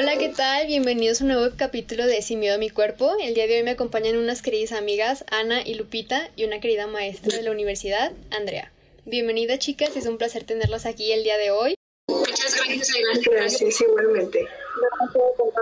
Hola, 0.00 0.16
¿qué 0.16 0.28
tal? 0.28 0.68
Bienvenidos 0.68 1.20
a 1.20 1.24
un 1.24 1.30
nuevo 1.30 1.56
capítulo 1.56 2.06
de 2.06 2.22
Sin 2.22 2.38
miedo 2.38 2.54
a 2.54 2.58
mi 2.58 2.70
cuerpo. 2.70 3.16
El 3.20 3.34
día 3.34 3.48
de 3.48 3.56
hoy 3.56 3.62
me 3.64 3.72
acompañan 3.72 4.16
unas 4.16 4.42
queridas 4.42 4.70
amigas, 4.70 5.24
Ana 5.28 5.60
y 5.62 5.74
Lupita, 5.74 6.30
y 6.36 6.44
una 6.44 6.60
querida 6.60 6.86
maestra 6.86 7.36
de 7.36 7.42
la 7.42 7.50
universidad, 7.50 8.12
Andrea. 8.30 8.70
Bienvenidas 9.06 9.58
chicas, 9.58 9.96
es 9.96 10.06
un 10.06 10.16
placer 10.16 10.44
tenerlas 10.44 10.86
aquí 10.86 11.10
el 11.10 11.24
día 11.24 11.36
de 11.36 11.50
hoy. 11.50 11.74
Muchas 12.08 12.54
gracias, 12.64 13.24
Gracias, 13.28 13.80
igualmente. 13.80 14.46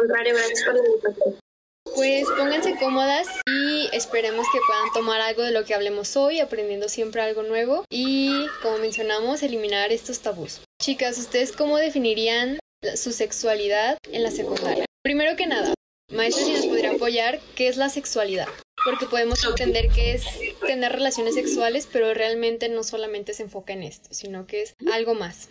Gracias 0.07 0.65
por 0.67 0.75
la 0.75 0.87
invitación. 0.87 1.39
Pues 1.95 2.27
pónganse 2.37 2.77
cómodas 2.79 3.29
y 3.47 3.89
esperemos 3.95 4.47
que 4.53 4.59
puedan 4.67 4.93
tomar 4.93 5.23
algo 5.23 5.45
de 5.45 5.53
lo 5.53 5.65
que 5.65 5.73
hablemos 5.73 6.15
hoy, 6.15 6.41
aprendiendo 6.41 6.91
siempre 6.91 7.23
algo 7.23 7.43
nuevo 7.43 7.87
y, 7.89 8.45
como 8.61 8.77
mencionamos, 8.77 9.43
eliminar 9.43 9.93
estos 9.93 10.21
tabús. 10.21 10.61
Chicas, 10.79 11.17
¿ustedes 11.17 11.53
cómo 11.53 11.79
definirían 11.79 12.59
su 12.97 13.13
sexualidad 13.13 13.99
en 14.11 14.23
la 14.23 14.31
secundaria? 14.31 14.85
Primero 15.03 15.37
que 15.37 15.47
nada, 15.47 15.75
maestra, 16.11 16.45
si 16.45 16.53
nos 16.53 16.67
podría 16.67 16.93
apoyar, 16.93 17.41
¿qué 17.55 17.69
es 17.69 17.77
la 17.77 17.89
sexualidad? 17.89 18.49
Porque 18.85 19.07
podemos 19.07 19.43
entender 19.45 19.89
que 19.89 20.15
es 20.15 20.25
tener 20.67 20.93
relaciones 20.93 21.35
sexuales, 21.35 21.89
pero 21.91 22.15
realmente 22.15 22.69
no 22.69 22.83
solamente 22.85 23.35
se 23.35 23.45
enfoca 23.45 23.73
en 23.73 23.83
esto, 23.83 24.09
sino 24.13 24.47
que 24.47 24.63
es 24.63 24.75
algo 24.93 25.15
más. 25.15 25.49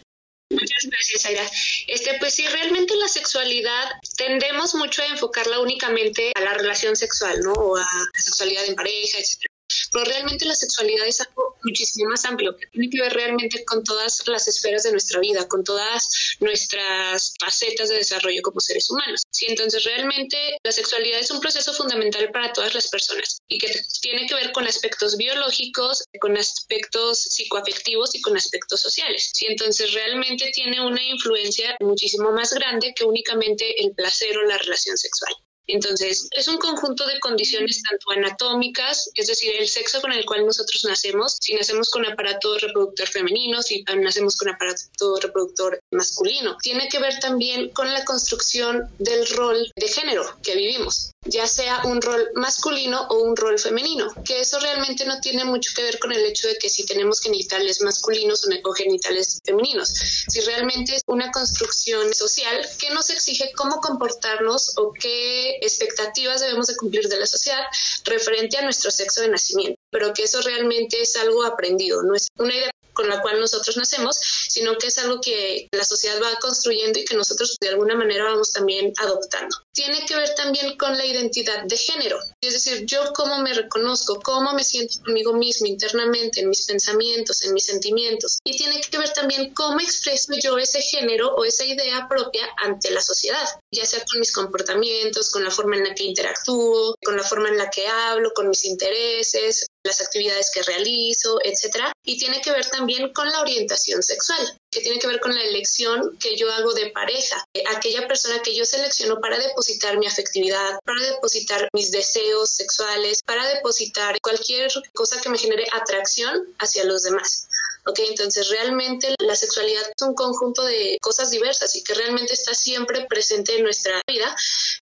Muchas 0.52 0.86
gracias, 0.86 1.26
Aira. 1.26 1.44
Este, 1.88 2.18
pues 2.20 2.36
sí, 2.36 2.46
realmente 2.48 2.96
la 2.96 3.08
sexualidad 3.08 3.90
tendemos 4.16 4.76
mucho 4.76 5.02
a 5.02 5.08
enfocarla 5.08 5.60
únicamente 5.60 6.32
a 6.36 6.42
la 6.42 6.54
relación 6.54 6.96
sexual, 6.96 7.40
¿no? 7.42 7.54
O 7.54 7.78
a 7.78 7.82
la 7.82 8.22
sexualidad 8.24 8.66
en 8.66 8.76
pareja, 8.76 9.18
etc. 9.18 9.48
Pero 9.96 10.12
realmente 10.12 10.44
la 10.44 10.56
sexualidad 10.56 11.08
es 11.08 11.22
algo 11.22 11.56
muchísimo 11.64 12.10
más 12.10 12.26
amplio, 12.26 12.54
que 12.58 12.68
tiene 12.68 12.90
que 12.90 13.00
ver 13.00 13.14
realmente 13.14 13.64
con 13.64 13.82
todas 13.82 14.28
las 14.28 14.46
esferas 14.46 14.84
de 14.84 14.92
nuestra 14.92 15.22
vida, 15.22 15.48
con 15.48 15.64
todas 15.64 16.10
nuestras 16.42 17.34
facetas 17.40 17.88
de 17.88 17.96
desarrollo 17.96 18.42
como 18.42 18.60
seres 18.60 18.90
humanos. 18.90 19.22
Sí, 19.30 19.46
entonces 19.48 19.86
realmente 19.86 20.58
la 20.66 20.74
sexualidad 20.74 21.22
es 21.22 21.32
un 21.32 21.40
proceso 21.40 21.74
fundamental 21.74 22.30
para 22.32 22.52
todas 22.52 22.74
las 22.74 22.90
personas 22.90 23.40
y 23.48 23.58
que 23.58 23.72
tiene 24.02 24.28
que 24.28 24.36
ver 24.36 24.52
con 24.52 24.68
aspectos 24.68 25.16
biológicos, 25.16 26.04
con 26.20 26.36
aspectos 26.36 27.22
psicoafectivos 27.30 28.16
y 28.16 28.22
con 28.22 28.36
aspectos 28.36 28.82
sociales. 28.82 29.32
Sí, 29.34 29.46
entonces 29.48 29.94
realmente 29.94 30.52
tiene 30.54 30.86
una 30.86 31.02
influencia 31.02 31.78
muchísimo 31.80 32.34
más 32.34 32.52
grande 32.52 32.94
que 32.94 33.06
únicamente 33.06 33.82
el 33.82 33.96
placer 33.96 34.38
o 34.38 34.44
la 34.44 34.58
relación 34.58 34.98
sexual. 34.98 35.34
Entonces, 35.68 36.28
es 36.32 36.48
un 36.48 36.58
conjunto 36.58 37.06
de 37.08 37.20
condiciones 37.20 37.82
tanto 37.84 38.12
anatómicas, 38.12 39.10
es 39.16 39.28
decir, 39.28 39.54
el 39.58 39.68
sexo 39.68 40.02
con 40.02 40.12
el 40.12 40.26
cual 40.26 40.46
nosotros 40.46 40.86
nacemos, 40.86 41.38
si 41.42 41.54
nacemos 41.54 41.90
con 41.90 42.06
aparato 42.06 42.58
reproductor 42.58 43.08
femenino, 43.08 43.62
si 43.62 43.84
nacemos 43.84 44.36
con 44.38 44.50
aparato 44.50 45.20
reproductor 45.22 45.80
masculino. 45.92 46.58
Tiene 46.62 46.88
que 46.90 47.00
ver 47.00 47.20
también 47.20 47.70
con 47.70 47.92
la 47.92 48.06
construcción 48.06 48.90
del 49.00 49.28
rol 49.30 49.72
de 49.76 49.88
género 49.88 50.24
que 50.44 50.56
vivimos 50.56 51.15
ya 51.26 51.48
sea 51.48 51.82
un 51.86 52.02
rol 52.02 52.30
masculino 52.36 53.08
o 53.10 53.22
un 53.24 53.36
rol 53.36 53.60
femenino, 53.60 54.14
que 54.24 54.40
eso 54.40 54.60
realmente 54.60 55.06
no 55.06 55.20
tiene 55.20 55.44
mucho 55.44 55.72
que 55.76 55.84
ver 55.84 56.00
con 56.00 56.12
el 56.12 56.24
hecho 56.26 56.48
de 56.48 56.56
que 56.56 56.70
si 56.70 56.86
tenemos 56.86 57.20
genitales 57.20 57.82
masculinos 57.82 58.48
o 58.64 58.74
genitales 58.74 59.40
femeninos, 59.44 59.90
si 60.28 60.42
realmente 60.42 60.96
es 60.96 61.02
una 61.08 61.32
construcción 61.32 62.14
social 62.14 62.68
que 62.80 62.92
nos 62.92 63.10
exige 63.10 63.52
cómo 63.56 63.82
comportarnos 63.82 64.78
o 64.78 64.94
qué 64.94 65.58
expectativas 65.62 66.42
debemos 66.42 66.68
de 66.68 66.76
cumplir 66.76 67.08
de 67.08 67.20
la 67.20 67.28
sociedad 67.28 67.64
referente 68.04 68.58
a 68.58 68.62
nuestro 68.62 68.92
sexo 68.92 69.22
de 69.22 69.30
nacimiento, 69.30 69.80
pero 69.92 70.14
que 70.14 70.24
eso 70.24 70.42
realmente 70.42 71.02
es 71.02 71.16
algo 71.16 71.44
aprendido, 71.44 72.04
no 72.04 72.16
es 72.16 72.28
una 72.38 72.54
idea 72.54 72.72
con 72.94 73.10
la 73.10 73.22
cual 73.22 73.40
nosotros 73.40 73.78
nacemos, 73.78 74.18
sino 74.50 74.78
que 74.78 74.88
es 74.88 74.98
algo 74.98 75.20
que 75.22 75.68
la 75.72 75.84
sociedad 75.84 76.20
va 76.24 76.40
construyendo 76.40 76.98
y 76.98 77.06
que 77.06 77.16
nosotros 77.16 77.58
de 77.60 77.70
alguna 77.70 77.96
manera 77.96 78.24
vamos 78.24 78.54
también 78.54 78.94
adoptando. 78.98 79.65
Tiene 79.76 80.06
que 80.06 80.16
ver 80.16 80.34
también 80.36 80.78
con 80.78 80.98
la 80.98 81.06
identidad 81.06 81.66
de 81.66 81.76
género, 81.76 82.18
es 82.40 82.54
decir, 82.54 82.86
yo 82.86 83.12
cómo 83.14 83.40
me 83.40 83.54
reconozco, 83.54 84.22
cómo 84.22 84.54
me 84.54 84.64
siento 84.64 85.02
conmigo 85.04 85.34
mismo 85.34 85.68
internamente, 85.68 86.40
en 86.40 86.50
mis 86.50 86.66
pensamientos, 86.66 87.44
en 87.44 87.54
mis 87.54 87.66
sentimientos. 87.66 88.40
Y 88.46 88.56
tiene 88.56 88.80
que 88.80 88.98
ver 88.98 89.12
también 89.12 89.54
cómo 89.54 89.82
expreso 89.82 90.34
yo 90.42 90.58
ese 90.58 90.82
género 90.82 91.36
o 91.36 91.44
esa 91.44 91.66
idea 91.66 92.08
propia 92.08 92.48
ante 92.64 92.90
la 92.92 93.02
sociedad, 93.02 93.46
ya 93.70 93.86
sea 93.86 94.02
con 94.10 94.22
mis 94.22 94.32
comportamientos, 94.32 95.30
con 95.30 95.44
la 95.44 95.52
forma 95.52 95.76
en 95.76 95.84
la 95.84 95.94
que 95.94 96.04
interactúo, 96.04 96.96
con 97.04 97.18
la 97.18 97.24
forma 97.24 97.50
en 97.50 97.58
la 97.58 97.70
que 97.70 97.86
hablo, 97.86 98.32
con 98.34 98.48
mis 98.48 98.64
intereses, 98.64 99.68
las 99.84 100.02
actividades 100.02 100.52
que 100.52 100.64
realizo, 100.64 101.40
etcétera, 101.44 101.92
y 102.04 102.18
tiene 102.18 102.42
que 102.42 102.52
ver 102.52 102.66
también 102.70 103.12
con 103.14 103.30
la 103.30 103.42
orientación 103.42 104.02
sexual, 104.02 104.58
que 104.76 104.82
tiene 104.82 105.00
que 105.00 105.08
ver 105.08 105.22
con 105.22 105.34
la 105.34 105.42
elección 105.42 106.18
que 106.20 106.36
yo 106.36 106.52
hago 106.52 106.74
de 106.74 106.88
pareja, 106.92 107.42
aquella 107.78 108.06
persona 108.10 108.42
que 108.42 108.54
yo 108.54 108.66
selecciono 108.66 109.22
para 109.22 109.40
depositar 109.40 109.98
mi 109.98 110.06
afectividad, 110.06 110.78
para 110.84 111.02
depositar 111.02 111.70
mis 111.72 111.92
deseos 111.92 112.50
sexuales, 112.50 113.22
para 113.26 113.48
depositar 113.48 114.20
cualquier 114.22 114.70
cosa 114.94 115.22
que 115.22 115.30
me 115.30 115.38
genere 115.38 115.66
atracción 115.72 116.54
hacia 116.60 116.84
los 116.84 117.04
demás. 117.04 117.48
¿ok? 117.86 118.00
Entonces 118.10 118.50
realmente 118.50 119.16
la 119.20 119.36
sexualidad 119.36 119.84
es 119.96 120.04
un 120.06 120.14
conjunto 120.14 120.66
de 120.66 120.98
cosas 121.02 121.32
diversas 121.32 121.74
y 121.78 121.84
que 121.84 121.94
realmente 121.94 122.34
está 122.34 122.54
siempre 122.54 123.06
presente 123.06 123.56
en 123.56 123.64
nuestra 123.64 124.02
vida, 124.06 124.36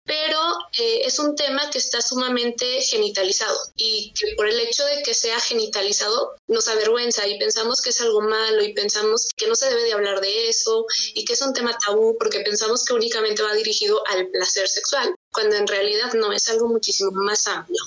pero 0.05 0.39
eh, 0.79 1.03
es 1.05 1.19
un 1.19 1.35
tema 1.35 1.71
que 1.71 1.79
está 1.79 2.03
sumamente 2.03 2.83
genitalizado 2.83 3.57
y 3.77 4.13
que 4.13 4.35
por 4.37 4.49
el 4.49 4.61
hecho 4.61 4.85
de 4.85 5.03
que 5.03 5.15
sea 5.15 5.41
genitalizado 5.41 6.35
nos 6.47 6.69
avergüenza 6.69 7.27
y 7.27 7.39
pensamos 7.39 7.81
que 7.81 7.91
es 7.91 8.01
algo 8.01 8.21
malo 8.21 8.63
y 8.63 8.75
pensamos 8.75 9.29
que 9.37 9.47
no 9.47 9.55
se 9.55 9.69
debe 9.69 9.85
de 9.85 9.95
hablar 9.95 10.21
de 10.21 10.49
eso 10.49 10.85
y 11.15 11.25
que 11.25 11.33
es 11.33 11.43
un 11.43 11.55
tema 11.55 11.77
tabú 11.85 12.17
porque 12.19 12.41
pensamos 12.41 12.85
que 12.85 12.93
únicamente 12.93 13.43
va 13.43 13.55
dirigido 13.55 14.03
al 14.09 14.29
placer 14.29 14.69
sexual, 14.69 15.15
cuando 15.33 15.57
en 15.57 15.67
realidad 15.67 16.13
no 16.15 16.33
es 16.33 16.49
algo 16.51 16.69
muchísimo 16.69 17.11
más 17.13 17.47
amplio. 17.47 17.83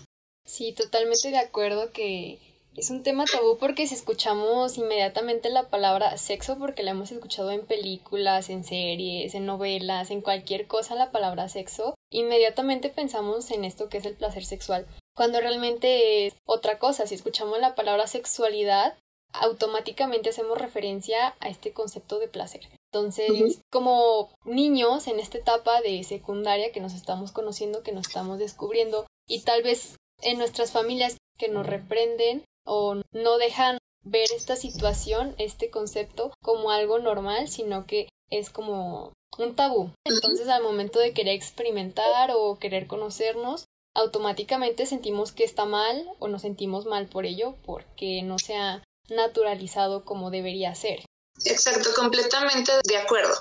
Sí, 0.45 0.73
totalmente 0.73 1.29
de 1.29 1.37
acuerdo 1.37 1.91
que 1.91 2.39
es 2.77 2.89
un 2.89 3.03
tema 3.03 3.25
tabú 3.25 3.57
porque 3.57 3.87
si 3.87 3.95
escuchamos 3.95 4.77
inmediatamente 4.77 5.49
la 5.49 5.69
palabra 5.69 6.17
sexo, 6.17 6.57
porque 6.57 6.83
la 6.83 6.91
hemos 6.91 7.11
escuchado 7.11 7.51
en 7.51 7.65
películas, 7.65 8.49
en 8.49 8.63
series, 8.63 9.35
en 9.35 9.45
novelas, 9.45 10.09
en 10.09 10.21
cualquier 10.21 10.67
cosa 10.67 10.95
la 10.95 11.11
palabra 11.11 11.49
sexo, 11.49 11.95
inmediatamente 12.11 12.89
pensamos 12.89 13.51
en 13.51 13.65
esto 13.65 13.89
que 13.89 13.97
es 13.97 14.05
el 14.05 14.15
placer 14.15 14.45
sexual, 14.45 14.87
cuando 15.15 15.39
realmente 15.39 16.27
es 16.27 16.35
otra 16.45 16.79
cosa. 16.79 17.07
Si 17.07 17.15
escuchamos 17.15 17.59
la 17.59 17.75
palabra 17.75 18.07
sexualidad, 18.07 18.97
automáticamente 19.33 20.29
hacemos 20.29 20.57
referencia 20.57 21.35
a 21.39 21.49
este 21.49 21.73
concepto 21.73 22.19
de 22.19 22.27
placer. 22.27 22.67
Entonces, 22.91 23.59
como 23.69 24.29
niños 24.45 25.07
en 25.07 25.19
esta 25.19 25.37
etapa 25.37 25.81
de 25.81 26.03
secundaria 26.03 26.71
que 26.71 26.79
nos 26.79 26.93
estamos 26.93 27.31
conociendo, 27.31 27.83
que 27.83 27.91
nos 27.91 28.07
estamos 28.07 28.39
descubriendo, 28.39 29.05
y 29.27 29.41
tal 29.41 29.61
vez 29.61 29.97
en 30.21 30.37
nuestras 30.37 30.71
familias 30.71 31.17
que 31.37 31.49
nos 31.49 31.67
reprenden 31.67 32.45
o 32.65 32.95
no 33.11 33.37
dejan 33.37 33.77
ver 34.03 34.27
esta 34.35 34.55
situación, 34.55 35.35
este 35.37 35.69
concepto 35.69 36.33
como 36.41 36.71
algo 36.71 36.99
normal, 36.99 37.49
sino 37.49 37.85
que 37.85 38.07
es 38.29 38.49
como 38.49 39.13
un 39.37 39.55
tabú. 39.55 39.91
Entonces 40.05 40.47
al 40.47 40.63
momento 40.63 40.99
de 40.99 41.13
querer 41.13 41.35
experimentar 41.35 42.31
o 42.35 42.57
querer 42.59 42.87
conocernos, 42.87 43.65
automáticamente 43.95 44.85
sentimos 44.85 45.31
que 45.31 45.43
está 45.43 45.65
mal 45.65 46.07
o 46.19 46.27
nos 46.27 46.43
sentimos 46.43 46.85
mal 46.85 47.07
por 47.07 47.25
ello 47.25 47.55
porque 47.65 48.21
no 48.23 48.37
se 48.37 48.55
ha 48.55 48.83
naturalizado 49.09 50.05
como 50.05 50.29
debería 50.29 50.75
ser. 50.75 51.03
Exacto, 51.45 51.89
completamente 51.95 52.71
de 52.83 52.97
acuerdo. 52.97 53.33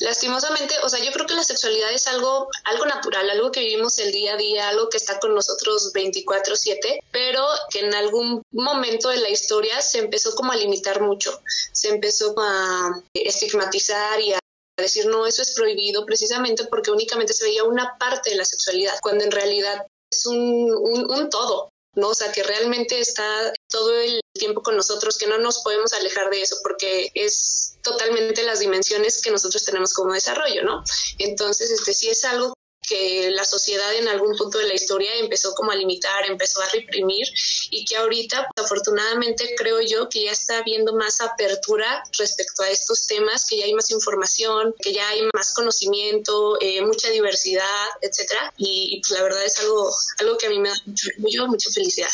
Lastimosamente, 0.00 0.74
o 0.82 0.88
sea, 0.88 1.02
yo 1.04 1.12
creo 1.12 1.26
que 1.26 1.34
la 1.34 1.44
sexualidad 1.44 1.92
es 1.92 2.06
algo, 2.06 2.48
algo 2.64 2.86
natural, 2.86 3.28
algo 3.30 3.50
que 3.50 3.60
vivimos 3.60 3.98
el 3.98 4.12
día 4.12 4.34
a 4.34 4.36
día, 4.36 4.68
algo 4.68 4.88
que 4.88 4.96
está 4.96 5.18
con 5.18 5.34
nosotros 5.34 5.92
24/7, 5.92 7.00
pero 7.10 7.44
que 7.70 7.80
en 7.80 7.94
algún 7.94 8.42
momento 8.52 9.08
de 9.08 9.18
la 9.18 9.28
historia 9.28 9.80
se 9.80 9.98
empezó 9.98 10.34
como 10.34 10.52
a 10.52 10.56
limitar 10.56 11.00
mucho, 11.00 11.40
se 11.72 11.88
empezó 11.88 12.34
a 12.38 13.02
estigmatizar 13.14 14.20
y 14.20 14.32
a 14.34 14.38
decir 14.82 15.06
no, 15.06 15.26
eso 15.26 15.42
es 15.42 15.52
prohibido 15.52 16.04
precisamente 16.04 16.64
porque 16.64 16.90
únicamente 16.90 17.32
se 17.32 17.44
veía 17.44 17.64
una 17.64 17.96
parte 17.98 18.30
de 18.30 18.36
la 18.36 18.44
sexualidad, 18.44 18.98
cuando 19.00 19.24
en 19.24 19.30
realidad 19.30 19.86
es 20.10 20.26
un, 20.26 20.70
un 21.08 21.30
todo. 21.30 21.72
¿no? 21.94 22.08
O 22.08 22.14
sea, 22.14 22.32
que 22.32 22.42
realmente 22.42 23.00
está 23.00 23.52
todo 23.68 23.94
el 24.00 24.20
tiempo 24.32 24.62
con 24.62 24.76
nosotros, 24.76 25.18
que 25.18 25.26
no 25.26 25.38
nos 25.38 25.62
podemos 25.62 25.92
alejar 25.92 26.30
de 26.30 26.42
eso 26.42 26.56
porque 26.62 27.10
es 27.14 27.74
totalmente 27.82 28.42
las 28.44 28.60
dimensiones 28.60 29.20
que 29.20 29.30
nosotros 29.30 29.64
tenemos 29.64 29.92
como 29.92 30.14
desarrollo, 30.14 30.62
¿no? 30.62 30.82
Entonces, 31.18 31.70
este 31.70 31.92
sí 31.92 32.08
es 32.08 32.24
algo 32.24 32.54
que 32.82 33.30
la 33.30 33.44
sociedad 33.44 33.94
en 33.94 34.08
algún 34.08 34.36
punto 34.36 34.58
de 34.58 34.66
la 34.66 34.74
historia 34.74 35.14
empezó 35.16 35.54
como 35.54 35.70
a 35.70 35.76
limitar, 35.76 36.26
empezó 36.26 36.60
a 36.60 36.68
reprimir 36.68 37.26
y 37.70 37.84
que 37.84 37.96
ahorita 37.96 38.48
afortunadamente 38.56 39.54
creo 39.56 39.80
yo 39.80 40.08
que 40.08 40.24
ya 40.24 40.32
está 40.32 40.58
habiendo 40.58 40.94
más 40.94 41.20
apertura 41.20 42.02
respecto 42.18 42.62
a 42.62 42.70
estos 42.70 43.06
temas, 43.06 43.46
que 43.46 43.58
ya 43.58 43.64
hay 43.64 43.74
más 43.74 43.90
información, 43.90 44.74
que 44.80 44.92
ya 44.92 45.08
hay 45.08 45.22
más 45.34 45.54
conocimiento, 45.54 46.60
eh, 46.60 46.82
mucha 46.82 47.08
diversidad, 47.10 47.86
etcétera 48.00 48.52
y, 48.56 49.00
pues 49.00 49.10
la 49.12 49.22
verdad 49.22 49.44
es 49.44 49.58
algo, 49.60 49.90
algo 50.18 50.38
que 50.38 50.46
a 50.46 50.50
mí 50.50 50.58
me 50.58 50.68
da 50.68 50.74
mucho 50.86 51.08
orgullo, 51.16 51.46
mucha 51.48 51.70
felicidad. 51.70 52.10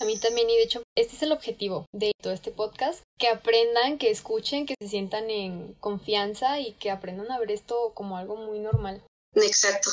A 0.00 0.04
mí 0.04 0.18
también, 0.18 0.50
y 0.50 0.56
de 0.56 0.64
hecho, 0.64 0.82
este 0.96 1.16
es 1.16 1.22
el 1.22 1.32
objetivo 1.32 1.86
de 1.92 2.12
todo 2.20 2.32
este 2.32 2.50
podcast, 2.50 3.02
que 3.18 3.28
aprendan, 3.28 3.98
que 3.98 4.10
escuchen, 4.10 4.66
que 4.66 4.74
se 4.80 4.88
sientan 4.88 5.30
en 5.30 5.74
confianza 5.74 6.58
y 6.58 6.72
que 6.72 6.90
aprendan 6.90 7.30
a 7.30 7.38
ver 7.38 7.52
esto 7.52 7.92
como 7.94 8.16
algo 8.16 8.36
muy 8.36 8.58
normal 8.58 9.02
Exacto. 9.34 9.90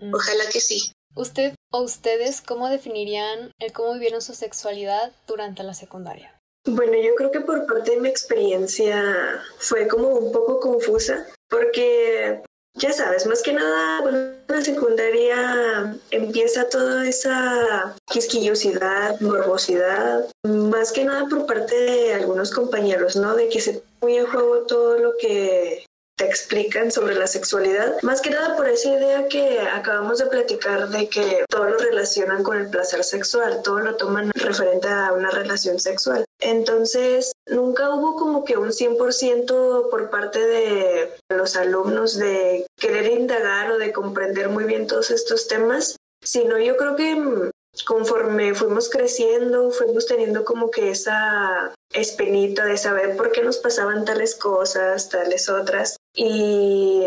Mm. 0.00 0.14
Ojalá 0.14 0.44
que 0.52 0.60
sí. 0.60 0.92
¿Usted 1.16 1.54
o 1.72 1.80
ustedes 1.82 2.40
cómo 2.40 2.68
definirían 2.68 3.52
el 3.60 3.72
cómo 3.72 3.94
vivieron 3.94 4.20
su 4.20 4.34
sexualidad 4.34 5.12
durante 5.26 5.62
la 5.62 5.74
secundaria? 5.74 6.34
Bueno, 6.66 6.94
yo 6.94 7.14
creo 7.14 7.30
que 7.30 7.40
por 7.40 7.66
parte 7.66 7.92
de 7.92 8.00
mi 8.00 8.08
experiencia 8.08 9.42
fue 9.58 9.86
como 9.86 10.08
un 10.08 10.32
poco 10.32 10.60
confusa, 10.60 11.26
porque 11.48 12.42
ya 12.76 12.92
sabes, 12.92 13.26
más 13.26 13.42
que 13.42 13.52
nada, 13.52 14.00
en 14.08 14.44
la 14.48 14.62
secundaria 14.62 15.96
empieza 16.10 16.68
toda 16.68 17.06
esa 17.06 17.94
quisquillosidad, 18.10 19.20
morbosidad, 19.20 20.26
más 20.42 20.90
que 20.90 21.04
nada 21.04 21.26
por 21.28 21.46
parte 21.46 21.76
de 21.76 22.14
algunos 22.14 22.50
compañeros, 22.50 23.14
¿no? 23.14 23.36
De 23.36 23.48
que 23.48 23.60
se 23.60 23.82
pone 24.00 24.18
en 24.18 24.26
juego 24.26 24.62
todo 24.66 24.98
lo 24.98 25.16
que 25.18 25.84
te 26.16 26.26
explican 26.26 26.92
sobre 26.92 27.14
la 27.14 27.26
sexualidad, 27.26 27.96
más 28.02 28.20
que 28.20 28.30
nada 28.30 28.56
por 28.56 28.68
esa 28.68 28.90
idea 28.90 29.26
que 29.28 29.60
acabamos 29.60 30.18
de 30.18 30.26
platicar 30.26 30.88
de 30.88 31.08
que 31.08 31.44
todo 31.48 31.64
lo 31.64 31.78
relacionan 31.78 32.42
con 32.42 32.56
el 32.56 32.70
placer 32.70 33.02
sexual, 33.02 33.62
todo 33.62 33.80
lo 33.80 33.96
toman 33.96 34.30
referente 34.34 34.88
a 34.88 35.12
una 35.12 35.30
relación 35.30 35.80
sexual. 35.80 36.24
Entonces, 36.40 37.32
nunca 37.46 37.90
hubo 37.90 38.16
como 38.16 38.44
que 38.44 38.56
un 38.56 38.70
100% 38.70 39.90
por 39.90 40.10
parte 40.10 40.38
de 40.38 41.14
los 41.30 41.56
alumnos 41.56 42.16
de 42.16 42.66
querer 42.76 43.06
indagar 43.06 43.72
o 43.72 43.78
de 43.78 43.92
comprender 43.92 44.48
muy 44.48 44.64
bien 44.64 44.86
todos 44.86 45.10
estos 45.10 45.48
temas, 45.48 45.96
sino 46.22 46.58
yo 46.58 46.76
creo 46.76 46.96
que 46.96 47.50
conforme 47.86 48.54
fuimos 48.54 48.88
creciendo, 48.88 49.70
fuimos 49.72 50.06
teniendo 50.06 50.44
como 50.44 50.70
que 50.70 50.90
esa 50.90 51.74
espinita 51.94 52.64
de 52.66 52.76
saber 52.76 53.16
por 53.16 53.32
qué 53.32 53.42
nos 53.42 53.58
pasaban 53.58 54.04
tales 54.04 54.34
cosas, 54.34 55.08
tales 55.08 55.48
otras. 55.48 55.96
Y 56.14 57.02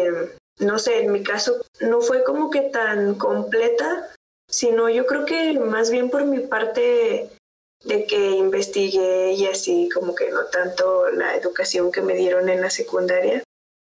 no 0.60 0.80
sé, 0.80 1.02
en 1.02 1.12
mi 1.12 1.24
caso 1.24 1.62
no 1.82 2.02
fue 2.02 2.24
como 2.24 2.50
que 2.50 2.62
tan 2.62 3.16
completa, 3.16 4.10
sino 4.50 4.90
yo 4.90 5.06
creo 5.06 5.26
que 5.26 5.54
más 5.60 5.92
bien 5.92 6.10
por 6.10 6.26
mi 6.26 6.40
parte 6.40 7.30
de 7.84 8.06
que 8.06 8.32
investigué 8.32 9.34
y 9.34 9.46
así 9.46 9.90
como 9.94 10.16
que 10.16 10.30
no 10.32 10.46
tanto 10.46 11.10
la 11.12 11.36
educación 11.36 11.92
que 11.92 12.02
me 12.02 12.16
dieron 12.16 12.50
en 12.50 12.62
la 12.62 12.70
secundaria. 12.70 13.44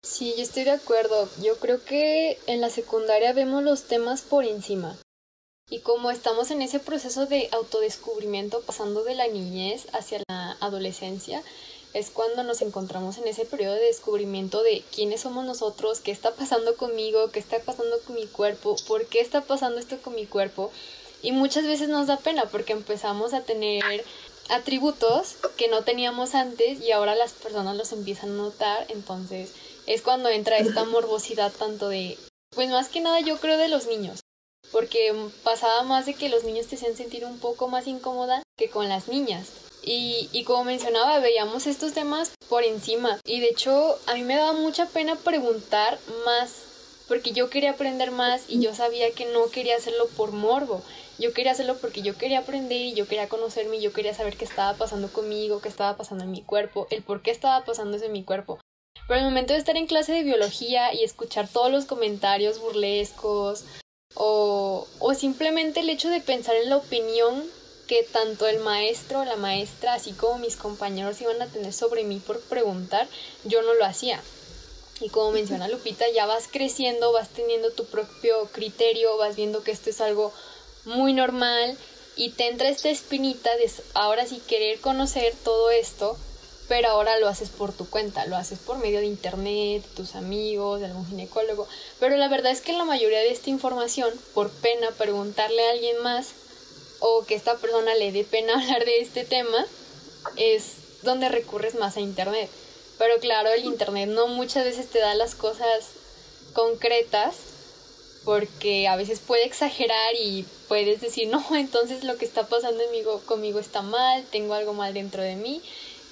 Sí, 0.03 0.33
yo 0.38 0.44
estoy 0.44 0.63
de 0.63 0.71
acuerdo. 0.71 1.27
Yo 1.41 1.57
creo 1.57 1.83
que 1.83 2.38
en 2.48 2.62
la 2.62 2.69
secundaria 2.69 3.33
vemos 3.33 3.63
los 3.63 3.83
temas 3.83 4.21
por 4.21 4.45
encima. 4.45 4.98
Y 5.67 5.79
como 5.79 6.12
estamos 6.12 6.51
en 6.51 6.62
ese 6.62 6.79
proceso 6.79 7.25
de 7.25 7.50
autodescubrimiento, 7.51 8.62
pasando 8.62 9.03
de 9.03 9.15
la 9.15 9.27
niñez 9.27 9.88
hacia 9.94 10.21
la 10.27 10.57
adolescencia, 10.59 11.41
es 11.94 12.12
cuando 12.12 12.44
nos 12.44 12.62
encontramos 12.62 13.17
en 13.17 13.27
ese 13.27 13.45
periodo 13.45 13.73
de 13.73 13.85
descubrimiento 13.85 14.62
de 14.62 14.83
quiénes 14.94 15.21
somos 15.21 15.44
nosotros, 15.44 16.01
qué 16.01 16.12
está 16.12 16.35
pasando 16.35 16.75
conmigo, 16.75 17.31
qué 17.31 17.39
está 17.39 17.59
pasando 17.59 17.97
con 18.06 18.15
mi 18.15 18.27
cuerpo, 18.27 18.75
por 18.88 19.07
qué 19.07 19.21
está 19.21 19.41
pasando 19.41 19.79
esto 19.79 19.97
con 20.00 20.13
mi 20.13 20.27
cuerpo. 20.27 20.71
Y 21.23 21.31
muchas 21.31 21.63
veces 21.63 21.89
nos 21.89 22.07
da 22.07 22.17
pena 22.17 22.45
porque 22.45 22.73
empezamos 22.73 23.33
a 23.33 23.41
tener 23.41 24.06
atributos 24.50 25.38
que 25.57 25.67
no 25.67 25.83
teníamos 25.83 26.35
antes 26.35 26.79
y 26.81 26.91
ahora 26.91 27.15
las 27.15 27.31
personas 27.31 27.75
los 27.75 27.91
empiezan 27.91 28.31
a 28.31 28.44
notar, 28.44 28.85
entonces 28.89 29.51
es 29.88 30.03
cuando 30.03 30.29
entra 30.29 30.57
esta 30.57 30.83
morbosidad 30.83 31.51
tanto 31.51 31.89
de, 31.89 32.19
pues 32.51 32.69
más 32.69 32.89
que 32.89 33.01
nada 33.01 33.21
yo 33.21 33.38
creo 33.38 33.57
de 33.57 33.69
los 33.69 33.88
niños, 33.88 34.19
porque 34.71 35.13
pasaba 35.44 35.83
más 35.83 36.06
de 36.06 36.13
que 36.13 36.29
los 36.29 36.44
niños 36.44 36.67
te 36.67 36.75
hacían 36.75 36.95
sentir 36.95 37.25
un 37.25 37.39
poco 37.39 37.67
más 37.67 37.88
incómoda 37.88 38.44
que 38.57 38.69
con 38.69 38.89
las 38.89 39.07
niñas. 39.07 39.50
Y, 39.83 40.29
y, 40.31 40.44
como 40.45 40.63
mencionaba, 40.63 41.19
veíamos 41.19 41.67
estos 41.67 41.94
temas 41.94 42.31
por 42.50 42.63
encima. 42.63 43.19
Y 43.23 43.39
de 43.39 43.50
hecho, 43.50 44.00
a 44.07 44.15
mí 44.15 44.23
me 44.23 44.35
daba 44.35 44.53
mucha 44.53 44.88
pena 44.88 45.15
preguntar 45.15 46.00
más, 46.25 46.53
porque 47.07 47.31
yo 47.31 47.50
quería 47.51 47.71
aprender 47.71 48.12
más 48.12 48.45
y 48.47 48.59
yo 48.62 48.73
sabía 48.73 49.12
que 49.12 49.25
no 49.25 49.50
quería 49.51 49.75
hacerlo 49.75 50.07
por 50.17 50.31
morbo. 50.31 50.81
Yo 51.17 51.33
quería 51.33 51.51
hacerlo 51.51 51.77
porque 51.79 52.01
yo 52.01 52.17
quería 52.17 52.39
aprender 52.39 52.81
y 52.81 52.94
yo 52.94 53.07
quería 53.07 53.29
conocerme 53.29 53.77
y 53.77 53.81
yo 53.81 53.94
quería 53.94 54.13
saber 54.13 54.35
qué 54.35 54.45
estaba 54.45 54.77
pasando 54.77 55.07
conmigo, 55.07 55.62
qué 55.62 55.69
estaba 55.69 55.95
pasando 55.95 56.23
en 56.23 56.31
mi 56.31 56.41
cuerpo, 56.41 56.88
el 56.89 57.03
por 57.03 57.21
qué 57.21 57.31
estaba 57.31 57.63
pasando 57.63 57.95
eso 57.97 58.06
en 58.06 58.12
mi 58.12 58.23
cuerpo. 58.23 58.59
Pero 59.07 59.19
el 59.19 59.25
momento 59.25 59.53
de 59.53 59.59
estar 59.59 59.77
en 59.77 59.88
clase 59.88 60.13
de 60.13 60.23
biología 60.23 60.94
y 60.94 61.03
escuchar 61.03 61.47
todos 61.47 61.71
los 61.71 61.85
comentarios 61.85 62.59
burlescos, 62.59 63.65
o, 64.15 64.88
o 65.00 65.13
simplemente 65.13 65.81
el 65.81 65.89
hecho 65.89 66.09
de 66.09 66.21
pensar 66.21 66.56
en 66.56 66.69
la 66.69 66.77
opinión 66.77 67.44
que 67.88 68.03
tanto 68.03 68.47
el 68.47 68.59
maestro 68.59 69.19
o 69.19 69.25
la 69.25 69.35
maestra, 69.35 69.94
así 69.94 70.13
como 70.13 70.39
mis 70.39 70.56
compañeros 70.56 71.21
iban 71.21 71.41
a 71.41 71.47
tener 71.47 71.71
sobre 71.71 72.03
mí 72.03 72.19
por 72.19 72.41
preguntar, 72.41 73.07
yo 73.44 73.62
no 73.62 73.73
lo 73.75 73.85
hacía. 73.85 74.21
Y 75.01 75.09
como 75.09 75.31
menciona 75.31 75.67
Lupita, 75.67 76.06
ya 76.09 76.25
vas 76.25 76.47
creciendo, 76.50 77.12
vas 77.12 77.29
teniendo 77.29 77.71
tu 77.71 77.85
propio 77.85 78.47
criterio, 78.51 79.17
vas 79.17 79.35
viendo 79.35 79.62
que 79.62 79.71
esto 79.71 79.89
es 79.89 80.01
algo 80.01 80.31
muy 80.85 81.13
normal 81.13 81.77
y 82.15 82.29
te 82.31 82.47
entra 82.47 82.69
esta 82.69 82.89
espinita 82.89 83.56
de 83.57 83.69
ahora 83.94 84.25
sí 84.25 84.41
querer 84.47 84.79
conocer 84.79 85.33
todo 85.44 85.69
esto 85.69 86.17
pero 86.67 86.89
ahora 86.89 87.19
lo 87.19 87.27
haces 87.27 87.50
por 87.50 87.73
tu 87.73 87.88
cuenta, 87.88 88.25
lo 88.25 88.35
haces 88.35 88.59
por 88.59 88.77
medio 88.79 89.00
de 89.00 89.06
internet, 89.06 89.83
tus 89.95 90.15
amigos, 90.15 90.79
de 90.79 90.88
algún 90.88 91.07
ginecólogo. 91.07 91.67
Pero 92.00 92.17
la 92.17 92.27
verdad 92.27 92.51
es 92.51 92.62
que 92.62 92.73
la 92.73 92.85
mayoría 92.85 93.19
de 93.19 93.31
esta 93.31 93.50
información, 93.50 94.12
por 94.33 94.50
pena 94.50 94.89
preguntarle 94.91 95.67
a 95.67 95.71
alguien 95.71 96.01
más 96.01 96.29
o 97.00 97.23
que 97.25 97.35
esta 97.35 97.57
persona 97.57 97.94
le 97.95 98.12
dé 98.12 98.23
pena 98.23 98.53
hablar 98.59 98.85
de 98.85 99.00
este 99.00 99.25
tema, 99.25 99.65
es 100.38 100.73
donde 101.03 101.29
recurres 101.29 101.75
más 101.75 101.97
a 101.97 102.01
internet. 102.01 102.50
Pero 102.97 103.19
claro, 103.19 103.50
el 103.50 103.65
internet 103.65 104.09
no 104.09 104.27
muchas 104.27 104.63
veces 104.63 104.89
te 104.89 105.00
da 105.00 105.13
las 105.13 105.35
cosas 105.35 105.89
concretas 106.53 107.35
porque 108.23 108.88
a 108.88 108.95
veces 108.95 109.19
puede 109.19 109.45
exagerar 109.45 110.15
y 110.15 110.45
puedes 110.67 111.00
decir, 111.00 111.27
no, 111.27 111.45
entonces 111.56 112.03
lo 112.03 112.17
que 112.17 112.25
está 112.25 112.47
pasando 112.47 112.83
conmigo, 112.83 113.21
conmigo 113.27 113.59
está 113.59 113.83
mal, 113.83 114.25
tengo 114.31 114.56
algo 114.56 114.73
mal 114.73 114.95
dentro 114.95 115.21
de 115.21 115.35
mí 115.35 115.62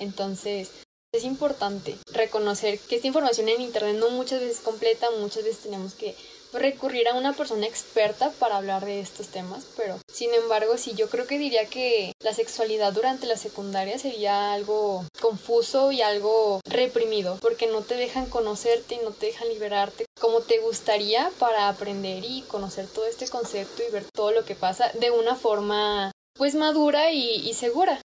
entonces, 0.04 0.70
es 1.14 1.24
importante 1.24 1.96
reconocer 2.12 2.80
que 2.80 2.96
esta 2.96 3.08
información 3.08 3.48
en 3.48 3.62
Internet 3.62 3.98
no 3.98 4.10
muchas 4.10 4.42
veces 4.42 4.60
completa, 4.60 5.08
muchas 5.20 5.44
veces 5.44 5.64
tenemos 5.64 5.94
que 5.94 6.16
recurrir 6.54 7.08
a 7.08 7.16
una 7.16 7.34
persona 7.34 7.66
experta 7.66 8.32
para 8.40 8.58
hablar 8.58 8.86
de 8.86 9.00
estos 9.00 9.28
temas, 9.28 9.66
pero 9.76 9.98
sin 10.12 10.34
embargo, 10.34 10.78
sí, 10.78 10.94
yo 10.96 11.10
creo 11.10 11.28
que 11.28 11.38
diría 11.38 11.66
que 11.68 12.14
la 12.20 12.34
sexualidad 12.34 12.94
durante 12.94 13.26
la 13.28 13.38
secundaria 13.38 13.98
sería 13.98 14.54
algo 14.54 15.06
confuso 15.20 15.92
y 15.92 16.02
algo 16.02 16.62
reprimido, 16.66 17.38
porque 17.42 17.68
no 17.68 17.82
te 17.82 17.96
dejan 17.96 18.28
conocerte 18.28 18.96
y 18.96 19.00
no 19.00 19.12
te 19.12 19.28
dejan 19.28 19.50
liberarte 19.50 20.06
como 20.20 20.42
te 20.42 20.60
gustaría 20.60 21.32
para 21.40 21.70
aprender 21.70 22.24
y 22.24 22.44
conocer 22.44 22.88
todo 22.88 23.06
este 23.06 23.28
concepto 23.28 23.84
y 23.88 23.92
ver 23.92 24.06
todo 24.14 24.32
lo 24.32 24.46
que 24.46 24.56
pasa 24.56 24.92
de 25.00 25.12
una 25.12 25.36
forma 25.36 26.12
pues 26.36 26.56
madura 26.56 27.12
y, 27.12 27.48
y 27.48 27.54
segura. 27.54 28.02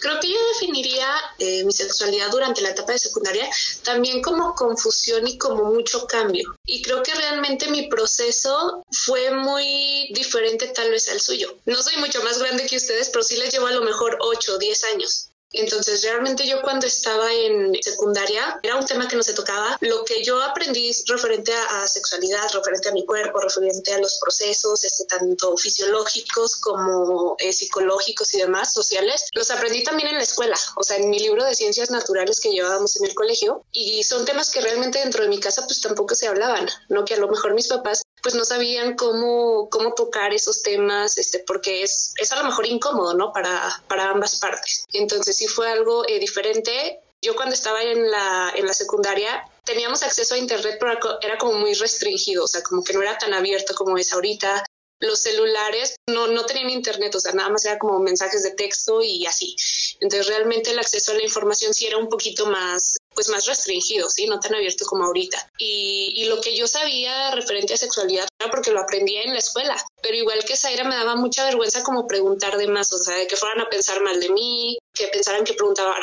Creo 0.00 0.20
que 0.20 0.30
yo 0.30 0.38
definiría 0.54 1.08
eh, 1.38 1.64
mi 1.64 1.72
sexualidad 1.72 2.30
durante 2.30 2.62
la 2.62 2.70
etapa 2.70 2.92
de 2.92 2.98
secundaria 2.98 3.48
también 3.82 4.22
como 4.22 4.54
confusión 4.54 5.26
y 5.26 5.38
como 5.38 5.64
mucho 5.64 6.06
cambio. 6.06 6.56
Y 6.64 6.82
creo 6.82 7.02
que 7.02 7.14
realmente 7.14 7.70
mi 7.70 7.88
proceso 7.88 8.84
fue 8.90 9.30
muy 9.30 10.08
diferente 10.12 10.68
tal 10.68 10.90
vez 10.90 11.08
al 11.08 11.20
suyo. 11.20 11.56
No 11.64 11.82
soy 11.82 11.96
mucho 11.98 12.22
más 12.22 12.38
grande 12.38 12.66
que 12.66 12.76
ustedes, 12.76 13.08
pero 13.10 13.22
sí 13.22 13.36
les 13.36 13.52
llevo 13.52 13.66
a 13.66 13.72
lo 13.72 13.82
mejor 13.82 14.18
8 14.20 14.54
o 14.54 14.58
10 14.58 14.84
años. 14.94 15.30
Entonces, 15.52 16.02
realmente 16.02 16.46
yo 16.46 16.60
cuando 16.62 16.86
estaba 16.86 17.32
en 17.32 17.74
secundaria, 17.80 18.58
era 18.62 18.76
un 18.76 18.86
tema 18.86 19.08
que 19.08 19.16
no 19.16 19.22
se 19.22 19.32
tocaba. 19.32 19.76
Lo 19.80 20.04
que 20.04 20.22
yo 20.22 20.42
aprendí 20.42 20.90
referente 21.06 21.52
a, 21.54 21.86
sexualidad, 21.86 22.50
referente 22.52 22.88
a 22.88 22.92
mi 22.92 23.06
cuerpo, 23.06 23.40
referente 23.40 23.94
a 23.94 23.98
los 23.98 24.18
procesos, 24.18 24.84
este, 24.84 25.04
tanto 25.06 25.56
fisiológicos 25.56 26.56
como 26.56 27.36
eh, 27.38 27.52
psicológicos 27.52 28.34
y 28.34 28.40
demás, 28.40 28.72
sociales, 28.72 29.24
los 29.32 29.50
aprendí 29.50 29.82
también 29.82 30.08
en 30.08 30.16
la 30.16 30.22
escuela, 30.22 30.56
o 30.76 30.82
sea, 30.82 30.96
en 30.96 31.08
mi 31.08 31.18
libro 31.18 31.44
de 31.44 31.54
ciencias 31.54 31.90
naturales 31.90 32.40
que 32.40 32.50
llevábamos 32.50 32.96
en 32.96 33.06
el 33.06 33.14
colegio. 33.14 33.64
Y 33.72 34.02
son 34.02 34.24
temas 34.24 34.50
que 34.50 34.60
realmente 34.60 34.98
dentro 34.98 35.22
de 35.22 35.28
mi 35.28 35.40
casa 35.40 35.64
pues 35.66 35.80
tampoco 35.80 36.14
se 36.14 36.26
hablaban, 36.26 36.68
¿no? 36.88 37.04
Que 37.04 37.14
a 37.14 37.18
lo 37.18 37.28
mejor 37.28 37.54
mis 37.54 37.68
papás 37.68 38.02
pues 38.22 38.34
no 38.34 38.44
sabían 38.44 38.96
cómo, 38.96 39.68
cómo 39.70 39.94
tocar 39.94 40.34
esos 40.34 40.62
temas, 40.62 41.18
este, 41.18 41.44
porque 41.46 41.82
es, 41.82 42.12
es 42.16 42.32
a 42.32 42.36
lo 42.36 42.44
mejor 42.44 42.66
incómodo, 42.66 43.14
¿no? 43.14 43.32
Para, 43.32 43.82
para 43.88 44.10
ambas 44.10 44.36
partes. 44.40 44.84
Entonces 44.92 45.36
sí 45.36 45.46
fue 45.46 45.70
algo 45.70 46.06
eh, 46.08 46.18
diferente. 46.18 47.00
Yo 47.22 47.34
cuando 47.34 47.54
estaba 47.54 47.82
en 47.82 48.10
la, 48.10 48.52
en 48.54 48.66
la 48.66 48.74
secundaria 48.74 49.44
teníamos 49.64 50.02
acceso 50.02 50.34
a 50.34 50.38
internet, 50.38 50.76
pero 50.78 50.98
era 51.20 51.38
como 51.38 51.58
muy 51.58 51.74
restringido, 51.74 52.44
o 52.44 52.48
sea, 52.48 52.62
como 52.62 52.82
que 52.82 52.92
no 52.92 53.02
era 53.02 53.18
tan 53.18 53.34
abierto 53.34 53.74
como 53.74 53.98
es 53.98 54.12
ahorita. 54.12 54.64
Los 54.98 55.20
celulares 55.20 55.96
no, 56.08 56.26
no 56.26 56.46
tenían 56.46 56.70
internet, 56.70 57.14
o 57.14 57.20
sea, 57.20 57.32
nada 57.32 57.50
más 57.50 57.64
era 57.66 57.78
como 57.78 57.98
mensajes 57.98 58.42
de 58.42 58.52
texto 58.52 59.02
y 59.02 59.26
así. 59.26 59.54
Entonces 60.00 60.28
realmente 60.28 60.70
el 60.70 60.78
acceso 60.78 61.12
a 61.12 61.16
la 61.16 61.22
información 61.22 61.74
sí 61.74 61.86
era 61.86 61.98
un 61.98 62.08
poquito 62.08 62.46
más 62.46 62.96
pues 63.16 63.28
más 63.30 63.46
restringido, 63.46 64.08
¿sí? 64.10 64.26
No 64.26 64.38
tan 64.38 64.54
abierto 64.54 64.84
como 64.86 65.04
ahorita. 65.04 65.50
Y, 65.58 66.26
lo 66.26 66.40
que 66.40 66.56
yo 66.56 66.66
sabía 66.66 67.30
referente 67.30 67.74
a 67.74 67.76
sexualidad 67.76 68.26
era 68.38 68.50
porque 68.50 68.72
lo 68.72 68.80
aprendía 68.80 69.22
en 69.22 69.32
la 69.32 69.38
escuela, 69.38 69.76
pero 70.02 70.16
igual 70.16 70.44
que 70.44 70.56
Zaira 70.56 70.82
me 70.82 70.96
daba 70.96 71.14
mucha 71.14 71.44
vergüenza 71.44 71.84
como 71.84 72.06
preguntar 72.08 72.56
de 72.58 72.66
más, 72.66 72.92
o 72.92 72.98
sea, 72.98 73.14
de 73.16 73.28
que 73.28 73.36
fueran 73.36 73.60
a 73.60 73.68
pensar 73.68 74.02
mal 74.02 74.18
de 74.18 74.28
mí, 74.30 74.76
que 74.92 75.06
pensaran 75.06 75.44
que 75.44 75.54
preguntaba 75.54 75.94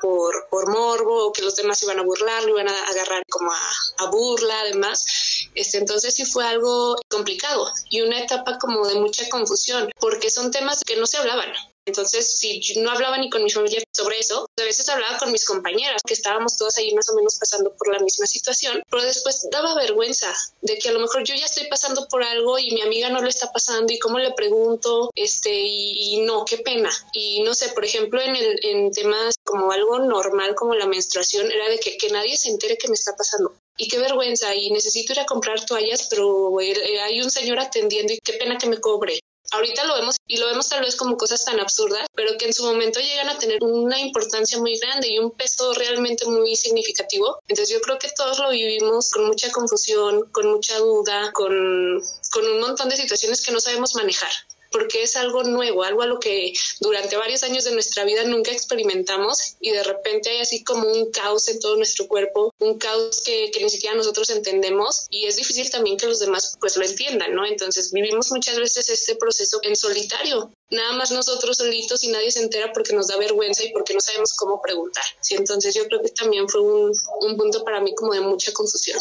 por, 0.00 0.46
por 0.48 0.68
morbo, 0.70 1.32
que 1.32 1.42
los 1.42 1.56
demás 1.56 1.82
iban 1.82 1.98
a 1.98 2.02
burlar, 2.02 2.44
lo 2.44 2.50
iban 2.50 2.68
a 2.68 2.84
agarrar 2.84 3.22
como 3.28 3.50
a, 3.52 3.60
a 3.98 4.10
burla, 4.10 4.60
además. 4.60 5.04
Este, 5.54 5.78
entonces 5.78 6.14
sí 6.14 6.24
fue 6.24 6.46
algo 6.46 6.96
complicado 7.10 7.70
y 7.90 8.00
una 8.02 8.20
etapa 8.20 8.58
como 8.58 8.86
de 8.86 8.94
mucha 8.94 9.28
confusión, 9.28 9.90
porque 9.98 10.30
son 10.30 10.50
temas 10.50 10.80
que 10.86 10.96
no 10.96 11.06
se 11.06 11.18
hablaban. 11.18 11.52
Entonces, 11.86 12.38
si 12.38 12.60
no 12.80 12.90
hablaba 12.90 13.18
ni 13.18 13.28
con 13.28 13.44
mi 13.44 13.50
familia 13.50 13.82
sobre 13.92 14.18
eso, 14.18 14.48
a 14.56 14.62
veces 14.62 14.88
hablaba 14.88 15.18
con 15.18 15.30
mis 15.32 15.44
compañeras, 15.44 16.02
que 16.06 16.14
estábamos 16.14 16.56
todas 16.56 16.78
ahí 16.78 16.94
más 16.94 17.08
o 17.10 17.14
menos 17.14 17.36
pasando 17.38 17.74
por 17.76 17.92
la 17.92 17.98
misma 17.98 18.26
situación, 18.26 18.82
pero 18.90 19.02
después 19.02 19.46
daba 19.50 19.74
vergüenza 19.74 20.34
de 20.62 20.78
que 20.78 20.88
a 20.88 20.92
lo 20.92 21.00
mejor 21.00 21.24
yo 21.24 21.34
ya 21.34 21.44
estoy 21.44 21.66
pasando 21.68 22.08
por 22.08 22.22
algo 22.22 22.58
y 22.58 22.70
mi 22.72 22.82
amiga 22.82 23.10
no 23.10 23.20
lo 23.20 23.28
está 23.28 23.52
pasando 23.52 23.92
y 23.92 23.98
cómo 23.98 24.18
le 24.18 24.32
pregunto, 24.32 25.10
este, 25.14 25.52
y, 25.52 26.20
no, 26.20 26.44
qué 26.44 26.58
pena. 26.58 26.90
Y 27.12 27.42
no 27.42 27.54
sé, 27.54 27.68
por 27.70 27.84
ejemplo, 27.84 28.20
en, 28.20 28.34
el, 28.34 28.60
en 28.64 28.90
temas 28.90 29.34
como 29.44 29.70
algo 29.70 29.98
normal 29.98 30.54
como 30.54 30.74
la 30.74 30.86
menstruación, 30.86 31.50
era 31.50 31.68
de 31.68 31.78
que, 31.78 31.98
que 31.98 32.08
nadie 32.08 32.36
se 32.36 32.48
entere 32.48 32.78
que 32.78 32.88
me 32.88 32.94
está 32.94 33.14
pasando 33.16 33.54
y 33.76 33.88
qué 33.88 33.98
vergüenza 33.98 34.54
y 34.54 34.70
necesito 34.70 35.12
ir 35.12 35.20
a 35.20 35.26
comprar 35.26 35.64
toallas, 35.64 36.06
pero 36.08 36.58
hay 36.58 37.20
un 37.20 37.30
señor 37.30 37.58
atendiendo 37.58 38.12
y 38.12 38.18
qué 38.18 38.34
pena 38.34 38.56
que 38.56 38.68
me 38.68 38.80
cobre 38.80 39.20
ahorita 39.54 39.84
lo 39.84 39.94
vemos 39.94 40.16
y 40.26 40.36
lo 40.38 40.46
vemos 40.46 40.68
tal 40.68 40.80
vez 40.80 40.96
como 40.96 41.16
cosas 41.16 41.44
tan 41.44 41.60
absurdas, 41.60 42.06
pero 42.14 42.36
que 42.38 42.46
en 42.46 42.52
su 42.52 42.64
momento 42.64 43.00
llegan 43.00 43.28
a 43.28 43.38
tener 43.38 43.58
una 43.62 43.98
importancia 43.98 44.58
muy 44.58 44.78
grande 44.78 45.08
y 45.08 45.18
un 45.18 45.30
peso 45.30 45.72
realmente 45.74 46.26
muy 46.26 46.56
significativo. 46.56 47.38
Entonces 47.48 47.74
yo 47.74 47.80
creo 47.80 47.98
que 47.98 48.08
todos 48.16 48.38
lo 48.38 48.50
vivimos 48.50 49.10
con 49.10 49.26
mucha 49.26 49.50
confusión, 49.50 50.30
con 50.32 50.50
mucha 50.50 50.78
duda, 50.78 51.32
con, 51.32 52.02
con 52.30 52.46
un 52.46 52.60
montón 52.60 52.88
de 52.88 52.96
situaciones 52.96 53.42
que 53.42 53.52
no 53.52 53.60
sabemos 53.60 53.94
manejar 53.94 54.30
porque 54.74 55.04
es 55.04 55.14
algo 55.14 55.44
nuevo, 55.44 55.84
algo 55.84 56.02
a 56.02 56.06
lo 56.06 56.18
que 56.18 56.52
durante 56.80 57.16
varios 57.16 57.44
años 57.44 57.62
de 57.62 57.70
nuestra 57.70 58.02
vida 58.02 58.24
nunca 58.24 58.50
experimentamos 58.50 59.54
y 59.60 59.70
de 59.70 59.84
repente 59.84 60.30
hay 60.30 60.40
así 60.40 60.64
como 60.64 60.88
un 60.88 61.12
caos 61.12 61.46
en 61.46 61.60
todo 61.60 61.76
nuestro 61.76 62.08
cuerpo, 62.08 62.52
un 62.58 62.76
caos 62.76 63.22
que, 63.24 63.52
ni 63.62 63.70
siquiera 63.70 63.94
nosotros 63.94 64.30
entendemos 64.30 65.06
y 65.10 65.26
es 65.26 65.36
difícil 65.36 65.70
también 65.70 65.96
que 65.96 66.08
los 66.08 66.18
demás 66.18 66.56
pues 66.58 66.76
lo 66.76 66.84
entiendan, 66.84 67.36
¿no? 67.36 67.46
Entonces 67.46 67.92
vivimos 67.92 68.32
muchas 68.32 68.58
veces 68.58 68.88
este 68.88 69.14
proceso 69.14 69.60
en 69.62 69.76
solitario, 69.76 70.50
nada 70.70 70.92
más 70.94 71.12
nosotros 71.12 71.56
solitos 71.58 72.02
y 72.02 72.08
nadie 72.08 72.32
se 72.32 72.42
entera 72.42 72.72
porque 72.72 72.94
nos 72.94 73.06
da 73.06 73.16
vergüenza 73.16 73.62
y 73.62 73.70
porque 73.70 73.94
no 73.94 74.00
sabemos 74.00 74.34
cómo 74.34 74.60
preguntar. 74.60 75.04
Sí, 75.20 75.36
entonces 75.36 75.72
yo 75.72 75.86
creo 75.86 76.02
que 76.02 76.08
también 76.08 76.48
fue 76.48 76.62
un, 76.62 76.92
un 77.20 77.36
punto 77.36 77.62
para 77.62 77.80
mí 77.80 77.94
como 77.94 78.12
de 78.12 78.22
mucha 78.22 78.52
confusión. 78.52 78.98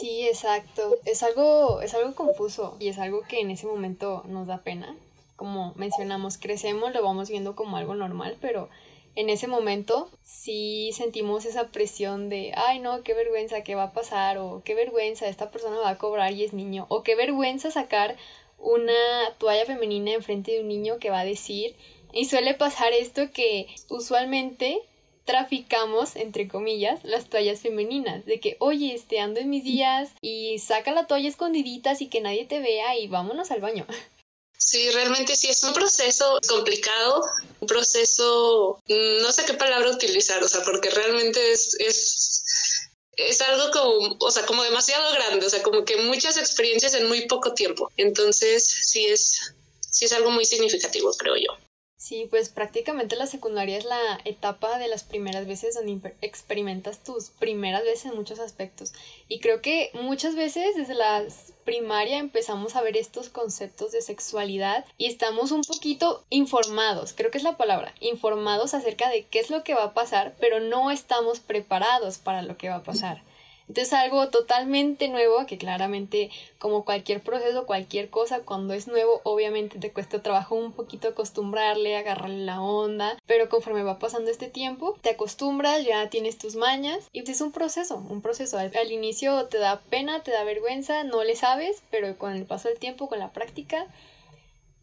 Sí, 0.00 0.26
exacto. 0.26 0.96
Es 1.04 1.22
algo, 1.22 1.80
es 1.80 1.94
algo 1.94 2.14
confuso 2.14 2.76
y 2.78 2.88
es 2.88 2.98
algo 2.98 3.22
que 3.22 3.40
en 3.40 3.50
ese 3.50 3.66
momento 3.66 4.22
nos 4.26 4.46
da 4.46 4.62
pena. 4.62 4.96
Como 5.36 5.72
mencionamos, 5.76 6.38
crecemos, 6.38 6.92
lo 6.92 7.02
vamos 7.02 7.28
viendo 7.28 7.56
como 7.56 7.76
algo 7.76 7.94
normal, 7.94 8.36
pero 8.40 8.68
en 9.14 9.28
ese 9.28 9.46
momento 9.46 10.08
sí 10.22 10.90
sentimos 10.94 11.44
esa 11.44 11.68
presión 11.68 12.28
de, 12.28 12.52
ay 12.56 12.78
no, 12.78 13.02
qué 13.02 13.12
vergüenza, 13.14 13.62
qué 13.62 13.74
va 13.74 13.84
a 13.84 13.92
pasar, 13.92 14.38
o 14.38 14.62
qué 14.64 14.74
vergüenza, 14.74 15.28
esta 15.28 15.50
persona 15.50 15.78
va 15.78 15.90
a 15.90 15.98
cobrar 15.98 16.32
y 16.32 16.44
es 16.44 16.52
niño, 16.52 16.86
o 16.88 17.02
qué 17.02 17.14
vergüenza 17.14 17.70
sacar 17.70 18.16
una 18.58 18.94
toalla 19.38 19.66
femenina 19.66 20.12
enfrente 20.12 20.52
de 20.52 20.60
un 20.60 20.68
niño 20.68 20.98
que 20.98 21.10
va 21.10 21.20
a 21.20 21.24
decir. 21.24 21.74
Y 22.12 22.26
suele 22.26 22.54
pasar 22.54 22.92
esto 22.92 23.30
que 23.32 23.66
usualmente 23.88 24.80
traficamos, 25.24 26.16
entre 26.16 26.48
comillas, 26.48 27.00
las 27.04 27.28
toallas 27.28 27.60
femeninas. 27.60 28.24
De 28.26 28.40
que, 28.40 28.56
oye, 28.60 28.94
este, 28.94 29.20
ando 29.20 29.40
en 29.40 29.50
mis 29.50 29.64
días 29.64 30.10
y 30.20 30.58
saca 30.58 30.92
la 30.92 31.06
toalla 31.06 31.28
escondidita 31.28 31.90
así 31.92 32.08
que 32.08 32.20
nadie 32.20 32.44
te 32.44 32.60
vea 32.60 32.98
y 32.98 33.08
vámonos 33.08 33.50
al 33.50 33.60
baño. 33.60 33.86
Sí, 34.64 34.90
realmente 34.90 35.36
sí, 35.36 35.48
es 35.48 35.62
un 35.64 35.74
proceso 35.74 36.38
complicado, 36.48 37.22
un 37.58 37.66
proceso, 37.66 38.80
no 38.88 39.32
sé 39.32 39.44
qué 39.44 39.54
palabra 39.54 39.90
utilizar, 39.90 40.42
o 40.42 40.48
sea, 40.48 40.62
porque 40.62 40.88
realmente 40.88 41.52
es, 41.52 41.74
es, 41.80 42.88
es 43.16 43.40
algo 43.42 43.70
como, 43.72 44.16
o 44.20 44.30
sea, 44.30 44.46
como 44.46 44.62
demasiado 44.62 45.12
grande, 45.14 45.46
o 45.46 45.50
sea, 45.50 45.62
como 45.64 45.84
que 45.84 45.96
muchas 45.96 46.36
experiencias 46.36 46.94
en 46.94 47.08
muy 47.08 47.26
poco 47.26 47.54
tiempo. 47.54 47.90
Entonces, 47.96 48.64
sí 48.64 49.06
es, 49.06 49.52
sí 49.80 50.04
es 50.04 50.12
algo 50.12 50.30
muy 50.30 50.44
significativo, 50.44 51.12
creo 51.14 51.36
yo. 51.36 51.58
Sí, 52.02 52.26
pues 52.28 52.48
prácticamente 52.48 53.14
la 53.14 53.28
secundaria 53.28 53.78
es 53.78 53.84
la 53.84 54.18
etapa 54.24 54.76
de 54.80 54.88
las 54.88 55.04
primeras 55.04 55.46
veces 55.46 55.76
donde 55.76 56.16
experimentas 56.20 57.04
tus 57.04 57.30
primeras 57.30 57.84
veces 57.84 58.06
en 58.06 58.16
muchos 58.16 58.40
aspectos. 58.40 58.92
Y 59.28 59.38
creo 59.38 59.62
que 59.62 59.92
muchas 59.94 60.34
veces 60.34 60.74
desde 60.74 60.96
la 60.96 61.24
primaria 61.64 62.18
empezamos 62.18 62.74
a 62.74 62.82
ver 62.82 62.96
estos 62.96 63.28
conceptos 63.28 63.92
de 63.92 64.02
sexualidad 64.02 64.84
y 64.98 65.06
estamos 65.06 65.52
un 65.52 65.62
poquito 65.62 66.24
informados, 66.28 67.12
creo 67.12 67.30
que 67.30 67.38
es 67.38 67.44
la 67.44 67.56
palabra, 67.56 67.94
informados 68.00 68.74
acerca 68.74 69.08
de 69.08 69.26
qué 69.26 69.38
es 69.38 69.50
lo 69.50 69.62
que 69.62 69.74
va 69.74 69.84
a 69.84 69.94
pasar, 69.94 70.34
pero 70.40 70.58
no 70.58 70.90
estamos 70.90 71.38
preparados 71.38 72.18
para 72.18 72.42
lo 72.42 72.56
que 72.56 72.68
va 72.68 72.76
a 72.78 72.82
pasar. 72.82 73.22
Entonces 73.68 73.92
algo 73.92 74.28
totalmente 74.28 75.08
nuevo 75.08 75.46
que 75.46 75.58
claramente 75.58 76.30
como 76.58 76.84
cualquier 76.84 77.22
proceso, 77.22 77.66
cualquier 77.66 78.10
cosa, 78.10 78.40
cuando 78.40 78.74
es 78.74 78.86
nuevo 78.86 79.20
obviamente 79.24 79.78
te 79.78 79.92
cuesta 79.92 80.22
trabajo 80.22 80.54
un 80.54 80.72
poquito 80.72 81.08
acostumbrarle, 81.08 81.96
agarrarle 81.96 82.44
la 82.44 82.60
onda, 82.60 83.18
pero 83.26 83.48
conforme 83.48 83.82
va 83.82 83.98
pasando 83.98 84.30
este 84.30 84.48
tiempo 84.48 84.98
te 85.00 85.10
acostumbras, 85.10 85.84
ya 85.84 86.10
tienes 86.10 86.38
tus 86.38 86.56
mañas 86.56 87.08
y 87.12 87.28
es 87.30 87.40
un 87.40 87.52
proceso, 87.52 87.96
un 87.96 88.20
proceso. 88.20 88.58
Al, 88.58 88.92
inicio 88.92 89.46
te 89.46 89.58
da 89.58 89.80
pena, 89.80 90.22
te 90.22 90.30
da 90.30 90.44
vergüenza, 90.44 91.04
no 91.04 91.24
le 91.24 91.36
sabes, 91.36 91.82
pero 91.90 92.18
con 92.18 92.34
el 92.34 92.44
paso 92.44 92.68
del 92.68 92.78
tiempo, 92.78 93.08
con 93.08 93.18
la 93.18 93.32
práctica, 93.32 93.86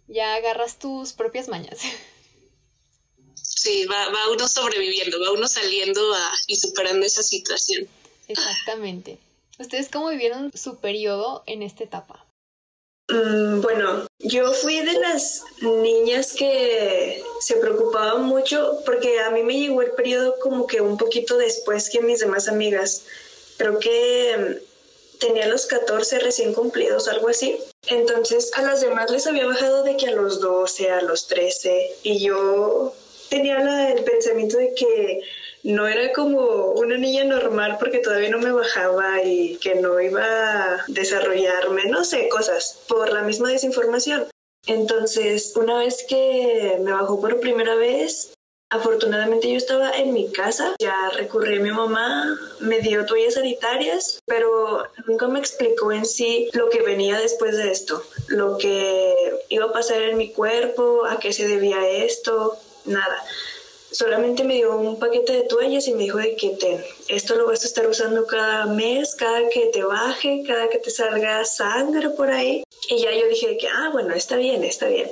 ya 0.07 0.36
agarras 0.36 0.79
tus 0.79 1.13
propias 1.13 1.48
mañas. 1.48 1.79
Sí, 3.41 3.86
va, 3.88 4.09
va 4.09 4.31
uno 4.31 4.48
sobreviviendo, 4.48 5.19
va 5.19 5.33
uno 5.33 5.45
saliendo 5.45 6.13
a, 6.13 6.31
y 6.48 6.55
superando 6.55 7.05
esa 7.05 7.21
situación. 7.21 7.89
Exactamente. 8.29 9.17
¿Ustedes 9.59 9.89
cómo 9.89 10.09
vivieron 10.09 10.51
su 10.53 10.77
periodo 10.77 11.43
en 11.45 11.63
esta 11.63 11.83
etapa? 11.83 12.25
Mm, 13.09 13.62
bueno, 13.62 14.07
yo 14.19 14.53
fui 14.53 14.79
de 14.81 14.93
las 14.93 15.43
niñas 15.62 16.33
que 16.33 17.24
se 17.41 17.55
preocupaban 17.55 18.24
mucho 18.24 18.79
porque 18.86 19.19
a 19.19 19.31
mí 19.31 19.43
me 19.43 19.59
llegó 19.59 19.81
el 19.81 19.91
periodo 19.91 20.36
como 20.41 20.67
que 20.67 20.79
un 20.79 20.98
poquito 20.98 21.38
después 21.38 21.89
que 21.89 22.01
mis 22.01 22.19
demás 22.19 22.48
amigas. 22.48 23.03
Creo 23.57 23.79
que 23.79 24.38
mm, 24.38 25.19
tenía 25.19 25.48
los 25.48 25.65
14 25.65 26.19
recién 26.19 26.53
cumplidos, 26.53 27.07
algo 27.07 27.29
así. 27.29 27.57
Entonces 27.88 28.51
a 28.53 28.62
las 28.62 28.81
demás 28.81 29.09
les 29.09 29.25
había 29.25 29.48
bajado 29.48 29.83
de 29.83 29.98
que 29.98 30.07
a 30.07 30.12
los 30.12 30.39
12, 30.39 30.91
a 30.91 31.01
los 31.01 31.27
13, 31.27 31.98
y 32.03 32.19
yo 32.19 32.93
tenía 33.29 33.89
el 33.91 34.03
pensamiento 34.03 34.57
de 34.57 34.74
que 34.75 35.21
no 35.63 35.88
era 35.88 36.12
como 36.13 36.72
una 36.72 36.98
niña 36.98 37.24
normal 37.24 37.78
porque 37.80 38.00
todavía 38.00 38.30
no 38.30 38.39
me 38.39 38.51
bajaba 38.51 39.24
y 39.24 39.58
que 39.58 39.75
no 39.75 40.00
iba 40.00 40.24
a 40.24 40.86
desarrollarme, 40.88 41.86
no 41.86 42.04
sé, 42.04 42.30
cosas 42.30 42.84
por 42.88 43.12
la 43.12 43.24
misma 43.24 43.50
desinformación. 43.50 44.28
Entonces, 44.68 45.54
una 45.56 45.80
vez 45.80 46.06
que 46.08 46.78
me 46.82 46.92
bajó 46.92 47.20
por 47.20 47.39
primera 47.39 47.75
vez, 47.75 48.34
afortunadamente 48.70 49.50
yo 49.50 49.58
estaba 49.58 49.92
en 49.92 50.13
mi 50.13 50.32
casa, 50.32 50.75
ya 50.80 51.10
recurrí 51.10 51.58
a 51.58 51.62
mi 51.62 51.72
mamá, 51.72 52.38
me 52.60 52.80
dio 52.80 53.06
toallas 53.06 53.34
sanitarias, 53.34 54.20
pero 54.25 54.84
nunca 55.08 55.28
me 55.28 55.39
explicó 55.39 55.92
en 55.92 56.06
sí 56.06 56.50
lo 56.54 56.70
que 56.70 56.82
venía 56.82 57.20
después 57.20 57.58
de 57.58 57.72
esto, 57.72 58.04
lo 58.28 58.58
que 58.58 59.13
iba 59.50 59.66
a 59.66 59.74
pasar 59.74 60.01
en 60.04 60.18
mi 60.18 60.32
cuerpo, 60.32 61.06
a 61.06 61.20
qué 61.20 61.34
se 61.34 61.48
debía 61.48 61.88
esto, 61.88 62.58
nada 62.86 63.18
solamente 63.91 64.43
me 64.43 64.55
dio 64.55 64.75
un 64.75 65.00
paquete 65.00 65.34
de 65.34 65.43
toallas 65.43 65.88
y 65.88 65.93
me 65.93 66.03
dijo 66.03 66.17
de 66.17 66.36
que 66.36 66.50
ten, 66.50 66.84
esto 67.08 67.36
lo 67.36 67.48
vas 67.48 67.63
a 67.63 67.67
estar 67.67 67.88
usando 67.88 68.25
cada 68.25 68.65
mes, 68.65 69.15
cada 69.15 69.50
que 69.50 69.67
te 69.67 69.84
baje, 69.84 70.43
cada 70.46 70.69
que 70.69 70.77
te 70.77 70.91
salga 70.91 71.43
sangre 71.46 72.10
por 72.10 72.31
ahí. 72.31 72.63
Y 72.89 73.01
ya 73.01 73.12
yo 73.12 73.27
dije 73.27 73.58
que, 73.58 73.67
ah, 73.67 73.89
bueno, 73.91 74.13
está 74.13 74.36
bien, 74.36 74.63
está 74.63 74.88
bien. 74.88 75.10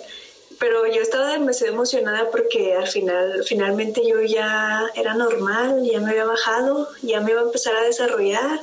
Pero 0.60 0.88
yo 0.88 1.02
estaba 1.02 1.34
demasiado 1.34 1.74
emocionada 1.74 2.32
porque 2.32 2.74
al 2.74 2.88
final, 2.88 3.44
finalmente 3.46 4.02
yo 4.08 4.22
ya 4.22 4.90
era 4.96 5.14
normal, 5.14 5.84
ya 5.84 6.00
me 6.00 6.12
había 6.12 6.26
bajado, 6.26 6.90
ya 7.04 7.22
me 7.22 7.32
iba 7.32 7.42
a 7.42 7.46
empezar 7.46 7.76
a 7.76 7.84
desarrollar. 7.84 8.60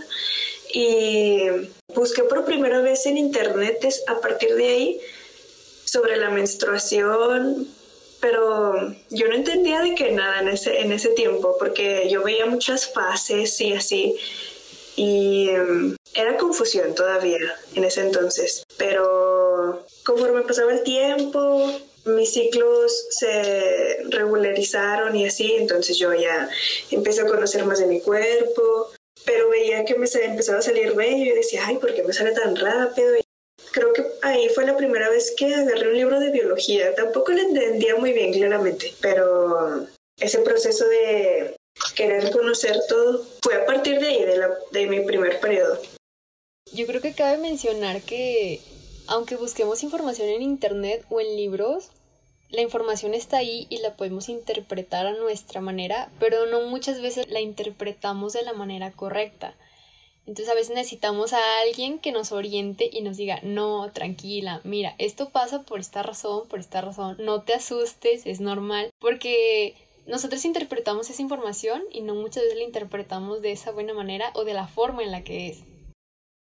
Y 0.73 1.47
busqué 1.94 2.25
por 2.25 2.44
primera 2.44 2.80
vez 2.80 3.06
en 3.06 3.16
internet 3.16 3.87
a 4.09 4.21
partir 4.21 4.56
de 4.56 4.68
ahí 4.68 5.00
sobre 5.85 6.16
la 6.16 6.30
menstruación, 6.30 7.68
pero 8.25 8.73
yo 9.11 9.28
no 9.28 9.35
entendía 9.35 9.83
de 9.83 9.95
qué 9.95 10.11
nada 10.11 10.40
en 10.40 10.49
ese, 10.49 10.81
en 10.81 10.93
ese 10.93 11.11
tiempo, 11.11 11.57
porque 11.59 12.09
yo 12.09 12.23
veía 12.23 12.47
muchas 12.47 12.90
fases 12.90 13.61
y 13.61 13.75
así, 13.75 14.16
y 14.97 15.50
em, 15.50 15.95
era 16.14 16.38
confusión 16.38 16.95
todavía 16.95 17.37
en 17.75 17.85
ese 17.85 18.00
entonces, 18.00 18.64
pero 18.78 19.85
conforme 20.07 20.40
pasaba 20.40 20.73
el 20.73 20.83
tiempo, 20.85 21.71
mis 22.07 22.33
ciclos 22.33 23.09
se 23.11 24.04
regularizaron 24.09 25.14
y 25.14 25.26
así, 25.26 25.57
entonces 25.59 25.99
yo 25.99 26.14
ya 26.14 26.49
empecé 26.90 27.21
a 27.21 27.26
conocer 27.26 27.66
más 27.66 27.78
de 27.78 27.87
mi 27.88 28.00
cuerpo, 28.00 28.90
pero 29.26 29.50
veía 29.50 29.85
que 29.85 29.97
me 29.97 30.07
empezaba 30.07 30.61
a 30.61 30.62
salir 30.62 30.95
bello 30.95 31.26
y 31.26 31.37
decía, 31.37 31.64
ay, 31.66 31.76
¿por 31.76 31.93
qué 31.93 32.02
me 32.02 32.14
sale 32.14 32.33
tan 32.33 32.57
rápido? 32.57 33.16
Creo 33.73 33.92
que 33.92 34.04
ahí 34.23 34.49
fue 34.49 34.66
la 34.66 34.76
primera 34.76 35.08
vez 35.08 35.34
que 35.37 35.54
agarré 35.54 35.88
un 35.88 35.96
libro 35.96 36.20
de 36.20 36.30
biología. 36.30 36.94
Tampoco 36.94 37.32
lo 37.32 37.40
entendía 37.40 37.96
muy 37.96 38.12
bien 38.12 38.32
claramente, 38.32 38.94
pero 39.00 39.87
ese 40.18 40.38
proceso 40.40 40.87
de 40.88 41.56
querer 41.96 42.30
conocer 42.30 42.78
todo 42.88 43.26
fue 43.42 43.56
a 43.56 43.66
partir 43.66 43.99
de 44.00 44.06
ahí, 44.06 44.25
de, 44.25 44.40
de 44.70 44.87
mi 44.87 45.00
primer 45.00 45.40
periodo. 45.40 45.80
yo 46.73 46.87
creo 46.87 47.00
que 47.00 47.14
cabe 47.14 47.38
mencionar 47.38 48.00
que 48.02 48.61
aunque 49.06 49.37
busquemos 49.37 49.82
información 49.82 50.28
en 50.28 50.42
internet 50.42 51.04
o 51.11 51.20
en 51.20 51.37
libros, 51.37 51.90
la 52.49 52.62
información 52.62 53.14
está 53.14 53.38
ahí 53.38 53.66
y 53.68 53.78
la 53.78 53.96
podemos 53.96 54.28
interpretar 54.28 55.06
a 55.06 55.12
nuestra 55.12 55.61
manera, 55.61 56.11
pero 56.20 56.46
no 56.46 56.62
muchas 56.68 57.02
veces 57.02 57.28
la 57.28 57.40
interpretamos 57.40 58.32
de 58.32 58.42
la 58.42 58.52
manera 58.52 58.92
correcta. 58.92 59.54
Entonces 60.26 60.49
a 60.49 60.54
veces 60.54 60.75
necesitamos 60.75 61.33
a 61.33 61.61
alguien 61.61 61.99
que 61.99 62.12
nos 62.12 62.33
oriente 62.33 62.88
y 62.90 63.02
nos 63.02 63.16
diga, 63.16 63.40
no, 63.43 63.90
tranquila, 63.93 64.61
mira, 64.64 64.95
esto 64.99 65.31
pasa 65.31 65.62
por 65.62 65.81
esta 65.81 66.02
razón, 66.02 66.49
por 66.49 66.61
esta 66.61 66.81
razón, 66.81 67.16
no 67.19 67.43
te 67.43 67.52
asustes, 67.52 68.23
es 68.25 68.40
normal, 68.40 68.90
porque 68.99 69.75
nosotros 70.07 70.45
interpretamos 70.45 71.11
esa 71.11 71.23
información 71.23 71.83
y 71.90 72.00
no 72.00 72.14
muchas 72.14 72.45
veces 72.45 72.59
la 72.59 72.64
interpretamos 72.64 73.43
de 73.43 73.52
esa 73.52 73.71
buena 73.71 73.95
manera 73.95 74.31
o 74.35 74.45
de 74.45 74.54
la 74.54 74.66
forma 74.66 75.02
en 75.02 75.12
la 75.12 75.25
que 75.25 75.49
es. 75.49 75.59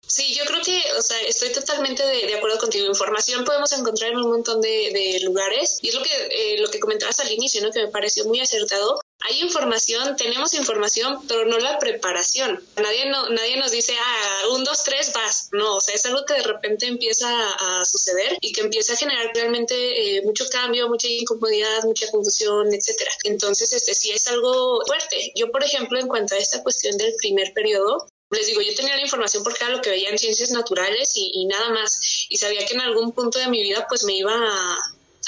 Sí, 0.07 0.35
yo 0.35 0.45
creo 0.45 0.61
que, 0.61 0.79
o 0.97 1.01
sea, 1.01 1.19
estoy 1.21 1.51
totalmente 1.51 2.03
de, 2.03 2.35
acuerdo 2.35 2.59
contigo. 2.59 2.85
Información 2.85 3.43
podemos 3.43 3.71
encontrar 3.71 4.11
en 4.11 4.17
un 4.17 4.29
montón 4.29 4.61
de, 4.61 5.19
lugares 5.23 5.79
y 5.81 5.89
es 5.89 5.95
lo 5.95 6.03
que, 6.03 6.09
eh, 6.29 6.57
lo 6.59 6.69
que 6.69 6.79
comentabas 6.79 7.19
al 7.19 7.31
inicio, 7.31 7.61
¿no? 7.63 7.71
Que 7.71 7.85
me 7.85 7.87
pareció 7.87 8.25
muy 8.25 8.39
acertado. 8.39 8.99
Hay 9.27 9.41
información, 9.41 10.15
tenemos 10.15 10.53
información, 10.53 11.19
pero 11.27 11.45
no 11.45 11.57
la 11.57 11.79
preparación. 11.79 12.63
Nadie, 12.75 13.09
no, 13.09 13.29
nadie 13.29 13.57
nos 13.57 13.71
dice, 13.71 13.93
ah, 13.99 14.41
un, 14.51 14.63
dos, 14.63 14.83
tres, 14.83 15.11
vas. 15.13 15.49
No, 15.51 15.77
o 15.77 15.81
sea, 15.81 15.95
es 15.95 16.05
algo 16.05 16.25
que 16.25 16.35
de 16.35 16.43
repente 16.43 16.85
empieza 16.85 17.27
a, 17.29 17.85
suceder 17.85 18.37
y 18.41 18.51
que 18.51 18.61
empieza 18.61 18.93
a 18.93 18.97
generar 18.97 19.31
realmente 19.33 20.17
eh, 20.17 20.21
mucho 20.23 20.45
cambio, 20.49 20.87
mucha 20.89 21.07
incomodidad, 21.07 21.83
mucha 21.85 22.09
confusión, 22.11 22.73
etcétera. 22.73 23.11
Entonces, 23.23 23.73
este 23.73 23.95
sí 23.95 24.11
es 24.11 24.27
algo 24.27 24.81
fuerte. 24.85 25.31
Yo, 25.35 25.51
por 25.51 25.63
ejemplo, 25.63 25.99
en 25.99 26.07
cuanto 26.07 26.35
a 26.35 26.37
esta 26.37 26.61
cuestión 26.61 26.97
del 26.97 27.15
primer 27.15 27.51
periodo, 27.53 28.07
les 28.31 28.47
digo, 28.47 28.61
yo 28.61 28.75
tenía 28.75 28.95
la 28.95 29.01
información 29.01 29.43
porque 29.43 29.63
era 29.63 29.75
lo 29.75 29.81
que 29.81 29.89
veía 29.89 30.09
en 30.09 30.17
ciencias 30.17 30.51
naturales 30.51 31.13
y, 31.15 31.45
nada 31.45 31.69
más. 31.69 32.27
Y 32.29 32.37
sabía 32.37 32.65
que 32.65 32.73
en 32.73 32.81
algún 32.81 33.11
punto 33.11 33.39
de 33.39 33.47
mi 33.47 33.61
vida 33.61 33.85
pues 33.87 34.03
me 34.03 34.13
iba 34.13 34.33
a, 34.33 34.77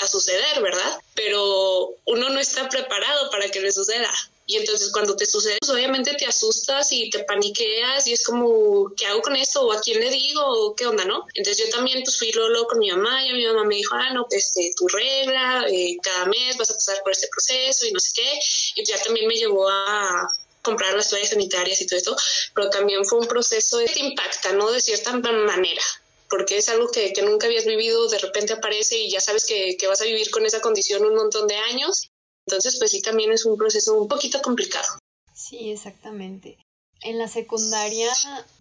suceder, 0.05 0.61
¿verdad? 0.61 0.99
Pero 1.15 1.95
uno 2.05 2.29
no 2.29 2.39
está 2.39 2.69
preparado 2.69 3.31
para 3.31 3.49
que 3.49 3.61
le 3.61 3.71
suceda. 3.71 4.11
Y 4.49 4.55
entonces 4.55 4.91
cuando 4.93 5.15
te 5.15 5.25
sucede, 5.25 5.57
pues 5.59 5.71
obviamente 5.71 6.13
te 6.13 6.25
asustas 6.25 6.91
y 6.91 7.09
te 7.09 7.23
paniqueas 7.25 8.07
y 8.07 8.13
es 8.13 8.23
como, 8.23 8.93
¿qué 8.95 9.05
hago 9.05 9.21
con 9.21 9.35
esto? 9.35 9.63
¿O 9.63 9.73
a 9.73 9.81
quién 9.81 9.99
le 9.99 10.09
digo? 10.09 10.41
¿O 10.41 10.73
qué 10.73 10.85
onda, 10.87 11.03
no? 11.03 11.25
Entonces 11.33 11.65
yo 11.65 11.69
también 11.75 12.01
pues 12.03 12.17
fui 12.17 12.31
luego 12.31 12.65
con 12.67 12.79
mi 12.79 12.89
mamá 12.89 13.25
y 13.25 13.33
mi 13.33 13.45
mamá 13.45 13.65
me 13.65 13.75
dijo, 13.75 13.95
ah, 13.95 14.13
no, 14.13 14.25
este, 14.31 14.71
tu 14.77 14.87
regla, 14.87 15.65
eh, 15.69 15.97
cada 16.01 16.25
mes 16.27 16.55
vas 16.57 16.69
a 16.69 16.75
pasar 16.75 17.01
por 17.03 17.11
este 17.11 17.27
proceso 17.27 17.87
y 17.87 17.91
no 17.91 17.99
sé 17.99 18.11
qué. 18.15 18.39
Y 18.75 18.85
ya 18.85 19.01
también 19.01 19.27
me 19.27 19.35
llevó 19.35 19.67
a, 19.67 20.29
comprar 20.67 20.93
las 20.95 21.09
toallas 21.09 21.29
sanitarias 21.29 21.79
y 21.79 21.87
todo 21.87 21.97
esto, 21.97 22.15
pero 22.53 22.69
también 22.69 23.05
fue 23.05 23.19
un 23.19 23.27
proceso 23.27 23.79
que 23.79 23.85
te 23.85 23.99
impacta, 24.01 24.51
¿no? 24.51 24.69
De 24.69 24.81
cierta 24.81 25.13
manera, 25.13 25.81
porque 26.29 26.57
es 26.57 26.69
algo 26.69 26.89
que, 26.89 27.13
nunca 27.23 27.47
habías 27.47 27.65
vivido, 27.65 28.07
de 28.09 28.19
repente 28.19 28.53
aparece 28.53 28.97
y 28.97 29.09
ya 29.09 29.19
sabes 29.19 29.45
que, 29.45 29.77
que 29.77 29.87
vas 29.87 30.01
a 30.01 30.05
vivir 30.05 30.29
con 30.31 30.45
esa 30.45 30.61
condición 30.61 31.05
un 31.05 31.15
montón 31.15 31.47
de 31.47 31.55
años. 31.55 32.09
Entonces, 32.45 32.77
pues 32.77 32.91
sí, 32.91 33.01
también 33.01 33.31
es 33.31 33.45
un 33.45 33.57
proceso 33.57 33.93
un 33.95 34.07
poquito 34.07 34.41
complicado. 34.41 34.87
Sí, 35.33 35.69
exactamente. 35.71 36.57
En 37.01 37.19
la 37.19 37.27
secundaria, 37.27 38.11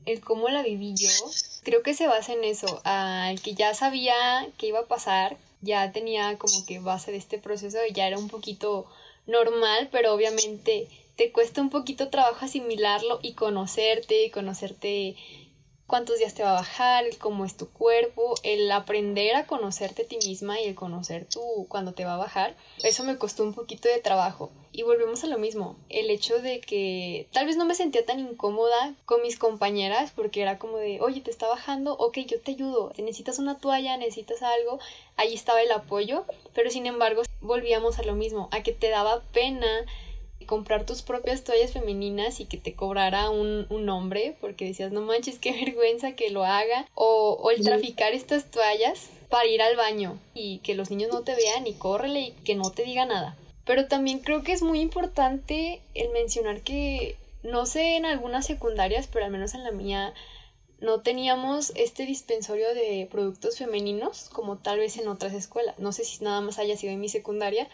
el 0.04 0.20
cómo 0.20 0.48
la 0.48 0.62
viví 0.62 0.94
yo, 0.94 1.08
creo 1.62 1.82
que 1.82 1.94
se 1.94 2.06
basa 2.06 2.32
en 2.32 2.44
eso, 2.44 2.80
al 2.84 3.40
que 3.40 3.54
ya 3.54 3.74
sabía 3.74 4.14
que 4.58 4.66
iba 4.66 4.80
a 4.80 4.86
pasar, 4.86 5.38
ya 5.62 5.90
tenía 5.92 6.36
como 6.36 6.66
que 6.66 6.78
base 6.78 7.12
de 7.12 7.16
este 7.16 7.38
proceso 7.38 7.78
y 7.88 7.94
ya 7.94 8.06
era 8.06 8.18
un 8.18 8.28
poquito 8.28 8.86
normal, 9.26 9.88
pero 9.90 10.12
obviamente 10.12 10.88
te 11.16 11.32
cuesta 11.32 11.62
un 11.62 11.70
poquito 11.70 12.10
trabajo 12.10 12.44
asimilarlo 12.44 13.20
y 13.22 13.32
conocerte, 13.32 14.30
conocerte 14.30 15.16
cuántos 15.86 16.18
días 16.18 16.34
te 16.34 16.42
va 16.42 16.50
a 16.50 16.60
bajar, 16.60 17.04
cómo 17.18 17.44
es 17.44 17.56
tu 17.56 17.68
cuerpo, 17.68 18.34
el 18.42 18.70
aprender 18.72 19.36
a 19.36 19.46
conocerte 19.46 20.02
a 20.02 20.06
ti 20.06 20.18
misma 20.26 20.60
y 20.60 20.64
el 20.64 20.74
conocer 20.74 21.26
tú 21.26 21.66
cuando 21.68 21.92
te 21.92 22.04
va 22.04 22.14
a 22.14 22.18
bajar, 22.18 22.56
eso 22.82 23.04
me 23.04 23.18
costó 23.18 23.44
un 23.44 23.54
poquito 23.54 23.88
de 23.88 24.00
trabajo. 24.00 24.50
Y 24.72 24.82
volvemos 24.82 25.24
a 25.24 25.28
lo 25.28 25.38
mismo, 25.38 25.76
el 25.88 26.10
hecho 26.10 26.38
de 26.38 26.60
que 26.60 27.28
tal 27.32 27.46
vez 27.46 27.56
no 27.56 27.64
me 27.64 27.74
sentía 27.74 28.04
tan 28.04 28.20
incómoda 28.20 28.94
con 29.06 29.22
mis 29.22 29.38
compañeras 29.38 30.12
porque 30.14 30.42
era 30.42 30.58
como 30.58 30.76
de, 30.76 31.00
oye, 31.00 31.22
te 31.22 31.30
está 31.30 31.48
bajando, 31.48 31.94
ok, 31.94 32.18
yo 32.26 32.40
te 32.40 32.50
ayudo, 32.50 32.92
necesitas 32.98 33.38
una 33.38 33.58
toalla, 33.58 33.96
necesitas 33.96 34.42
algo, 34.42 34.78
ahí 35.16 35.32
estaba 35.32 35.62
el 35.62 35.72
apoyo, 35.72 36.26
pero 36.52 36.70
sin 36.70 36.86
embargo 36.86 37.22
volvíamos 37.40 37.98
a 37.98 38.02
lo 38.02 38.14
mismo, 38.14 38.48
a 38.52 38.62
que 38.62 38.72
te 38.72 38.90
daba 38.90 39.22
pena 39.32 39.86
comprar 40.46 40.86
tus 40.86 41.02
propias 41.02 41.44
toallas 41.44 41.72
femeninas 41.72 42.40
y 42.40 42.46
que 42.46 42.56
te 42.56 42.74
cobrara 42.74 43.30
un, 43.30 43.66
un 43.68 43.88
hombre, 43.88 44.36
porque 44.40 44.64
decías, 44.64 44.92
no 44.92 45.02
manches, 45.02 45.38
qué 45.38 45.52
vergüenza 45.64 46.12
que 46.12 46.30
lo 46.30 46.44
haga, 46.44 46.86
o, 46.94 47.38
o 47.40 47.50
el 47.50 47.62
traficar 47.62 48.12
estas 48.12 48.50
toallas 48.50 49.10
para 49.28 49.46
ir 49.46 49.60
al 49.60 49.76
baño 49.76 50.18
y 50.34 50.58
que 50.58 50.74
los 50.74 50.90
niños 50.90 51.12
no 51.12 51.22
te 51.22 51.34
vean 51.34 51.66
y 51.66 51.74
córrele 51.74 52.20
y 52.20 52.30
que 52.44 52.54
no 52.54 52.70
te 52.70 52.84
diga 52.84 53.04
nada. 53.04 53.36
Pero 53.64 53.88
también 53.88 54.20
creo 54.20 54.42
que 54.42 54.52
es 54.52 54.62
muy 54.62 54.80
importante 54.80 55.80
el 55.94 56.10
mencionar 56.10 56.60
que, 56.62 57.16
no 57.42 57.66
sé 57.66 57.96
en 57.96 58.06
algunas 58.06 58.46
secundarias, 58.46 59.08
pero 59.12 59.24
al 59.24 59.32
menos 59.32 59.54
en 59.54 59.64
la 59.64 59.72
mía, 59.72 60.14
no 60.80 61.00
teníamos 61.00 61.72
este 61.74 62.04
dispensorio 62.04 62.74
de 62.74 63.08
productos 63.10 63.58
femeninos 63.58 64.28
como 64.30 64.58
tal 64.58 64.78
vez 64.78 64.96
en 64.98 65.08
otras 65.08 65.32
escuelas. 65.32 65.78
No 65.78 65.92
sé 65.92 66.04
si 66.04 66.22
nada 66.22 66.40
más 66.40 66.58
haya 66.58 66.76
sido 66.76 66.92
en 66.92 67.00
mi 67.00 67.08
secundaria, 67.08 67.68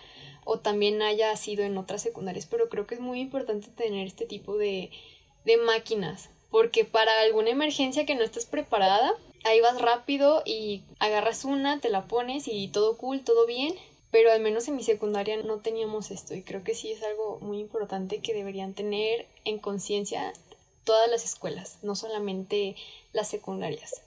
o 0.45 0.59
también 0.59 1.03
haya 1.03 1.35
sido 1.37 1.65
en 1.65 1.79
otras 1.79 2.03
secundarias, 2.03 2.47
pero 2.47 2.69
creo 2.69 2.87
que 2.87 2.97
es 2.97 3.01
muy 3.01 3.21
importante 3.21 3.69
tener 3.69 4.07
este 4.07 4.27
tipo 4.27 4.57
de, 4.57 4.91
de 5.45 5.57
máquinas, 5.57 6.31
porque 6.51 6.85
para 6.85 7.21
alguna 7.21 7.51
emergencia 7.51 8.07
que 8.07 8.15
no 8.15 8.23
estés 8.23 8.47
preparada, 8.47 9.15
ahí 9.45 9.61
vas 9.61 9.81
rápido 9.81 10.43
y 10.45 10.83
agarras 10.99 11.45
una, 11.45 11.81
te 11.81 11.89
la 11.89 12.07
pones 12.07 12.49
y 12.49 12.69
todo 12.69 12.97
cool, 12.97 13.23
todo 13.23 13.47
bien, 13.47 13.75
pero 14.11 14.31
al 14.31 14.41
menos 14.41 14.69
en 14.69 14.77
mi 14.77 14.83
secundaria 14.83 15.37
no 15.39 15.59
teníamos 15.59 16.11
esto 16.11 16.35
y 16.35 16.43
creo 16.43 16.63
que 16.63 16.75
sí 16.75 16.93
es 16.93 17.03
algo 17.03 17.39
muy 17.41 17.59
importante 17.59 18.21
que 18.21 18.35
deberían 18.35 18.75
tener 18.75 19.27
en 19.45 19.59
conciencia 19.59 20.33
todas 20.85 21.09
las 21.11 21.25
escuelas, 21.25 21.79
no 21.83 21.95
solamente 21.95 22.77
las 23.13 23.29
secundarias. 23.29 24.03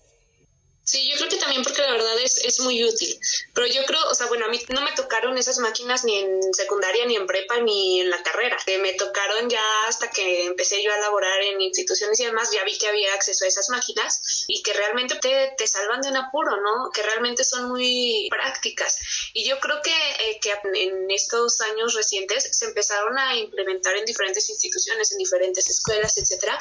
Sí, 0.86 1.10
yo 1.10 1.17
creo 1.17 1.30
que 1.30 1.38
también 1.38 1.63
porque 1.63 1.82
la 1.82 1.93
verdad 1.93 2.19
es, 2.19 2.38
es 2.38 2.60
muy 2.60 2.84
útil. 2.84 3.19
Pero 3.56 3.65
yo 3.65 3.84
creo, 3.86 4.00
o 4.08 4.13
sea, 4.13 4.28
bueno, 4.28 4.45
a 4.45 4.50
mí 4.50 4.62
no 4.69 4.82
me 4.82 4.91
tocaron 4.91 5.36
esas 5.36 5.58
máquinas 5.58 6.04
ni 6.04 6.19
en 6.19 6.54
secundaria, 6.54 7.08
ni 7.08 7.15
en 7.15 7.26
prepa, 7.26 7.60
ni 7.62 8.02
en 8.02 8.12
la 8.12 8.21
carrera. 8.21 8.56
Eh, 8.67 8.78
me 8.78 8.93
tocaron 8.93 9.50
ya 9.50 9.63
hasta 9.88 10.12
que 10.12 10.45
empecé 10.45 10.84
yo 10.84 10.93
a 10.93 11.00
laborar 11.00 11.41
en 11.41 11.60
instituciones 11.60 12.19
y 12.19 12.26
demás, 12.26 12.52
ya 12.52 12.63
vi 12.63 12.78
que 12.78 12.88
había 12.88 13.15
acceso 13.15 13.45
a 13.45 13.48
esas 13.48 13.67
máquinas 13.69 14.45
y 14.48 14.62
que 14.62 14.74
realmente 14.74 15.15
te, 15.15 15.56
te 15.58 15.65
salvan 15.65 16.02
de 16.02 16.10
un 16.10 16.17
apuro, 16.17 16.62
¿no? 16.62 16.91
Que 16.93 17.02
realmente 17.02 17.43
son 17.43 17.67
muy 17.69 18.28
prácticas. 18.30 19.00
Y 19.34 19.43
yo 19.50 19.60
creo 19.60 19.82
que, 19.82 19.89
eh, 19.89 20.39
que 20.39 20.54
en 20.76 21.10
estos 21.10 21.62
años 21.62 21.95
recientes 21.95 22.48
se 22.52 22.65
empezaron 22.65 23.17
a 23.17 23.36
implementar 23.36 23.95
en 23.95 24.06
diferentes 24.06 24.48
instituciones, 24.50 25.12
en 25.12 25.17
diferentes 25.17 25.67
escuelas, 25.67 26.15
etcétera. 26.17 26.60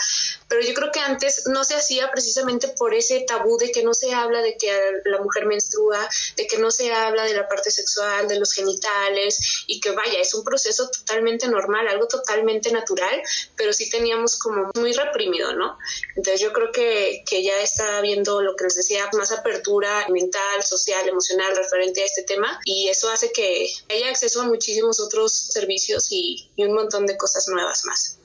Pero 0.49 0.63
yo 0.63 0.73
creo 0.73 0.91
que 0.91 1.01
antes 1.01 1.47
no 1.49 1.63
se 1.63 1.75
hacía 1.75 2.11
precisamente 2.11 2.69
por 2.69 2.95
ese 2.95 3.21
tabú 3.21 3.59
de 3.59 3.71
que 3.71 3.83
no 3.83 3.93
se 3.93 4.13
habla 4.14 4.40
de 4.42 4.57
que 4.57 4.70
la 5.05 5.20
mujer 5.20 5.46
menstrua, 5.46 6.09
de 6.37 6.46
que 6.46 6.59
no 6.59 6.70
se 6.70 6.92
habla 6.92 7.24
de 7.24 7.35
la 7.35 7.48
parte 7.48 7.70
sexual, 7.70 8.29
de 8.29 8.38
los 8.38 8.53
genitales 8.53 9.64
y 9.66 9.81
que 9.81 9.90
vaya, 9.90 10.20
es 10.20 10.35
un 10.35 10.44
proceso 10.44 10.88
totalmente 10.90 11.48
normal, 11.48 11.88
algo 11.88 12.07
totalmente 12.07 12.72
natural, 12.72 13.22
pero 13.57 13.72
sí 13.72 13.90
teníamos 13.90 14.38
como 14.38 14.70
muy 14.74 14.92
reprimido, 14.92 15.55
¿no? 15.55 15.79
Entonces 16.16 16.40
yo 16.40 16.53
creo 16.53 16.72
que, 16.72 17.22
que 17.29 17.42
ya 17.42 17.61
está 17.61 17.98
habiendo 17.98 18.42
lo 18.42 18.57
que 18.57 18.64
les 18.64 18.77
decía, 18.77 19.09
más 19.12 19.33
apertura 19.33 20.07
mental, 20.09 20.62
social, 20.62 21.09
emocional 21.09 21.57
referente 21.57 22.03
a 22.03 22.07
este 22.07 22.22
tema 22.22 22.61
y 22.64 22.88
eso 22.88 23.11
hace 23.11 23.33
que 23.33 23.68
haya 23.90 24.09
acceso 24.09 24.42
a 24.42 24.46
muchísimos 24.46 25.00
otros 25.00 25.33
servicios 25.33 26.09
y, 26.11 26.50
y 26.57 26.64
un 26.64 26.74
montón 26.74 27.07
de 27.07 27.16
cosas 27.16 27.48
nuevas 27.48 27.85
más. 27.85 28.18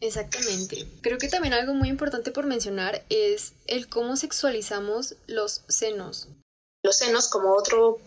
Exactamente. 0.00 0.86
Creo 1.02 1.18
que 1.18 1.28
también 1.28 1.54
algo 1.54 1.74
muy 1.74 1.88
importante 1.88 2.30
por 2.30 2.46
mencionar 2.46 3.04
es 3.10 3.52
el 3.66 3.88
cómo 3.88 4.16
sexualizamos 4.16 5.16
los 5.26 5.62
senos. 5.68 6.28
Los 6.82 6.96
senos 6.96 7.28
como 7.28 7.54
otro 7.54 7.98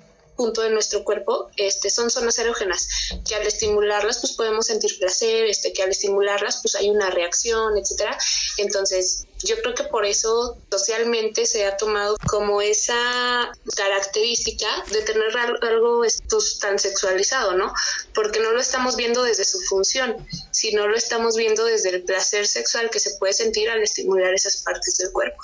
punto 0.43 0.61
de 0.61 0.71
nuestro 0.71 1.05
cuerpo 1.05 1.49
este, 1.55 1.89
son 1.89 2.09
zonas 2.09 2.37
erógenas, 2.37 2.89
que 3.25 3.33
al 3.35 3.47
estimularlas 3.47 4.19
pues 4.19 4.33
podemos 4.33 4.65
sentir 4.65 4.99
placer, 4.99 5.45
este, 5.45 5.71
que 5.71 5.83
al 5.83 5.91
estimularlas 5.91 6.59
pues 6.61 6.75
hay 6.75 6.89
una 6.89 7.09
reacción, 7.09 7.77
etcétera. 7.77 8.17
Entonces, 8.57 9.25
yo 9.41 9.55
creo 9.61 9.73
que 9.73 9.85
por 9.85 10.05
eso 10.05 10.57
socialmente 10.69 11.45
se 11.45 11.65
ha 11.65 11.77
tomado 11.77 12.17
como 12.29 12.61
esa 12.61 13.53
característica 13.77 14.67
de 14.91 15.01
tener 15.03 15.31
algo 15.61 15.99
pues, 16.29 16.59
tan 16.59 16.77
sexualizado, 16.77 17.53
¿no? 17.53 17.73
Porque 18.13 18.41
no 18.41 18.51
lo 18.51 18.59
estamos 18.59 18.97
viendo 18.97 19.23
desde 19.23 19.45
su 19.45 19.61
función, 19.61 20.27
sino 20.51 20.87
lo 20.87 20.97
estamos 20.97 21.37
viendo 21.37 21.63
desde 21.63 21.89
el 21.91 22.03
placer 22.03 22.47
sexual 22.47 22.89
que 22.89 22.99
se 22.99 23.15
puede 23.17 23.31
sentir 23.31 23.69
al 23.69 23.81
estimular 23.81 24.33
esas 24.33 24.57
partes 24.57 24.97
del 24.97 25.13
cuerpo. 25.13 25.41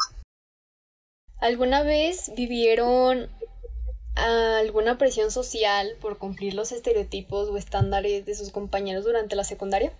¿Alguna 1.39 1.83
vez 1.83 2.31
vivieron 2.35 3.29
alguna 4.57 4.97
presión 4.97 5.31
social 5.31 5.95
por 6.01 6.17
cumplir 6.17 6.53
los 6.53 6.71
estereotipos 6.71 7.49
o 7.49 7.57
estándares 7.57 8.25
de 8.25 8.35
sus 8.35 8.51
compañeros 8.51 9.05
durante 9.05 9.35
la 9.35 9.43
secundaria? 9.43 9.93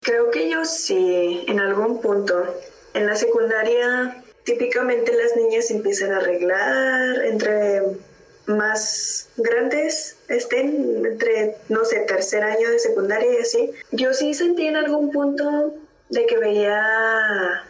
Creo 0.00 0.30
que 0.30 0.50
yo 0.50 0.64
sí, 0.64 1.44
en 1.46 1.60
algún 1.60 2.00
punto. 2.00 2.34
En 2.94 3.06
la 3.06 3.14
secundaria 3.14 4.22
típicamente 4.44 5.12
las 5.12 5.36
niñas 5.36 5.70
empiezan 5.70 6.12
a 6.12 6.16
arreglar 6.16 7.24
entre 7.24 7.82
más 8.46 9.28
grandes 9.36 10.16
estén, 10.28 11.06
entre, 11.06 11.56
no 11.68 11.84
sé, 11.84 12.00
tercer 12.00 12.42
año 12.42 12.70
de 12.70 12.78
secundaria 12.78 13.32
y 13.32 13.42
así. 13.42 13.70
Yo 13.92 14.12
sí 14.14 14.34
sentí 14.34 14.66
en 14.66 14.76
algún 14.76 15.12
punto 15.12 15.74
de 16.08 16.26
que 16.26 16.38
veía 16.38 17.62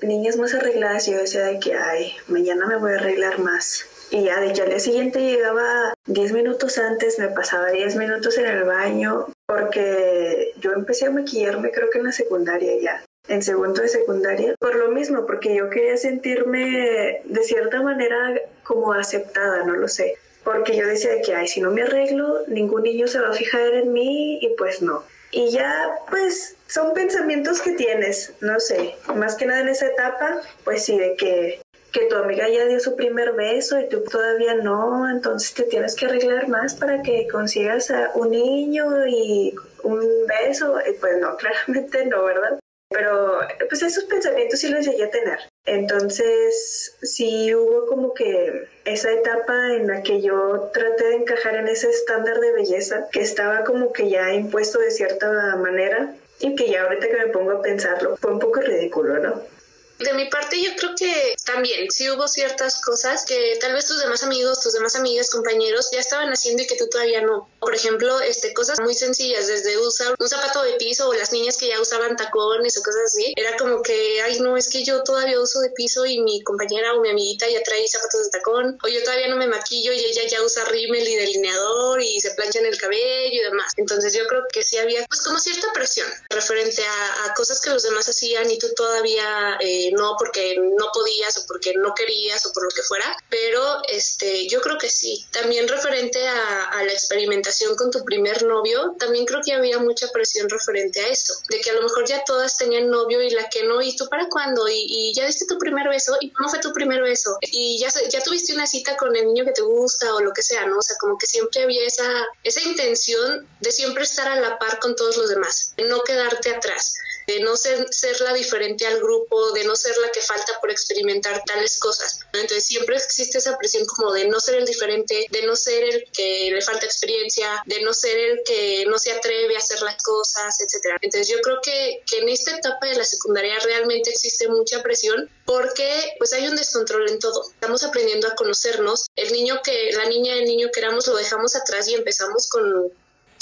niñas 0.00 0.36
más 0.36 0.54
arregladas 0.54 1.06
y 1.08 1.12
yo 1.12 1.18
decía 1.18 1.42
de 1.42 1.58
que, 1.58 1.74
ay, 1.74 2.14
mañana 2.28 2.66
me 2.66 2.76
voy 2.76 2.92
a 2.92 2.96
arreglar 2.96 3.38
más. 3.38 3.84
Y 4.14 4.22
ya 4.22 4.40
de 4.40 4.52
que 4.52 4.62
al 4.62 4.68
día 4.68 4.78
siguiente 4.78 5.18
llegaba 5.18 5.92
10 6.06 6.32
minutos 6.34 6.78
antes, 6.78 7.18
me 7.18 7.30
pasaba 7.30 7.70
10 7.70 7.96
minutos 7.96 8.38
en 8.38 8.46
el 8.46 8.62
baño, 8.62 9.26
porque 9.44 10.52
yo 10.60 10.70
empecé 10.70 11.06
a 11.06 11.10
maquillarme 11.10 11.72
creo 11.72 11.90
que 11.90 11.98
en 11.98 12.04
la 12.04 12.12
secundaria 12.12 12.80
ya 12.80 13.04
en 13.26 13.42
segundo 13.42 13.82
de 13.82 13.88
secundaria, 13.88 14.54
por 14.60 14.76
lo 14.76 14.90
mismo, 14.90 15.26
porque 15.26 15.56
yo 15.56 15.68
quería 15.68 15.96
sentirme 15.96 17.22
de 17.24 17.42
cierta 17.42 17.82
manera 17.82 18.40
como 18.62 18.92
aceptada, 18.92 19.64
no 19.64 19.74
lo 19.74 19.88
sé, 19.88 20.16
porque 20.44 20.76
yo 20.76 20.86
decía 20.86 21.20
que, 21.22 21.34
ay, 21.34 21.48
si 21.48 21.60
no 21.60 21.70
me 21.70 21.82
arreglo, 21.82 22.46
ningún 22.46 22.82
niño 22.82 23.08
se 23.08 23.20
va 23.20 23.30
a 23.30 23.32
fijar 23.32 23.74
en 23.74 23.92
mí 23.92 24.38
y 24.40 24.54
pues 24.56 24.82
no. 24.82 25.02
Y 25.30 25.50
ya, 25.50 25.74
pues, 26.10 26.54
son 26.68 26.94
pensamientos 26.94 27.60
que 27.60 27.72
tienes, 27.72 28.34
no 28.40 28.60
sé, 28.60 28.94
más 29.16 29.34
que 29.34 29.46
nada 29.46 29.62
en 29.62 29.68
esa 29.68 29.86
etapa, 29.86 30.40
pues 30.62 30.84
sí, 30.84 30.96
de 30.96 31.16
que, 31.16 31.60
que 31.94 32.06
tu 32.06 32.16
amiga 32.16 32.48
ya 32.48 32.66
dio 32.66 32.80
su 32.80 32.96
primer 32.96 33.32
beso 33.34 33.78
y 33.78 33.88
tú 33.88 34.02
todavía 34.02 34.56
no, 34.56 35.08
entonces 35.08 35.54
te 35.54 35.62
tienes 35.62 35.94
que 35.94 36.06
arreglar 36.06 36.48
más 36.48 36.74
para 36.74 37.00
que 37.02 37.28
consigas 37.28 37.88
a 37.92 38.10
un 38.16 38.32
niño 38.32 39.06
y 39.06 39.54
un 39.84 40.00
beso, 40.26 40.76
y 40.80 40.92
pues 40.94 41.18
no, 41.20 41.36
claramente 41.38 42.04
no, 42.06 42.24
¿verdad? 42.24 42.58
Pero 42.90 43.38
pues 43.68 43.82
esos 43.82 44.04
pensamientos 44.04 44.60
sí 44.60 44.68
los 44.68 44.84
llegué 44.84 45.04
a 45.04 45.10
tener. 45.10 45.38
Entonces 45.66 46.96
sí 47.02 47.54
hubo 47.54 47.86
como 47.86 48.12
que 48.12 48.68
esa 48.84 49.10
etapa 49.12 49.72
en 49.74 49.86
la 49.86 50.02
que 50.02 50.20
yo 50.20 50.70
traté 50.72 51.04
de 51.04 51.14
encajar 51.14 51.56
en 51.56 51.68
ese 51.68 51.90
estándar 51.90 52.38
de 52.40 52.52
belleza 52.52 53.08
que 53.10 53.20
estaba 53.20 53.64
como 53.64 53.92
que 53.92 54.10
ya 54.10 54.32
impuesto 54.32 54.78
de 54.80 54.90
cierta 54.90 55.56
manera 55.56 56.14
y 56.40 56.54
que 56.54 56.70
ya 56.70 56.82
ahorita 56.82 57.08
que 57.08 57.16
me 57.16 57.28
pongo 57.28 57.52
a 57.52 57.62
pensarlo 57.62 58.16
fue 58.16 58.32
un 58.32 58.38
poco 58.38 58.60
ridículo, 58.60 59.18
¿no? 59.18 59.53
De 59.98 60.12
mi 60.12 60.28
parte, 60.28 60.60
yo 60.60 60.70
creo 60.76 60.92
que 60.96 61.36
también 61.46 61.88
sí 61.90 62.10
hubo 62.10 62.26
ciertas 62.26 62.80
cosas 62.80 63.24
que 63.24 63.56
tal 63.60 63.74
vez 63.74 63.86
tus 63.86 64.00
demás 64.00 64.24
amigos, 64.24 64.60
tus 64.60 64.72
demás 64.72 64.96
amigas, 64.96 65.30
compañeros 65.30 65.88
ya 65.92 66.00
estaban 66.00 66.30
haciendo 66.30 66.62
y 66.62 66.66
que 66.66 66.76
tú 66.76 66.88
todavía 66.88 67.20
no. 67.20 67.48
Por 67.60 67.74
ejemplo, 67.74 68.20
este, 68.20 68.52
cosas 68.54 68.80
muy 68.80 68.94
sencillas, 68.94 69.46
desde 69.46 69.78
usar 69.78 70.14
un 70.18 70.28
zapato 70.28 70.62
de 70.64 70.72
piso 70.72 71.08
o 71.08 71.14
las 71.14 71.32
niñas 71.32 71.56
que 71.56 71.68
ya 71.68 71.80
usaban 71.80 72.16
tacones 72.16 72.76
o 72.76 72.82
cosas 72.82 73.02
así. 73.06 73.32
Era 73.36 73.56
como 73.56 73.82
que, 73.82 74.20
ay, 74.22 74.40
no, 74.40 74.56
es 74.56 74.68
que 74.68 74.84
yo 74.84 75.02
todavía 75.04 75.38
uso 75.38 75.60
de 75.60 75.70
piso 75.70 76.04
y 76.04 76.20
mi 76.20 76.42
compañera 76.42 76.94
o 76.94 77.00
mi 77.00 77.10
amiguita 77.10 77.48
ya 77.48 77.62
trae 77.62 77.86
zapatos 77.86 78.24
de 78.24 78.30
tacón. 78.30 78.78
O 78.82 78.88
yo 78.88 79.02
todavía 79.04 79.28
no 79.28 79.36
me 79.36 79.46
maquillo 79.46 79.92
y 79.92 80.00
ella 80.00 80.22
ya 80.28 80.42
usa 80.42 80.64
rímel 80.64 81.06
y 81.06 81.14
delineador 81.14 82.02
y 82.02 82.20
se 82.20 82.32
plancha 82.32 82.58
en 82.58 82.66
el 82.66 82.78
cabello 82.78 83.40
y 83.40 83.44
demás. 83.44 83.72
Entonces 83.76 84.12
yo 84.12 84.26
creo 84.26 84.42
que 84.52 84.62
sí 84.62 84.76
había 84.76 85.06
pues 85.06 85.22
como 85.22 85.38
cierta 85.38 85.72
presión 85.72 86.08
referente 86.30 86.82
a, 86.84 87.32
cosas 87.34 87.60
que 87.60 87.70
los 87.70 87.82
demás 87.82 88.08
hacían 88.08 88.50
y 88.50 88.58
tú 88.58 88.72
todavía... 88.74 89.56
Eh, 89.60 89.83
no 89.92 90.16
porque 90.18 90.56
no 90.58 90.86
podías 90.92 91.36
o 91.38 91.46
porque 91.46 91.74
no 91.74 91.94
querías 91.94 92.44
o 92.46 92.52
por 92.52 92.64
lo 92.64 92.70
que 92.70 92.82
fuera, 92.82 93.16
pero 93.28 93.82
este, 93.88 94.46
yo 94.48 94.60
creo 94.60 94.78
que 94.78 94.88
sí. 94.88 95.24
También 95.30 95.68
referente 95.68 96.26
a, 96.26 96.82
la 96.84 96.92
experimentación 96.92 97.76
con 97.76 97.90
tu 97.90 98.04
primer 98.04 98.42
novio, 98.42 98.94
también 98.98 99.24
creo 99.24 99.40
que 99.44 99.52
había 99.52 99.78
mucha 99.78 100.10
presión 100.12 100.48
referente 100.50 101.00
a 101.00 101.08
eso, 101.08 101.32
de 101.48 101.60
que 101.60 101.70
a 101.70 101.74
lo 101.74 101.82
mejor 101.82 102.06
ya 102.06 102.22
todas 102.24 102.56
tenían 102.56 102.90
novio 102.90 103.22
y 103.22 103.30
la 103.30 103.48
que 103.48 103.64
no, 103.64 103.80
¿y 103.80 103.96
tú 103.96 104.08
para 104.08 104.28
cuándo? 104.28 104.68
¿Y, 104.68 105.12
ya 105.14 105.26
diste 105.26 105.46
tu 105.46 105.58
primer 105.58 105.88
beso? 105.88 106.16
¿Y 106.20 106.30
cómo 106.32 106.48
fue 106.48 106.58
tu 106.58 106.72
primer 106.72 107.00
beso? 107.02 107.38
Y 107.40 107.78
ya, 107.78 107.88
ya 108.10 108.22
tuviste 108.22 108.54
una 108.54 108.66
cita 108.66 108.96
con 108.96 109.14
el 109.16 109.26
niño 109.26 109.44
que 109.44 109.52
te 109.52 109.62
gusta 109.62 110.14
o 110.14 110.20
lo 110.20 110.32
que 110.32 110.42
sea, 110.42 110.66
¿no? 110.66 110.78
O 110.78 110.82
sea, 110.82 110.96
como 111.00 111.16
que 111.16 111.26
siempre 111.26 111.62
había 111.62 111.86
esa, 111.86 112.26
esa 112.42 112.60
intención 112.62 113.48
de 113.60 113.72
siempre 113.72 114.04
estar 114.04 114.28
a 114.28 114.40
la 114.40 114.58
par 114.58 114.78
con 114.80 114.94
todos 114.96 115.16
los 115.16 115.28
demás, 115.28 115.72
de 115.76 115.84
no 115.84 116.02
quedarte 116.02 116.50
atrás 116.54 116.94
de 117.26 117.40
no 117.40 117.56
ser, 117.56 117.86
ser 117.90 118.20
la 118.20 118.32
diferente 118.32 118.86
al 118.86 118.98
grupo, 118.98 119.52
de 119.52 119.64
no 119.64 119.76
ser 119.76 119.96
la 119.98 120.10
que 120.10 120.20
falta 120.20 120.58
por 120.60 120.70
experimentar 120.70 121.42
tales 121.44 121.78
cosas. 121.78 122.20
Entonces 122.32 122.66
siempre 122.66 122.96
existe 122.96 123.38
esa 123.38 123.56
presión 123.58 123.84
como 123.86 124.12
de 124.12 124.26
no 124.28 124.40
ser 124.40 124.56
el 124.56 124.66
diferente, 124.66 125.26
de 125.30 125.42
no 125.46 125.56
ser 125.56 125.84
el 125.84 126.04
que 126.12 126.50
le 126.52 126.62
falta 126.62 126.86
experiencia, 126.86 127.62
de 127.66 127.82
no 127.82 127.92
ser 127.92 128.16
el 128.18 128.42
que 128.44 128.84
no 128.86 128.98
se 128.98 129.12
atreve 129.12 129.54
a 129.54 129.58
hacer 129.58 129.80
las 129.82 130.02
cosas, 130.02 130.60
etcétera. 130.60 130.96
Entonces 131.00 131.28
yo 131.28 131.40
creo 131.40 131.60
que, 131.62 132.02
que 132.06 132.18
en 132.18 132.28
esta 132.28 132.56
etapa 132.56 132.86
de 132.86 132.96
la 132.96 133.04
secundaria 133.04 133.58
realmente 133.60 134.10
existe 134.10 134.48
mucha 134.48 134.82
presión 134.82 135.28
porque 135.44 136.14
pues 136.18 136.32
hay 136.32 136.48
un 136.48 136.56
descontrol 136.56 137.08
en 137.08 137.18
todo. 137.18 137.48
Estamos 137.50 137.82
aprendiendo 137.84 138.28
a 138.28 138.34
conocernos. 138.34 139.06
El 139.16 139.32
niño 139.32 139.60
que, 139.62 139.92
la 139.92 140.06
niña, 140.06 140.34
el 140.34 140.44
niño 140.44 140.68
que 140.72 140.80
éramos 140.80 141.06
lo 141.06 141.16
dejamos 141.16 141.54
atrás 141.56 141.88
y 141.88 141.94
empezamos 141.94 142.48
con 142.48 142.92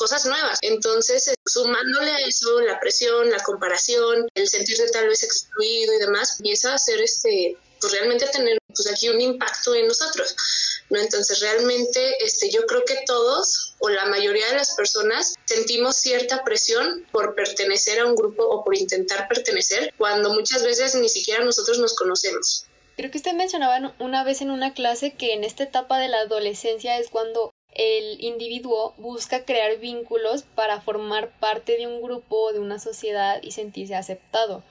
cosas 0.02 0.26
nuevas. 0.26 0.58
Entonces, 0.62 1.28
eh, 1.28 1.34
sumándole 1.46 2.10
a 2.10 2.18
eso 2.26 2.60
la 2.62 2.80
presión, 2.80 3.30
la 3.30 3.40
comparación, 3.44 4.26
el 4.34 4.48
sentirse 4.48 4.90
tal 4.90 5.06
vez 5.06 5.22
excluido 5.22 5.94
y 5.94 5.98
demás, 5.98 6.40
empieza 6.40 6.72
a 6.72 6.74
hacer 6.74 7.00
este, 7.00 7.56
pues 7.80 7.92
realmente 7.92 8.26
tener 8.26 8.58
pues 8.66 8.88
aquí 8.90 9.08
un 9.10 9.20
impacto 9.20 9.76
en 9.76 9.86
nosotros. 9.86 10.34
¿no? 10.90 10.98
Entonces 10.98 11.38
realmente 11.38 12.16
este, 12.24 12.50
yo 12.50 12.66
creo 12.66 12.84
que 12.84 13.04
todos 13.06 13.76
o 13.78 13.88
la 13.90 14.06
mayoría 14.06 14.48
de 14.48 14.56
las 14.56 14.74
personas 14.74 15.34
sentimos 15.44 15.94
cierta 15.94 16.42
presión 16.42 17.06
por 17.12 17.36
pertenecer 17.36 18.00
a 18.00 18.06
un 18.06 18.16
grupo 18.16 18.42
o 18.42 18.64
por 18.64 18.76
intentar 18.76 19.28
pertenecer 19.28 19.94
cuando 19.96 20.34
muchas 20.34 20.64
veces 20.64 20.96
ni 20.96 21.08
siquiera 21.08 21.44
nosotros 21.44 21.78
nos 21.78 21.94
conocemos. 21.94 22.66
Creo 22.96 23.12
que 23.12 23.18
usted 23.18 23.34
mencionaba 23.34 23.94
una 24.00 24.24
vez 24.24 24.40
en 24.42 24.50
una 24.50 24.74
clase 24.74 25.14
que 25.14 25.32
en 25.32 25.44
esta 25.44 25.62
etapa 25.62 25.98
de 25.98 26.08
la 26.08 26.22
adolescencia 26.22 26.98
es 26.98 27.08
cuando 27.08 27.52
el 27.74 28.22
individuo 28.22 28.94
busca 28.98 29.44
crear 29.44 29.78
vínculos 29.78 30.42
para 30.42 30.80
formar 30.80 31.30
parte 31.38 31.76
de 31.76 31.86
un 31.86 32.02
grupo, 32.02 32.52
de 32.52 32.60
una 32.60 32.78
sociedad 32.78 33.40
y 33.42 33.52
sentirse 33.52 33.94
aceptado. 33.94 34.62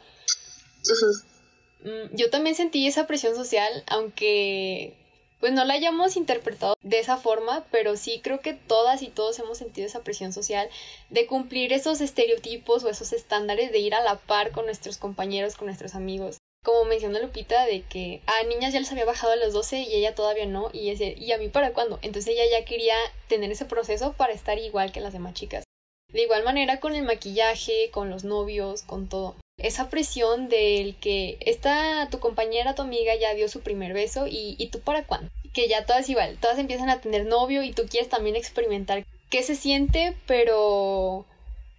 Mm, 1.83 2.15
yo 2.15 2.29
también 2.29 2.55
sentí 2.55 2.87
esa 2.87 3.07
presión 3.07 3.35
social, 3.35 3.83
aunque 3.87 4.95
pues 5.39 5.53
no 5.53 5.65
la 5.65 5.73
hayamos 5.73 6.17
interpretado 6.17 6.75
de 6.83 6.99
esa 6.99 7.17
forma, 7.17 7.65
pero 7.71 7.97
sí 7.97 8.21
creo 8.23 8.41
que 8.41 8.53
todas 8.53 9.01
y 9.01 9.07
todos 9.07 9.39
hemos 9.39 9.57
sentido 9.57 9.87
esa 9.87 10.03
presión 10.03 10.33
social 10.33 10.69
de 11.09 11.25
cumplir 11.25 11.73
esos 11.73 11.99
estereotipos 11.99 12.83
o 12.83 12.89
esos 12.89 13.11
estándares 13.11 13.71
de 13.71 13.79
ir 13.79 13.95
a 13.95 14.03
la 14.03 14.17
par 14.17 14.51
con 14.51 14.65
nuestros 14.65 14.97
compañeros, 14.97 15.55
con 15.55 15.65
nuestros 15.65 15.95
amigos 15.95 16.37
como 16.63 16.85
mencionó 16.85 17.19
Lupita, 17.19 17.65
de 17.65 17.81
que 17.81 18.21
a 18.27 18.43
niñas 18.43 18.73
ya 18.73 18.79
les 18.79 18.91
había 18.91 19.05
bajado 19.05 19.33
a 19.33 19.37
los 19.37 19.53
12 19.53 19.79
y 19.79 19.95
ella 19.95 20.13
todavía 20.13 20.45
no, 20.45 20.69
y, 20.73 20.91
¿y 20.91 21.31
a 21.31 21.37
mí 21.37 21.49
para 21.49 21.73
cuándo? 21.73 21.99
Entonces 22.01 22.35
ella 22.35 22.43
ya 22.51 22.65
quería 22.65 22.95
tener 23.27 23.51
ese 23.51 23.65
proceso 23.65 24.13
para 24.13 24.33
estar 24.33 24.59
igual 24.59 24.91
que 24.91 25.01
las 25.01 25.13
demás 25.13 25.33
chicas. 25.33 25.63
De 26.09 26.23
igual 26.23 26.43
manera 26.43 26.79
con 26.79 26.93
el 26.93 27.03
maquillaje, 27.03 27.89
con 27.91 28.09
los 28.09 28.23
novios, 28.23 28.83
con 28.83 29.07
todo. 29.07 29.35
Esa 29.57 29.89
presión 29.89 30.49
del 30.49 30.95
que 30.97 31.37
esta 31.39 32.07
tu 32.11 32.19
compañera, 32.19 32.75
tu 32.75 32.81
amiga 32.81 33.15
ya 33.15 33.33
dio 33.33 33.47
su 33.47 33.61
primer 33.61 33.93
beso 33.93 34.27
y, 34.27 34.55
y 34.57 34.67
tú 34.67 34.81
para 34.81 35.05
cuándo. 35.05 35.31
Que 35.53 35.67
ya 35.67 35.85
todas 35.85 36.09
igual, 36.09 36.37
todas 36.39 36.59
empiezan 36.59 36.89
a 36.89 37.01
tener 37.01 37.25
novio 37.25 37.63
y 37.63 37.71
tú 37.71 37.83
quieres 37.89 38.09
también 38.09 38.35
experimentar 38.35 39.05
qué 39.29 39.43
se 39.43 39.55
siente, 39.55 40.15
pero 40.27 41.25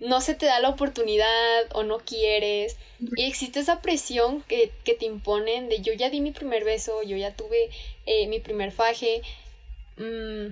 no 0.03 0.21
se 0.21 0.35
te 0.35 0.47
da 0.47 0.61
la 0.61 0.69
oportunidad 0.69 1.65
o 1.73 1.85
no 1.85 1.99
quieres. 1.99 2.77
Y 3.17 3.25
existe 3.25 3.61
esa 3.61 3.81
presión 3.81 4.43
que, 4.43 4.73
que 4.85 4.95
te 4.95 5.07
imponen 5.07 5.69
de 5.69 5.81
yo 5.81 5.93
ya 5.93 6.11
di 6.11 6.21
mi 6.21 6.33
primer 6.33 6.65
beso, 6.65 7.03
yo 7.03 7.17
ya 7.17 7.35
tuve 7.35 7.71
eh, 8.07 8.27
mi 8.27 8.41
primer 8.41 8.73
faje, 8.73 9.23
mm, 9.97 10.47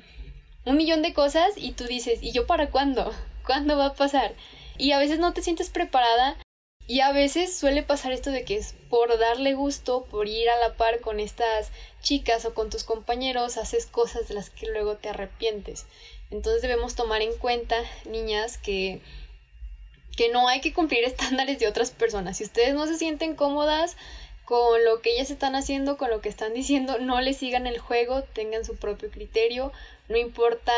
un 0.65 0.77
millón 0.77 1.03
de 1.03 1.13
cosas 1.15 1.53
y 1.57 1.73
tú 1.73 1.85
dices, 1.85 2.23
¿y 2.23 2.33
yo 2.33 2.47
para 2.47 2.71
cuándo? 2.71 3.13
¿Cuándo 3.47 3.77
va 3.77 3.87
a 3.87 3.95
pasar? 3.95 4.35
Y 4.79 4.93
a 4.93 4.99
veces 4.99 5.19
no 5.19 5.33
te 5.33 5.43
sientes 5.43 5.69
preparada 5.69 6.37
y 6.87 7.01
a 7.01 7.13
veces 7.13 7.57
suele 7.57 7.83
pasar 7.83 8.13
esto 8.13 8.31
de 8.31 8.45
que 8.45 8.57
es 8.57 8.75
por 8.89 9.17
darle 9.19 9.55
gusto, 9.55 10.05
por 10.11 10.27
ir 10.27 10.49
a 10.49 10.59
la 10.59 10.75
par 10.75 11.01
con 11.01 11.21
estas 11.21 11.71
chicas 12.03 12.45
o 12.45 12.55
con 12.55 12.71
tus 12.71 12.85
compañeros, 12.85 13.59
haces 13.59 13.87
cosas 13.87 14.29
de 14.29 14.35
las 14.35 14.51
que 14.51 14.67
luego 14.67 14.97
te 14.97 15.09
arrepientes. 15.09 15.87
Entonces 16.31 16.63
debemos 16.63 16.95
tomar 16.95 17.23
en 17.23 17.37
cuenta, 17.37 17.77
niñas, 18.07 18.59
que 18.59 19.01
que 20.20 20.28
no 20.28 20.48
hay 20.48 20.61
que 20.61 20.74
cumplir 20.74 21.02
estándares 21.06 21.59
de 21.59 21.66
otras 21.66 21.92
personas. 21.92 22.37
Si 22.37 22.44
ustedes 22.44 22.74
no 22.74 22.87
se 22.87 22.98
sienten 22.98 23.35
cómodas 23.35 23.96
con 24.44 24.85
lo 24.85 25.00
que 25.00 25.14
ellas 25.14 25.30
están 25.30 25.56
haciendo, 25.56 25.96
con 25.96 26.11
lo 26.11 26.20
que 26.20 26.28
están 26.28 26.52
diciendo, 26.52 26.98
no 26.98 27.22
les 27.22 27.38
sigan 27.38 27.66
el 27.66 27.78
juego, 27.78 28.22
tengan 28.22 28.66
su 28.66 28.76
propio 28.76 29.11
criterio, 29.11 29.72
no 30.11 30.18
importa 30.18 30.74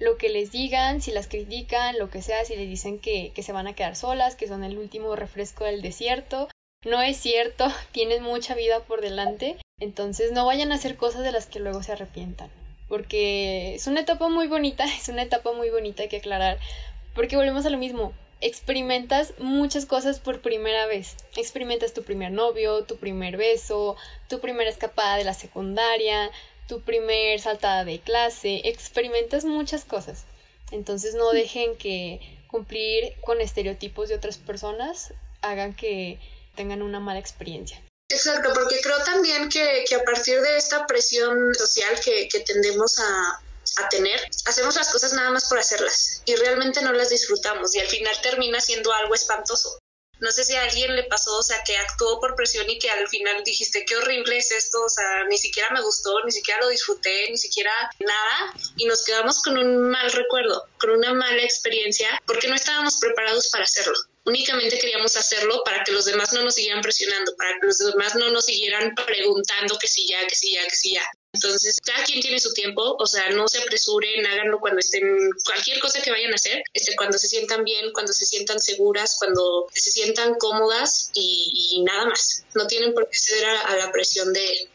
lo 0.00 0.16
que 0.16 0.30
les 0.30 0.50
digan, 0.50 1.00
si 1.00 1.12
las 1.12 1.28
critican, 1.28 1.96
lo 1.96 2.10
que 2.10 2.22
sea, 2.22 2.44
si 2.44 2.56
les 2.56 2.68
dicen 2.68 2.98
que, 2.98 3.30
que 3.36 3.44
se 3.44 3.52
van 3.52 3.68
a 3.68 3.74
quedar 3.74 3.94
solas, 3.94 4.34
que 4.34 4.48
son 4.48 4.64
el 4.64 4.78
último 4.78 5.14
refresco 5.14 5.62
del 5.62 5.80
desierto. 5.80 6.48
No 6.84 7.00
es 7.02 7.18
cierto, 7.18 7.68
tienen 7.92 8.24
mucha 8.24 8.56
vida 8.56 8.80
por 8.80 9.00
delante, 9.00 9.58
entonces 9.78 10.32
no 10.32 10.44
vayan 10.44 10.72
a 10.72 10.74
hacer 10.74 10.96
cosas 10.96 11.22
de 11.22 11.30
las 11.30 11.46
que 11.46 11.60
luego 11.60 11.84
se 11.84 11.92
arrepientan, 11.92 12.50
porque 12.88 13.76
es 13.76 13.86
una 13.86 14.00
etapa 14.00 14.28
muy 14.28 14.48
bonita, 14.48 14.84
es 15.00 15.08
una 15.08 15.22
etapa 15.22 15.52
muy 15.52 15.70
bonita, 15.70 16.02
hay 16.02 16.08
que 16.08 16.16
aclarar, 16.16 16.58
porque 17.14 17.36
volvemos 17.36 17.64
a 17.64 17.70
lo 17.70 17.78
mismo, 17.78 18.12
experimentas 18.40 19.34
muchas 19.38 19.86
cosas 19.86 20.20
por 20.20 20.40
primera 20.40 20.86
vez. 20.86 21.16
Experimentas 21.36 21.92
tu 21.92 22.02
primer 22.02 22.32
novio, 22.32 22.84
tu 22.84 22.96
primer 22.96 23.36
beso, 23.36 23.96
tu 24.28 24.40
primera 24.40 24.70
escapada 24.70 25.16
de 25.16 25.24
la 25.24 25.34
secundaria, 25.34 26.30
tu 26.68 26.80
primer 26.82 27.40
saltada 27.40 27.84
de 27.84 28.00
clase, 28.00 28.62
experimentas 28.64 29.44
muchas 29.44 29.84
cosas. 29.84 30.24
Entonces 30.70 31.14
no 31.14 31.30
dejen 31.32 31.76
que 31.76 32.20
cumplir 32.48 33.14
con 33.22 33.40
estereotipos 33.40 34.08
de 34.08 34.16
otras 34.16 34.38
personas 34.38 35.12
hagan 35.42 35.74
que 35.74 36.18
tengan 36.54 36.82
una 36.82 37.00
mala 37.00 37.20
experiencia. 37.20 37.80
Exacto, 38.08 38.50
porque 38.54 38.80
creo 38.80 38.98
también 39.04 39.48
que, 39.48 39.84
a 39.94 40.04
partir 40.04 40.40
de 40.40 40.56
esta 40.56 40.86
presión 40.86 41.54
social 41.54 41.98
que, 42.04 42.28
que 42.28 42.40
tendemos 42.40 42.98
a, 42.98 43.40
a 43.78 43.88
tener, 43.88 44.20
hacemos 44.46 44.76
las 44.76 44.90
cosas 44.90 45.12
nada 45.12 45.30
más 45.30 45.48
por 45.48 45.58
hacerlas 45.58 46.22
y 46.24 46.34
realmente 46.36 46.82
no 46.82 46.92
las 46.92 47.10
disfrutamos 47.10 47.74
y 47.74 47.80
al 47.80 47.88
final 47.88 48.14
termina 48.22 48.60
siendo 48.60 48.92
algo 48.92 49.14
espantoso. 49.14 49.78
No 50.18 50.32
sé 50.32 50.44
si 50.44 50.54
a 50.54 50.62
alguien 50.62 50.96
le 50.96 51.04
pasó, 51.04 51.36
o 51.36 51.42
sea, 51.42 51.62
que 51.62 51.76
actuó 51.76 52.18
por 52.20 52.34
presión 52.36 52.68
y 52.70 52.78
que 52.78 52.90
al 52.90 53.06
final 53.08 53.44
dijiste, 53.44 53.84
qué 53.84 53.96
horrible 53.96 54.38
es 54.38 54.50
esto, 54.50 54.82
o 54.82 54.88
sea, 54.88 55.24
ni 55.24 55.36
siquiera 55.36 55.68
me 55.74 55.82
gustó, 55.82 56.24
ni 56.24 56.32
siquiera 56.32 56.60
lo 56.60 56.70
disfruté, 56.70 57.30
ni 57.30 57.36
siquiera 57.36 57.70
nada, 57.98 58.54
y 58.76 58.86
nos 58.86 59.04
quedamos 59.04 59.42
con 59.42 59.58
un 59.58 59.90
mal 59.90 60.10
recuerdo, 60.12 60.64
con 60.78 60.90
una 60.90 61.12
mala 61.12 61.42
experiencia, 61.42 62.08
porque 62.26 62.48
no 62.48 62.54
estábamos 62.54 62.96
preparados 62.98 63.50
para 63.50 63.64
hacerlo. 63.64 63.94
Únicamente 64.26 64.78
queríamos 64.78 65.16
hacerlo 65.16 65.62
para 65.64 65.84
que 65.84 65.92
los 65.92 66.04
demás 66.04 66.32
no 66.32 66.42
nos 66.42 66.56
siguieran 66.56 66.82
presionando, 66.82 67.34
para 67.36 67.50
que 67.60 67.66
los 67.68 67.78
demás 67.78 68.16
no 68.16 68.28
nos 68.30 68.46
siguieran 68.46 68.92
preguntando 69.06 69.78
que 69.78 69.86
sí 69.86 70.04
ya, 70.08 70.26
que 70.26 70.34
sí 70.34 70.52
ya, 70.52 70.64
que 70.64 70.74
sí 70.74 70.92
ya. 70.94 71.02
Entonces, 71.32 71.78
cada 71.84 72.02
quien 72.02 72.20
tiene 72.20 72.40
su 72.40 72.52
tiempo, 72.52 72.96
o 72.98 73.06
sea, 73.06 73.30
no 73.30 73.46
se 73.46 73.58
apresuren, 73.58 74.26
háganlo 74.26 74.58
cuando 74.58 74.80
estén, 74.80 75.04
cualquier 75.44 75.78
cosa 75.78 76.02
que 76.02 76.10
vayan 76.10 76.32
a 76.32 76.34
hacer, 76.34 76.60
este, 76.72 76.96
cuando 76.96 77.18
se 77.18 77.28
sientan 77.28 77.62
bien, 77.62 77.92
cuando 77.92 78.12
se 78.12 78.24
sientan 78.24 78.58
seguras, 78.58 79.16
cuando 79.18 79.66
se 79.72 79.92
sientan 79.92 80.34
cómodas 80.34 81.10
y, 81.14 81.84
nada 81.86 82.06
más. 82.06 82.42
No 82.54 82.66
tienen 82.66 82.94
por 82.94 83.08
qué 83.08 83.18
ceder 83.18 83.44
a, 83.44 83.76
la 83.76 83.92
presión 83.92 84.32
de, 84.32 84.68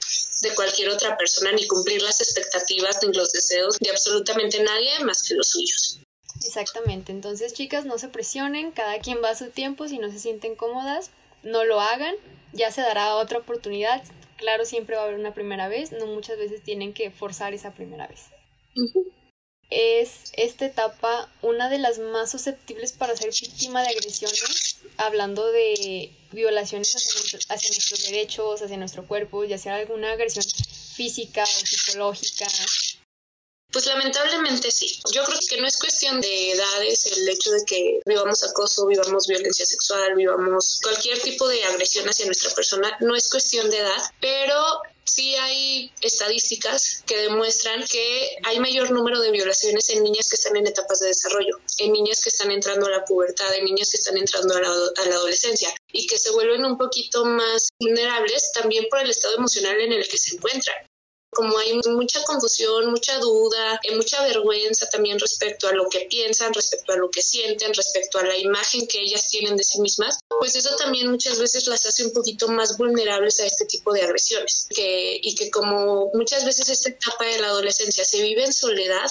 de 0.43 0.55
cualquier 0.55 0.89
otra 0.89 1.17
persona, 1.17 1.51
ni 1.51 1.67
cumplir 1.67 2.01
las 2.01 2.21
expectativas 2.21 2.99
ni 3.03 3.11
los 3.11 3.33
deseos 3.33 3.77
de 3.79 3.89
absolutamente 3.89 4.63
nadie 4.63 4.99
más 5.03 5.23
que 5.23 5.33
los 5.33 5.49
suyos. 5.49 5.99
Exactamente, 6.43 7.11
entonces 7.11 7.53
chicas, 7.53 7.85
no 7.85 7.97
se 7.97 8.07
presionen, 8.09 8.71
cada 8.71 8.99
quien 8.99 9.23
va 9.23 9.29
a 9.29 9.35
su 9.35 9.49
tiempo, 9.51 9.87
si 9.87 9.99
no 9.99 10.09
se 10.11 10.19
sienten 10.19 10.55
cómodas, 10.55 11.11
no 11.43 11.63
lo 11.65 11.79
hagan, 11.79 12.15
ya 12.53 12.71
se 12.71 12.81
dará 12.81 13.15
otra 13.15 13.39
oportunidad, 13.39 14.03
claro, 14.37 14.65
siempre 14.65 14.95
va 14.95 15.03
a 15.03 15.05
haber 15.05 15.19
una 15.19 15.33
primera 15.33 15.67
vez, 15.67 15.91
no 15.91 16.07
muchas 16.07 16.37
veces 16.37 16.63
tienen 16.63 16.93
que 16.93 17.11
forzar 17.11 17.53
esa 17.53 17.73
primera 17.73 18.07
vez. 18.07 18.25
Es 19.69 20.33
esta 20.35 20.65
etapa 20.65 21.29
una 21.41 21.69
de 21.69 21.77
las 21.79 21.97
más 21.99 22.29
susceptibles 22.31 22.91
para 22.91 23.15
ser 23.15 23.29
víctima 23.31 23.81
de 23.81 23.89
agresiones, 23.89 24.77
hablando 24.97 25.49
de 25.51 26.11
violaciones 26.31 26.93
hacia, 26.95 27.39
hacia 27.49 27.69
nuestros 27.69 28.03
derechos, 28.03 28.61
hacia 28.61 28.77
nuestro 28.77 29.07
cuerpo, 29.07 29.45
ya 29.45 29.57
sea 29.57 29.75
alguna 29.75 30.11
agresión 30.11 30.43
física 30.95 31.43
o 31.43 31.65
psicológica, 31.65 32.47
pues 33.71 33.85
lamentablemente 33.85 34.71
sí. 34.71 34.99
Yo 35.13 35.23
creo 35.23 35.39
que 35.49 35.61
no 35.61 35.67
es 35.67 35.77
cuestión 35.77 36.21
de 36.21 36.51
edades 36.51 37.05
el 37.05 37.27
hecho 37.27 37.51
de 37.51 37.63
que 37.65 37.99
vivamos 38.05 38.43
acoso, 38.43 38.85
vivamos 38.87 39.27
violencia 39.27 39.65
sexual, 39.65 40.15
vivamos 40.15 40.79
cualquier 40.83 41.19
tipo 41.19 41.47
de 41.47 41.63
agresión 41.63 42.07
hacia 42.07 42.25
nuestra 42.25 42.51
persona. 42.51 42.97
No 42.99 43.15
es 43.15 43.29
cuestión 43.29 43.69
de 43.69 43.77
edad, 43.77 44.01
pero 44.19 44.81
sí 45.03 45.35
hay 45.35 45.91
estadísticas 46.01 47.03
que 47.05 47.17
demuestran 47.17 47.83
que 47.89 48.37
hay 48.43 48.59
mayor 48.59 48.91
número 48.91 49.19
de 49.19 49.31
violaciones 49.31 49.89
en 49.89 50.03
niñas 50.03 50.29
que 50.29 50.35
están 50.35 50.55
en 50.57 50.67
etapas 50.67 50.99
de 50.99 51.07
desarrollo, 51.07 51.59
en 51.79 51.93
niñas 51.93 52.23
que 52.23 52.29
están 52.29 52.51
entrando 52.51 52.87
a 52.87 52.91
la 52.91 53.05
pubertad, 53.05 53.53
en 53.55 53.65
niñas 53.65 53.89
que 53.89 53.97
están 53.97 54.17
entrando 54.17 54.55
a 54.55 54.61
la, 54.61 54.69
a 54.69 55.09
la 55.09 55.15
adolescencia 55.15 55.73
y 55.91 56.07
que 56.07 56.17
se 56.17 56.31
vuelven 56.31 56.65
un 56.65 56.77
poquito 56.77 57.25
más 57.25 57.69
vulnerables 57.79 58.51
también 58.53 58.85
por 58.89 58.99
el 58.99 59.09
estado 59.09 59.35
emocional 59.35 59.79
en 59.79 59.93
el 59.93 60.07
que 60.07 60.17
se 60.17 60.35
encuentran 60.35 60.75
como 61.31 61.57
hay 61.57 61.79
mucha 61.89 62.23
confusión, 62.23 62.91
mucha 62.91 63.17
duda, 63.19 63.79
y 63.83 63.95
mucha 63.95 64.21
vergüenza 64.23 64.87
también 64.89 65.19
respecto 65.19 65.67
a 65.67 65.71
lo 65.71 65.87
que 65.89 66.01
piensan, 66.09 66.53
respecto 66.53 66.93
a 66.93 66.97
lo 66.97 67.09
que 67.09 67.21
sienten, 67.21 67.73
respecto 67.73 68.19
a 68.19 68.23
la 68.23 68.37
imagen 68.37 68.87
que 68.87 68.99
ellas 68.99 69.27
tienen 69.27 69.55
de 69.55 69.63
sí 69.63 69.79
mismas, 69.79 70.19
pues 70.27 70.55
eso 70.55 70.75
también 70.75 71.09
muchas 71.09 71.39
veces 71.39 71.67
las 71.67 71.85
hace 71.85 72.05
un 72.05 72.13
poquito 72.13 72.47
más 72.49 72.77
vulnerables 72.77 73.39
a 73.39 73.45
este 73.45 73.65
tipo 73.65 73.93
de 73.93 74.01
agresiones. 74.01 74.67
Que, 74.69 75.19
y 75.21 75.35
que 75.35 75.49
como 75.49 76.11
muchas 76.13 76.45
veces 76.45 76.69
esta 76.69 76.89
etapa 76.89 77.25
de 77.25 77.39
la 77.39 77.47
adolescencia 77.47 78.03
se 78.03 78.21
vive 78.21 78.43
en 78.43 78.53
soledad, 78.53 79.09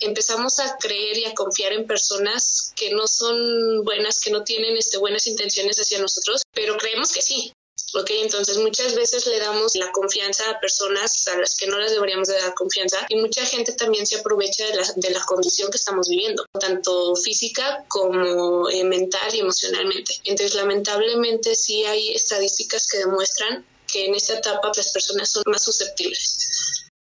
empezamos 0.00 0.58
a 0.58 0.76
creer 0.78 1.18
y 1.18 1.24
a 1.24 1.34
confiar 1.34 1.72
en 1.72 1.86
personas 1.86 2.72
que 2.74 2.90
no 2.90 3.06
son 3.06 3.84
buenas, 3.84 4.20
que 4.20 4.30
no 4.30 4.42
tienen 4.44 4.76
este, 4.76 4.98
buenas 4.98 5.26
intenciones 5.26 5.78
hacia 5.78 6.00
nosotros, 6.00 6.42
pero 6.52 6.76
creemos 6.76 7.12
que 7.12 7.22
sí. 7.22 7.52
¿Ok? 7.94 8.10
Entonces 8.22 8.56
muchas 8.58 8.94
veces 8.94 9.26
le 9.26 9.38
damos 9.38 9.74
la 9.74 9.90
confianza 9.92 10.48
a 10.50 10.60
personas 10.60 11.26
a 11.28 11.38
las 11.38 11.54
que 11.54 11.66
no 11.66 11.78
les 11.78 11.92
deberíamos 11.92 12.28
de 12.28 12.34
dar 12.34 12.54
confianza 12.54 12.98
y 13.08 13.16
mucha 13.16 13.44
gente 13.44 13.72
también 13.72 14.06
se 14.06 14.16
aprovecha 14.16 14.66
de 14.66 14.74
la, 14.76 14.92
de 14.96 15.10
la 15.10 15.24
condición 15.24 15.70
que 15.70 15.76
estamos 15.76 16.08
viviendo, 16.08 16.44
tanto 16.58 17.16
física 17.16 17.84
como 17.88 18.68
eh, 18.70 18.84
mental 18.84 19.34
y 19.34 19.40
emocionalmente. 19.40 20.14
Entonces 20.24 20.54
lamentablemente 20.54 21.54
sí 21.54 21.84
hay 21.84 22.12
estadísticas 22.14 22.86
que 22.86 22.98
demuestran 22.98 23.64
que 23.90 24.06
en 24.06 24.14
esta 24.14 24.38
etapa 24.38 24.70
las 24.76 24.92
personas 24.92 25.30
son 25.30 25.42
más 25.46 25.64
susceptibles. 25.64 26.59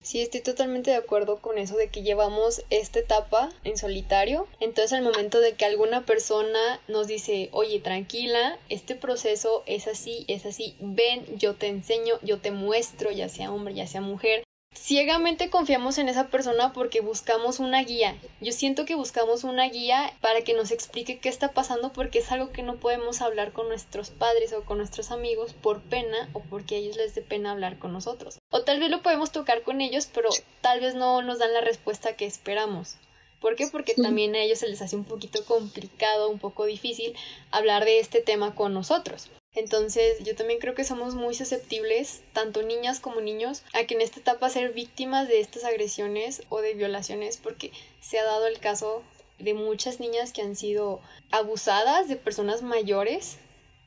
Sí, 0.06 0.20
estoy 0.20 0.40
totalmente 0.40 0.92
de 0.92 0.98
acuerdo 0.98 1.38
con 1.38 1.58
eso 1.58 1.76
de 1.76 1.88
que 1.88 2.04
llevamos 2.04 2.62
esta 2.70 3.00
etapa 3.00 3.50
en 3.64 3.76
solitario. 3.76 4.46
Entonces 4.60 4.92
al 4.92 5.02
momento 5.02 5.40
de 5.40 5.54
que 5.54 5.64
alguna 5.64 6.06
persona 6.06 6.80
nos 6.86 7.08
dice, 7.08 7.48
oye, 7.50 7.80
tranquila, 7.80 8.56
este 8.68 8.94
proceso 8.94 9.64
es 9.66 9.88
así, 9.88 10.24
es 10.28 10.46
así, 10.46 10.76
ven, 10.78 11.26
yo 11.38 11.56
te 11.56 11.66
enseño, 11.66 12.20
yo 12.22 12.38
te 12.38 12.52
muestro, 12.52 13.10
ya 13.10 13.28
sea 13.28 13.50
hombre, 13.50 13.74
ya 13.74 13.88
sea 13.88 14.00
mujer, 14.00 14.45
ciegamente 14.76 15.50
confiamos 15.50 15.98
en 15.98 16.08
esa 16.08 16.28
persona 16.28 16.72
porque 16.72 17.00
buscamos 17.00 17.58
una 17.58 17.82
guía. 17.82 18.16
Yo 18.40 18.52
siento 18.52 18.84
que 18.84 18.94
buscamos 18.94 19.44
una 19.44 19.68
guía 19.68 20.12
para 20.20 20.42
que 20.42 20.54
nos 20.54 20.70
explique 20.70 21.18
qué 21.18 21.28
está 21.28 21.52
pasando 21.52 21.92
porque 21.92 22.18
es 22.20 22.30
algo 22.30 22.52
que 22.52 22.62
no 22.62 22.76
podemos 22.76 23.22
hablar 23.22 23.52
con 23.52 23.68
nuestros 23.68 24.10
padres 24.10 24.52
o 24.52 24.62
con 24.64 24.78
nuestros 24.78 25.10
amigos 25.10 25.54
por 25.54 25.80
pena 25.80 26.28
o 26.32 26.40
porque 26.40 26.76
a 26.76 26.78
ellos 26.78 26.96
les 26.96 27.14
dé 27.14 27.22
pena 27.22 27.52
hablar 27.52 27.78
con 27.78 27.92
nosotros. 27.92 28.38
O 28.50 28.62
tal 28.62 28.78
vez 28.78 28.90
lo 28.90 29.02
podemos 29.02 29.32
tocar 29.32 29.62
con 29.62 29.80
ellos, 29.80 30.08
pero 30.12 30.28
tal 30.60 30.80
vez 30.80 30.94
no 30.94 31.22
nos 31.22 31.38
dan 31.38 31.52
la 31.52 31.60
respuesta 31.60 32.16
que 32.16 32.26
esperamos. 32.26 32.96
¿Por 33.40 33.54
qué? 33.54 33.66
Porque 33.66 33.94
también 33.94 34.34
a 34.34 34.40
ellos 34.40 34.58
se 34.58 34.68
les 34.68 34.82
hace 34.82 34.96
un 34.96 35.04
poquito 35.04 35.44
complicado, 35.44 36.30
un 36.30 36.38
poco 36.38 36.64
difícil 36.64 37.14
hablar 37.50 37.84
de 37.84 38.00
este 38.00 38.20
tema 38.20 38.54
con 38.54 38.72
nosotros. 38.72 39.28
Entonces 39.56 40.18
yo 40.22 40.36
también 40.36 40.60
creo 40.60 40.74
que 40.74 40.84
somos 40.84 41.14
muy 41.14 41.34
susceptibles, 41.34 42.20
tanto 42.34 42.62
niñas 42.62 43.00
como 43.00 43.22
niños, 43.22 43.64
a 43.72 43.84
que 43.84 43.94
en 43.94 44.02
esta 44.02 44.20
etapa 44.20 44.50
ser 44.50 44.74
víctimas 44.74 45.28
de 45.28 45.40
estas 45.40 45.64
agresiones 45.64 46.42
o 46.50 46.60
de 46.60 46.74
violaciones, 46.74 47.38
porque 47.38 47.72
se 48.00 48.18
ha 48.18 48.24
dado 48.24 48.46
el 48.46 48.58
caso 48.58 49.02
de 49.38 49.54
muchas 49.54 49.98
niñas 49.98 50.34
que 50.34 50.42
han 50.42 50.56
sido 50.56 51.00
abusadas 51.30 52.06
de 52.06 52.16
personas 52.16 52.62
mayores 52.62 53.38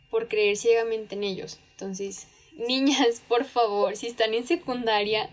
por 0.09 0.27
creer 0.27 0.57
ciegamente 0.57 1.13
en 1.13 1.23
ellos. 1.23 1.59
Entonces, 1.71 2.25
niñas, 2.57 3.21
por 3.27 3.45
favor, 3.45 3.95
si 3.95 4.07
están 4.07 4.33
en 4.33 4.47
secundaria, 4.47 5.29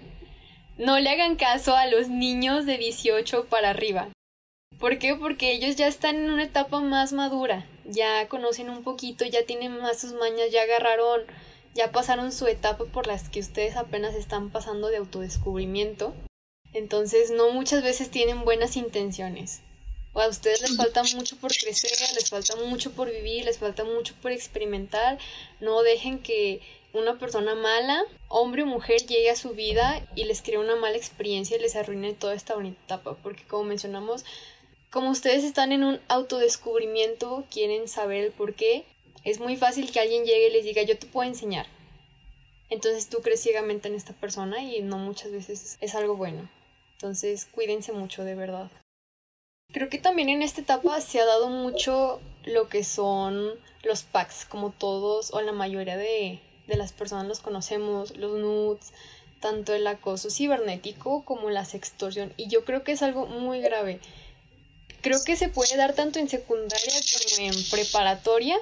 no 0.77 1.01
le 1.01 1.09
hagan 1.09 1.37
caso 1.37 1.75
a 1.75 1.87
los 1.87 2.09
niños 2.09 2.67
de 2.67 2.77
18 2.77 3.47
para 3.47 3.71
arriba. 3.71 4.11
¿Por 4.79 4.99
qué? 4.99 5.15
Porque 5.15 5.53
ellos 5.53 5.77
ya 5.77 5.87
están 5.87 6.17
en 6.17 6.31
una 6.31 6.45
etapa 6.45 6.81
más 6.81 7.15
madura, 7.15 7.67
ya 7.89 8.29
conocen 8.29 8.71
un 8.71 8.83
poquito, 8.83 9.25
ya 9.25 9.45
tienen 9.45 9.79
más 9.79 10.01
sus 10.01 10.13
mañas, 10.13 10.51
ya 10.51 10.63
agarraron, 10.63 11.23
ya 11.75 11.93
pasaron 11.93 12.33
su 12.33 12.47
etapa 12.47 12.85
por 12.87 13.07
las 13.07 13.29
que 13.29 13.41
ustedes 13.41 13.77
apenas 13.77 14.15
están 14.15 14.51
pasando 14.51 14.89
de 14.89 14.97
autodescubrimiento. 14.97 16.15
Entonces 16.73 17.31
no 17.31 17.51
muchas 17.51 17.83
veces 17.83 18.11
tienen 18.11 18.45
buenas 18.45 18.77
intenciones. 18.77 19.63
O 20.13 20.21
a 20.21 20.29
ustedes 20.29 20.63
les 20.63 20.77
falta 20.77 21.03
mucho 21.15 21.37
por 21.37 21.53
crecer, 21.53 21.91
les 22.15 22.31
falta 22.31 22.57
mucho 22.57 22.93
por 22.93 23.11
vivir, 23.11 23.45
les 23.45 23.59
falta 23.59 23.85
mucho 23.85 24.15
por 24.23 24.33
experimentar. 24.33 25.19
No 25.61 25.83
dejen 25.83 26.21
que 26.21 26.63
una 26.95 27.19
persona 27.19 27.55
mala, 27.55 28.03
hombre 28.29 28.63
o 28.63 28.67
mujer, 28.67 29.03
llegue 29.07 29.29
a 29.29 29.37
su 29.37 29.51
vida 29.51 30.07
y 30.15 30.25
les 30.25 30.41
crea 30.41 30.59
una 30.59 30.77
mala 30.77 30.97
experiencia 30.97 31.59
y 31.59 31.61
les 31.61 31.77
arruine 31.77 32.15
toda 32.15 32.35
esta 32.35 32.55
bonita 32.55 32.81
etapa. 32.85 33.15
Porque 33.23 33.45
como 33.45 33.65
mencionamos, 33.65 34.25
como 34.97 35.11
ustedes 35.11 35.45
están 35.45 35.73
en 35.73 35.85
un 35.85 36.01
autodescubrimiento, 36.09 37.45
quieren 37.51 37.87
saber 37.87 38.25
el 38.25 38.33
por 38.33 38.55
qué, 38.55 38.87
es 39.25 39.41
muy 39.41 39.59
fácil 39.59 39.93
que 39.93 40.01
alguien 40.01 40.25
llegue 40.25 40.49
y 40.49 40.53
les 40.55 40.65
diga 40.65 40.81
yo 40.85 40.99
te 40.99 41.07
puedo 41.07 41.29
enseñar. 41.29 41.67
Entonces 42.71 43.11
tú 43.11 43.19
crees 43.21 43.43
ciegamente 43.43 43.89
en 43.89 43.95
esta 43.95 44.15
persona 44.15 44.63
y 44.63 44.81
no 44.81 44.97
muchas 44.97 45.33
veces 45.33 45.77
es 45.83 45.95
algo 45.95 46.17
bueno. 46.17 46.49
Entonces 46.93 47.45
cuídense 47.45 47.93
mucho 47.93 48.25
de 48.25 48.37
verdad. 48.37 48.71
Creo 49.71 49.91
que 49.91 49.99
también 49.99 50.31
en 50.31 50.41
esta 50.41 50.63
etapa 50.63 50.99
se 51.03 51.21
ha 51.21 51.27
dado 51.27 51.51
mucho 51.51 52.19
lo 52.47 52.71
que 52.71 52.83
son 52.83 53.51
los 53.83 54.03
packs, 54.03 54.47
como 54.47 54.71
todos 54.71 55.31
o 55.35 55.43
la 55.43 55.53
mayoría 55.53 55.99
de, 55.99 56.41
de 56.69 56.77
las 56.79 56.95
personas 56.95 57.27
los 57.27 57.41
conocemos, 57.41 58.17
los 58.17 58.39
nudes, 58.39 58.95
tanto 59.41 59.75
el 59.75 59.87
acoso 59.87 60.31
cibernético 60.31 61.23
como 61.27 61.51
la 61.51 61.67
sextorsión. 61.67 62.33
Y 62.39 62.49
yo 62.49 62.65
creo 62.65 62.83
que 62.83 62.93
es 62.93 63.03
algo 63.03 63.27
muy 63.27 63.61
grave 63.61 64.01
creo 65.07 65.23
que 65.23 65.37
se 65.37 65.49
puede 65.49 65.77
dar 65.77 65.95
tanto 65.95 66.19
en 66.19 66.29
secundaria 66.29 66.93
como 66.93 67.47
en 67.47 67.55
preparatoria. 67.71 68.57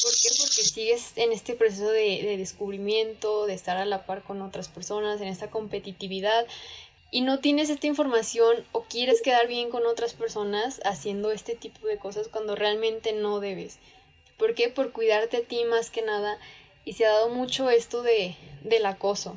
¿Por 0.00 0.12
qué? 0.12 0.28
Porque 0.38 0.62
sigues 0.62 1.10
en 1.16 1.32
este 1.32 1.54
proceso 1.54 1.90
de, 1.90 2.22
de 2.22 2.36
descubrimiento, 2.36 3.46
de 3.46 3.54
estar 3.54 3.76
a 3.76 3.84
la 3.84 4.06
par 4.06 4.22
con 4.22 4.42
otras 4.42 4.68
personas, 4.68 5.20
en 5.20 5.26
esta 5.26 5.50
competitividad 5.50 6.46
y 7.10 7.22
no 7.22 7.40
tienes 7.40 7.68
esta 7.68 7.88
información 7.88 8.64
o 8.70 8.82
quieres 8.82 9.20
quedar 9.22 9.48
bien 9.48 9.70
con 9.70 9.86
otras 9.86 10.12
personas 10.12 10.80
haciendo 10.84 11.32
este 11.32 11.56
tipo 11.56 11.88
de 11.88 11.98
cosas 11.98 12.28
cuando 12.28 12.54
realmente 12.54 13.12
no 13.12 13.40
debes. 13.40 13.78
¿Por 14.36 14.54
qué? 14.54 14.68
Por 14.68 14.92
cuidarte 14.92 15.38
a 15.38 15.42
ti 15.42 15.64
más 15.64 15.90
que 15.90 16.02
nada. 16.02 16.38
Y 16.84 16.92
se 16.92 17.06
ha 17.06 17.10
dado 17.10 17.30
mucho 17.30 17.70
esto 17.70 18.02
de, 18.02 18.36
del 18.62 18.86
acoso. 18.86 19.36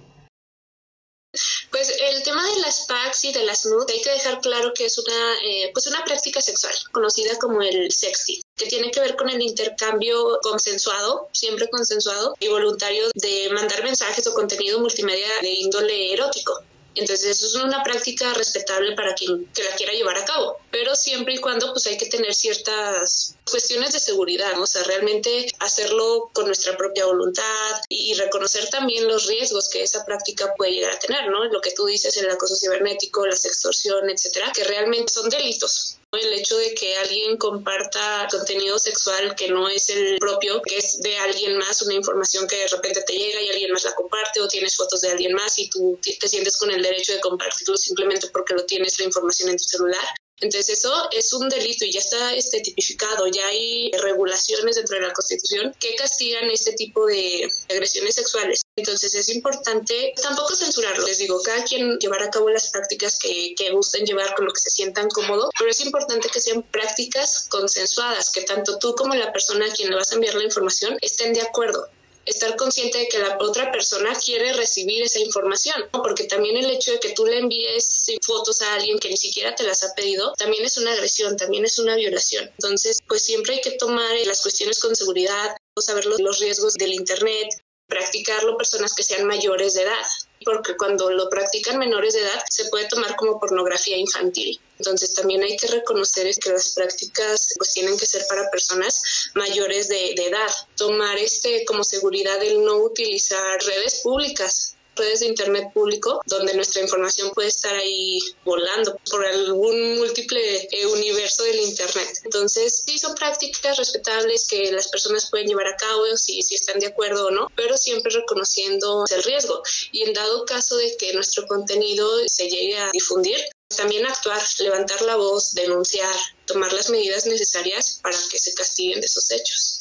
Pues 1.71 1.93
el 2.01 2.23
tema 2.23 2.43
de 2.43 2.61
las 2.61 2.85
PACs 2.87 3.25
y 3.25 3.33
de 3.33 3.43
las 3.43 3.65
NUD 3.65 3.89
hay 3.89 4.01
que 4.01 4.09
dejar 4.09 4.41
claro 4.41 4.73
que 4.73 4.85
es 4.85 4.97
una, 4.97 5.33
eh, 5.43 5.69
pues 5.73 5.85
una 5.87 6.03
práctica 6.03 6.41
sexual 6.41 6.73
conocida 6.91 7.37
como 7.39 7.61
el 7.61 7.91
sexting, 7.91 8.41
que 8.55 8.65
tiene 8.65 8.89
que 8.91 8.99
ver 8.99 9.15
con 9.15 9.29
el 9.29 9.41
intercambio 9.41 10.39
consensuado, 10.41 11.29
siempre 11.31 11.69
consensuado 11.69 12.35
y 12.39 12.47
voluntario 12.47 13.09
de 13.13 13.49
mandar 13.51 13.83
mensajes 13.83 14.25
o 14.27 14.33
contenido 14.33 14.79
multimedia 14.79 15.27
de 15.41 15.49
índole 15.49 16.13
erótico. 16.13 16.63
Entonces 16.95 17.37
eso 17.37 17.45
es 17.45 17.55
una 17.55 17.83
práctica 17.83 18.33
respetable 18.33 18.95
para 18.95 19.13
quien 19.13 19.45
que 19.53 19.63
la 19.63 19.75
quiera 19.75 19.93
llevar 19.93 20.17
a 20.17 20.25
cabo, 20.25 20.57
pero 20.71 20.95
siempre 20.95 21.35
y 21.35 21.37
cuando 21.37 21.71
pues 21.71 21.87
hay 21.87 21.97
que 21.97 22.07
tener 22.07 22.33
ciertas 22.33 23.35
cuestiones 23.49 23.93
de 23.93 23.99
seguridad, 23.99 24.59
o 24.59 24.65
sea, 24.65 24.83
realmente 24.83 25.47
hacerlo 25.59 26.29
con 26.33 26.45
nuestra 26.45 26.75
propia 26.77 27.05
voluntad 27.05 27.81
y 27.89 28.13
reconocer 28.15 28.69
también 28.69 29.07
los 29.07 29.27
riesgos 29.27 29.69
que 29.69 29.83
esa 29.83 30.05
práctica 30.05 30.53
puede 30.55 30.71
llegar 30.71 30.93
a 30.93 30.99
tener, 30.99 31.29
¿no? 31.29 31.45
Lo 31.45 31.61
que 31.61 31.71
tú 31.71 31.85
dices, 31.85 32.15
el 32.17 32.29
acoso 32.29 32.55
cibernético, 32.55 33.25
la 33.25 33.35
extorsión, 33.35 34.09
etcétera, 34.09 34.51
que 34.53 34.63
realmente 34.63 35.11
son 35.11 35.29
delitos 35.29 35.98
el 36.17 36.33
hecho 36.33 36.57
de 36.57 36.73
que 36.73 36.95
alguien 36.97 37.37
comparta 37.37 38.27
contenido 38.31 38.79
sexual 38.79 39.35
que 39.35 39.49
no 39.49 39.69
es 39.69 39.89
el 39.89 40.17
propio, 40.19 40.61
que 40.61 40.77
es 40.77 41.01
de 41.01 41.17
alguien 41.17 41.57
más, 41.57 41.81
una 41.81 41.93
información 41.93 42.47
que 42.47 42.57
de 42.57 42.67
repente 42.67 43.03
te 43.05 43.13
llega 43.13 43.41
y 43.41 43.49
alguien 43.49 43.71
más 43.71 43.83
la 43.83 43.93
comparte 43.95 44.41
o 44.41 44.47
tienes 44.47 44.75
fotos 44.75 45.01
de 45.01 45.11
alguien 45.11 45.33
más 45.33 45.59
y 45.59 45.69
tú 45.69 45.99
te 46.19 46.27
sientes 46.27 46.57
con 46.57 46.71
el 46.71 46.81
derecho 46.81 47.13
de 47.13 47.19
compartirlo 47.19 47.77
simplemente 47.77 48.27
porque 48.29 48.55
lo 48.55 48.65
tienes 48.65 48.97
la 48.99 49.05
información 49.05 49.49
en 49.49 49.57
tu 49.57 49.63
celular, 49.63 50.05
entonces 50.41 50.77
eso 50.77 50.93
es 51.11 51.33
un 51.33 51.49
delito 51.49 51.85
y 51.85 51.91
ya 51.91 51.99
está 51.99 52.33
este, 52.33 52.61
tipificado, 52.61 53.27
ya 53.27 53.45
hay 53.47 53.91
regulaciones 53.91 54.75
dentro 54.75 54.95
de 54.95 55.07
la 55.07 55.13
Constitución 55.13 55.75
que 55.79 55.95
castigan 55.95 56.49
este 56.49 56.73
tipo 56.73 57.05
de 57.05 57.49
agresiones 57.69 58.15
sexuales. 58.15 58.61
Entonces 58.75 59.13
es 59.13 59.29
importante 59.29 60.13
tampoco 60.21 60.55
censurarlo, 60.55 61.05
les 61.05 61.17
digo, 61.17 61.41
cada 61.43 61.63
quien 61.65 61.97
llevar 61.97 62.23
a 62.23 62.29
cabo 62.29 62.49
las 62.49 62.69
prácticas 62.69 63.19
que, 63.19 63.53
que 63.57 63.71
gusten 63.71 64.05
llevar 64.05 64.33
con 64.35 64.45
lo 64.45 64.53
que 64.53 64.61
se 64.61 64.69
sientan 64.69 65.09
cómodo, 65.09 65.49
pero 65.57 65.71
es 65.71 65.81
importante 65.81 66.29
que 66.29 66.39
sean 66.39 66.63
prácticas 66.63 67.47
consensuadas, 67.49 68.31
que 68.31 68.41
tanto 68.43 68.77
tú 68.79 68.95
como 68.95 69.15
la 69.15 69.33
persona 69.33 69.65
a 69.65 69.73
quien 69.73 69.89
le 69.89 69.95
vas 69.95 70.11
a 70.11 70.15
enviar 70.15 70.35
la 70.35 70.43
información 70.43 70.97
estén 71.01 71.33
de 71.33 71.41
acuerdo 71.41 71.89
estar 72.29 72.55
consciente 72.55 72.99
de 72.99 73.07
que 73.07 73.19
la 73.19 73.37
otra 73.39 73.71
persona 73.71 74.13
quiere 74.23 74.53
recibir 74.53 75.03
esa 75.03 75.19
información, 75.19 75.85
porque 75.91 76.25
también 76.25 76.57
el 76.57 76.69
hecho 76.69 76.91
de 76.91 76.99
que 76.99 77.09
tú 77.09 77.25
le 77.25 77.39
envíes 77.39 78.05
fotos 78.25 78.61
a 78.61 78.75
alguien 78.75 78.99
que 78.99 79.09
ni 79.09 79.17
siquiera 79.17 79.55
te 79.55 79.63
las 79.63 79.83
ha 79.83 79.93
pedido, 79.95 80.33
también 80.37 80.63
es 80.65 80.77
una 80.77 80.93
agresión, 80.93 81.37
también 81.37 81.65
es 81.65 81.79
una 81.79 81.95
violación. 81.95 82.49
Entonces, 82.51 82.99
pues 83.07 83.23
siempre 83.23 83.55
hay 83.55 83.61
que 83.61 83.71
tomar 83.71 84.15
las 84.25 84.41
cuestiones 84.41 84.79
con 84.79 84.95
seguridad, 84.95 85.55
saber 85.77 86.05
los 86.05 86.39
riesgos 86.39 86.73
del 86.73 86.93
Internet, 86.93 87.47
practicarlo 87.87 88.57
personas 88.57 88.93
que 88.93 89.03
sean 89.03 89.25
mayores 89.25 89.73
de 89.73 89.83
edad, 89.83 90.05
porque 90.45 90.77
cuando 90.77 91.11
lo 91.11 91.29
practican 91.29 91.77
menores 91.77 92.13
de 92.13 92.21
edad 92.21 92.43
se 92.49 92.65
puede 92.65 92.87
tomar 92.87 93.15
como 93.15 93.39
pornografía 93.39 93.97
infantil. 93.97 94.59
Entonces 94.77 95.13
también 95.13 95.43
hay 95.43 95.57
que 95.57 95.67
reconocer 95.67 96.33
que 96.41 96.51
las 96.51 96.73
prácticas 96.73 97.53
pues 97.57 97.71
tienen 97.73 97.97
que 97.97 98.05
ser 98.05 98.25
para 98.27 98.49
personas 98.49 99.29
mayores 99.35 99.89
de, 99.89 100.13
de 100.15 100.27
edad. 100.27 100.49
Tomar 100.75 101.17
este 101.17 101.65
como 101.65 101.83
seguridad 101.83 102.41
el 102.43 102.63
no 102.63 102.77
utilizar 102.77 103.61
redes 103.63 104.01
públicas 104.01 104.75
redes 104.99 105.21
de 105.21 105.27
Internet 105.27 105.71
público 105.73 106.21
donde 106.25 106.53
nuestra 106.53 106.81
información 106.81 107.31
puede 107.31 107.47
estar 107.47 107.73
ahí 107.75 108.19
volando 108.45 108.95
por 109.09 109.25
algún 109.25 109.97
múltiple 109.97 110.67
eh, 110.71 110.85
universo 110.85 111.43
del 111.43 111.59
Internet. 111.61 112.19
Entonces, 112.23 112.83
sí 112.85 112.97
son 112.97 113.15
prácticas 113.15 113.77
respetables 113.77 114.47
que 114.47 114.71
las 114.71 114.87
personas 114.89 115.29
pueden 115.29 115.47
llevar 115.47 115.67
a 115.67 115.75
cabo 115.75 116.05
si, 116.15 116.41
si 116.41 116.55
están 116.55 116.79
de 116.79 116.87
acuerdo 116.87 117.27
o 117.27 117.31
no, 117.31 117.51
pero 117.55 117.77
siempre 117.77 118.11
reconociendo 118.11 119.05
el 119.09 119.23
riesgo. 119.23 119.63
Y 119.91 120.03
en 120.03 120.13
dado 120.13 120.45
caso 120.45 120.77
de 120.77 120.95
que 120.97 121.13
nuestro 121.13 121.47
contenido 121.47 122.07
se 122.27 122.49
llegue 122.49 122.77
a 122.77 122.91
difundir, 122.91 123.37
también 123.75 124.05
actuar, 124.05 124.41
levantar 124.59 125.01
la 125.03 125.15
voz, 125.15 125.53
denunciar, 125.53 126.15
tomar 126.45 126.73
las 126.73 126.89
medidas 126.89 127.25
necesarias 127.25 127.99
para 128.01 128.17
que 128.31 128.39
se 128.39 128.53
castiguen 128.53 128.99
de 128.99 129.05
esos 129.05 129.31
hechos. 129.31 129.79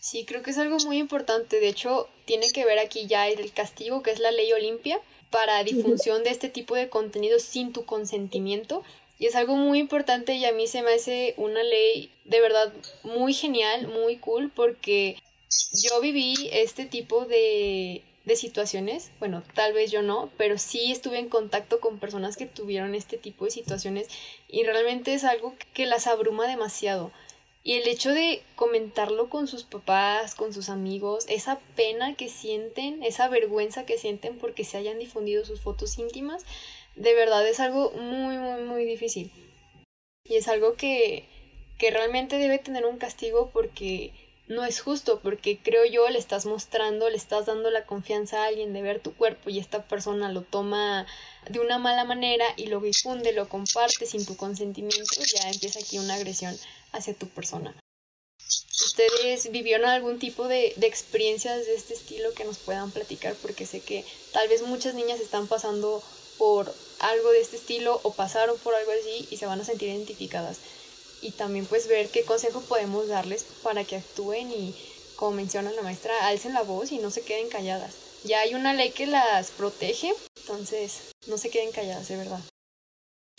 Sí, 0.00 0.24
creo 0.24 0.42
que 0.42 0.50
es 0.50 0.58
algo 0.58 0.76
muy 0.78 0.98
importante. 0.98 1.58
De 1.58 1.68
hecho, 1.68 2.08
tiene 2.26 2.50
que 2.52 2.66
ver 2.66 2.78
aquí 2.78 3.06
ya 3.06 3.28
el 3.28 3.52
castigo, 3.52 4.02
que 4.02 4.10
es 4.10 4.18
la 4.18 4.30
ley 4.30 4.52
Olimpia, 4.52 5.00
para 5.30 5.64
difusión 5.64 6.22
de 6.24 6.30
este 6.30 6.48
tipo 6.50 6.74
de 6.74 6.90
contenido 6.90 7.38
sin 7.38 7.72
tu 7.72 7.84
consentimiento. 7.86 8.82
Y 9.18 9.26
es 9.26 9.34
algo 9.34 9.56
muy 9.56 9.78
importante 9.78 10.34
y 10.34 10.44
a 10.44 10.52
mí 10.52 10.66
se 10.66 10.82
me 10.82 10.92
hace 10.92 11.32
una 11.38 11.62
ley 11.62 12.10
de 12.24 12.40
verdad 12.40 12.70
muy 13.02 13.32
genial, 13.32 13.88
muy 13.88 14.16
cool, 14.16 14.50
porque 14.54 15.16
yo 15.72 16.00
viví 16.00 16.34
este 16.52 16.84
tipo 16.84 17.24
de, 17.24 18.02
de 18.26 18.36
situaciones. 18.36 19.10
Bueno, 19.18 19.42
tal 19.54 19.72
vez 19.72 19.90
yo 19.90 20.02
no, 20.02 20.30
pero 20.36 20.58
sí 20.58 20.92
estuve 20.92 21.18
en 21.18 21.30
contacto 21.30 21.80
con 21.80 21.98
personas 21.98 22.36
que 22.36 22.44
tuvieron 22.44 22.94
este 22.94 23.16
tipo 23.16 23.46
de 23.46 23.52
situaciones 23.52 24.08
y 24.48 24.64
realmente 24.64 25.14
es 25.14 25.24
algo 25.24 25.54
que 25.72 25.86
las 25.86 26.06
abruma 26.06 26.46
demasiado. 26.46 27.10
Y 27.66 27.72
el 27.72 27.88
hecho 27.88 28.14
de 28.14 28.44
comentarlo 28.54 29.28
con 29.28 29.48
sus 29.48 29.64
papás, 29.64 30.36
con 30.36 30.54
sus 30.54 30.68
amigos, 30.68 31.24
esa 31.28 31.58
pena 31.74 32.14
que 32.14 32.28
sienten, 32.28 33.02
esa 33.02 33.26
vergüenza 33.26 33.84
que 33.84 33.98
sienten 33.98 34.38
porque 34.38 34.62
se 34.62 34.76
hayan 34.76 35.00
difundido 35.00 35.44
sus 35.44 35.62
fotos 35.62 35.98
íntimas, 35.98 36.44
de 36.94 37.12
verdad 37.14 37.44
es 37.44 37.58
algo 37.58 37.90
muy, 37.90 38.38
muy, 38.38 38.62
muy 38.62 38.84
difícil. 38.84 39.32
Y 40.22 40.36
es 40.36 40.46
algo 40.46 40.74
que, 40.74 41.28
que 41.76 41.90
realmente 41.90 42.38
debe 42.38 42.60
tener 42.60 42.86
un 42.86 42.98
castigo 42.98 43.50
porque 43.52 44.12
no 44.46 44.64
es 44.64 44.80
justo, 44.80 45.18
porque 45.20 45.58
creo 45.58 45.84
yo 45.86 46.08
le 46.08 46.20
estás 46.20 46.46
mostrando, 46.46 47.10
le 47.10 47.16
estás 47.16 47.46
dando 47.46 47.72
la 47.72 47.84
confianza 47.84 48.44
a 48.44 48.46
alguien 48.46 48.74
de 48.74 48.82
ver 48.82 49.00
tu 49.00 49.12
cuerpo 49.12 49.50
y 49.50 49.58
esta 49.58 49.88
persona 49.88 50.30
lo 50.30 50.42
toma 50.42 51.04
de 51.50 51.58
una 51.58 51.78
mala 51.78 52.04
manera 52.04 52.44
y 52.56 52.66
lo 52.66 52.78
difunde, 52.78 53.32
lo 53.32 53.48
comparte 53.48 54.06
sin 54.06 54.24
tu 54.24 54.36
consentimiento, 54.36 55.20
ya 55.34 55.50
empieza 55.50 55.80
aquí 55.80 55.98
una 55.98 56.14
agresión 56.14 56.56
hacia 56.96 57.14
tu 57.14 57.28
persona. 57.28 57.74
¿Ustedes 58.84 59.50
vivieron 59.50 59.88
algún 59.88 60.18
tipo 60.18 60.48
de, 60.48 60.74
de, 60.76 60.86
experiencias 60.86 61.66
de 61.66 61.74
este 61.74 61.94
estilo 61.94 62.32
que 62.34 62.44
nos 62.44 62.58
puedan 62.58 62.90
platicar? 62.90 63.34
Porque 63.40 63.66
sé 63.66 63.80
que 63.80 64.04
tal 64.32 64.48
vez 64.48 64.62
muchas 64.62 64.94
niñas 64.94 65.20
están 65.20 65.46
pasando 65.46 66.02
por 66.38 66.72
algo 67.00 67.30
de 67.30 67.40
este 67.40 67.56
estilo 67.56 68.00
o 68.02 68.12
pasaron 68.12 68.58
por 68.58 68.74
algo 68.74 68.92
así 68.92 69.26
y 69.30 69.36
se 69.36 69.46
van 69.46 69.60
a 69.60 69.64
sentir 69.64 69.88
identificadas. 69.88 70.58
Y 71.22 71.32
también 71.32 71.66
pues 71.66 71.88
ver 71.88 72.08
qué 72.08 72.24
consejo 72.24 72.60
podemos 72.62 73.08
darles 73.08 73.44
para 73.62 73.84
que 73.84 73.96
actúen 73.96 74.50
y, 74.50 74.74
como 75.16 75.32
menciona 75.32 75.72
la 75.72 75.82
maestra, 75.82 76.26
alcen 76.26 76.54
la 76.54 76.62
voz 76.62 76.92
y 76.92 76.98
no 76.98 77.10
se 77.10 77.22
queden 77.22 77.48
calladas. 77.48 77.94
Ya 78.24 78.40
hay 78.40 78.54
una 78.54 78.74
ley 78.74 78.90
que 78.90 79.06
las 79.06 79.50
protege, 79.50 80.12
entonces 80.40 81.12
no 81.26 81.38
se 81.38 81.50
queden 81.50 81.72
calladas, 81.72 82.08
de 82.08 82.16
verdad. 82.16 82.40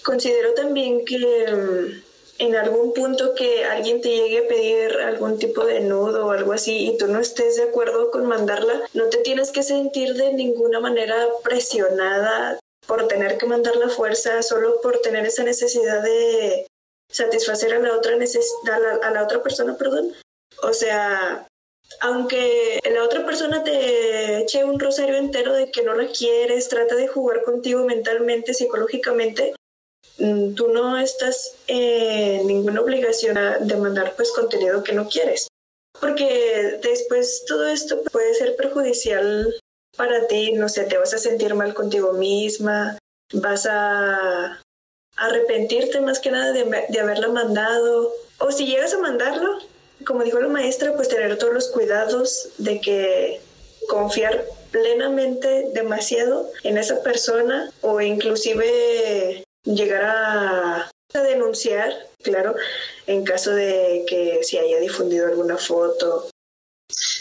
Considero 0.03 0.53
también 0.53 1.03
que 1.05 1.17
mm, 1.17 2.03
en 2.39 2.55
algún 2.55 2.93
punto 2.93 3.33
que 3.33 3.65
alguien 3.65 4.01
te 4.01 4.09
llegue 4.09 4.39
a 4.39 4.47
pedir 4.47 4.91
algún 4.99 5.39
tipo 5.39 5.65
de 5.65 5.79
nudo 5.79 6.27
o 6.27 6.31
algo 6.31 6.53
así 6.53 6.89
y 6.89 6.97
tú 6.97 7.07
no 7.07 7.19
estés 7.19 7.57
de 7.57 7.63
acuerdo 7.63 8.11
con 8.11 8.25
mandarla, 8.25 8.81
no 8.93 9.05
te 9.09 9.17
tienes 9.17 9.51
que 9.51 9.63
sentir 9.63 10.13
de 10.13 10.33
ninguna 10.33 10.79
manera 10.79 11.15
presionada 11.43 12.59
por 12.85 13.07
tener 13.07 13.37
que 13.37 13.45
mandar 13.45 13.75
la 13.75 13.89
fuerza, 13.89 14.41
solo 14.43 14.81
por 14.81 14.99
tener 15.01 15.25
esa 15.25 15.43
necesidad 15.43 16.01
de 16.03 16.67
satisfacer 17.09 17.73
a 17.73 17.79
la 17.79 17.95
otra 17.95 18.15
la, 18.15 19.07
a 19.07 19.11
la 19.11 19.23
otra 19.23 19.41
persona, 19.41 19.77
perdón. 19.77 20.13
O 20.63 20.73
sea, 20.73 21.47
aunque 22.01 22.79
la 22.91 23.03
otra 23.03 23.25
persona 23.25 23.63
te 23.63 24.41
eche 24.41 24.63
un 24.63 24.79
rosario 24.79 25.15
entero 25.15 25.53
de 25.53 25.71
que 25.71 25.83
no 25.83 25.93
la 25.93 26.07
quieres, 26.07 26.69
trata 26.69 26.95
de 26.95 27.07
jugar 27.07 27.43
contigo 27.43 27.83
mentalmente, 27.85 28.53
psicológicamente, 28.53 29.53
tú 30.17 30.67
no 30.69 30.97
estás 30.97 31.55
en 31.67 32.47
ninguna 32.47 32.81
obligación 32.81 33.37
de 33.61 33.75
mandar 33.75 34.13
pues 34.15 34.31
contenido 34.31 34.83
que 34.83 34.93
no 34.93 35.07
quieres. 35.07 35.47
Porque 35.99 36.79
después 36.81 37.43
todo 37.47 37.67
esto 37.67 38.01
puede 38.11 38.33
ser 38.35 38.55
perjudicial 38.55 39.53
para 39.95 40.27
ti, 40.27 40.53
no 40.53 40.69
sé, 40.69 40.83
te 40.83 40.97
vas 40.97 41.13
a 41.13 41.17
sentir 41.17 41.55
mal 41.55 41.73
contigo 41.73 42.13
misma, 42.13 42.97
vas 43.33 43.65
a 43.65 44.61
arrepentirte 45.15 45.99
más 46.01 46.19
que 46.19 46.31
nada 46.31 46.51
de, 46.51 46.65
de 46.89 46.99
haberla 46.99 47.29
mandado. 47.29 48.11
O 48.39 48.51
si 48.51 48.67
llegas 48.67 48.93
a 48.93 48.99
mandarlo, 48.99 49.57
como 50.05 50.23
dijo 50.23 50.39
la 50.39 50.47
maestra, 50.47 50.95
pues 50.95 51.07
tener 51.07 51.37
todos 51.37 51.53
los 51.53 51.69
cuidados 51.69 52.49
de 52.59 52.79
que 52.79 53.41
confiar 53.89 54.45
plenamente 54.71 55.69
demasiado 55.73 56.49
en 56.63 56.77
esa 56.77 57.01
persona 57.01 57.71
o 57.81 58.01
inclusive 58.01 59.43
llegar 59.63 60.03
a 60.03 60.91
denunciar, 61.13 62.09
claro, 62.21 62.55
en 63.07 63.23
caso 63.23 63.51
de 63.51 64.05
que 64.07 64.43
se 64.43 64.59
haya 64.59 64.79
difundido 64.79 65.27
alguna 65.27 65.57
foto 65.57 66.29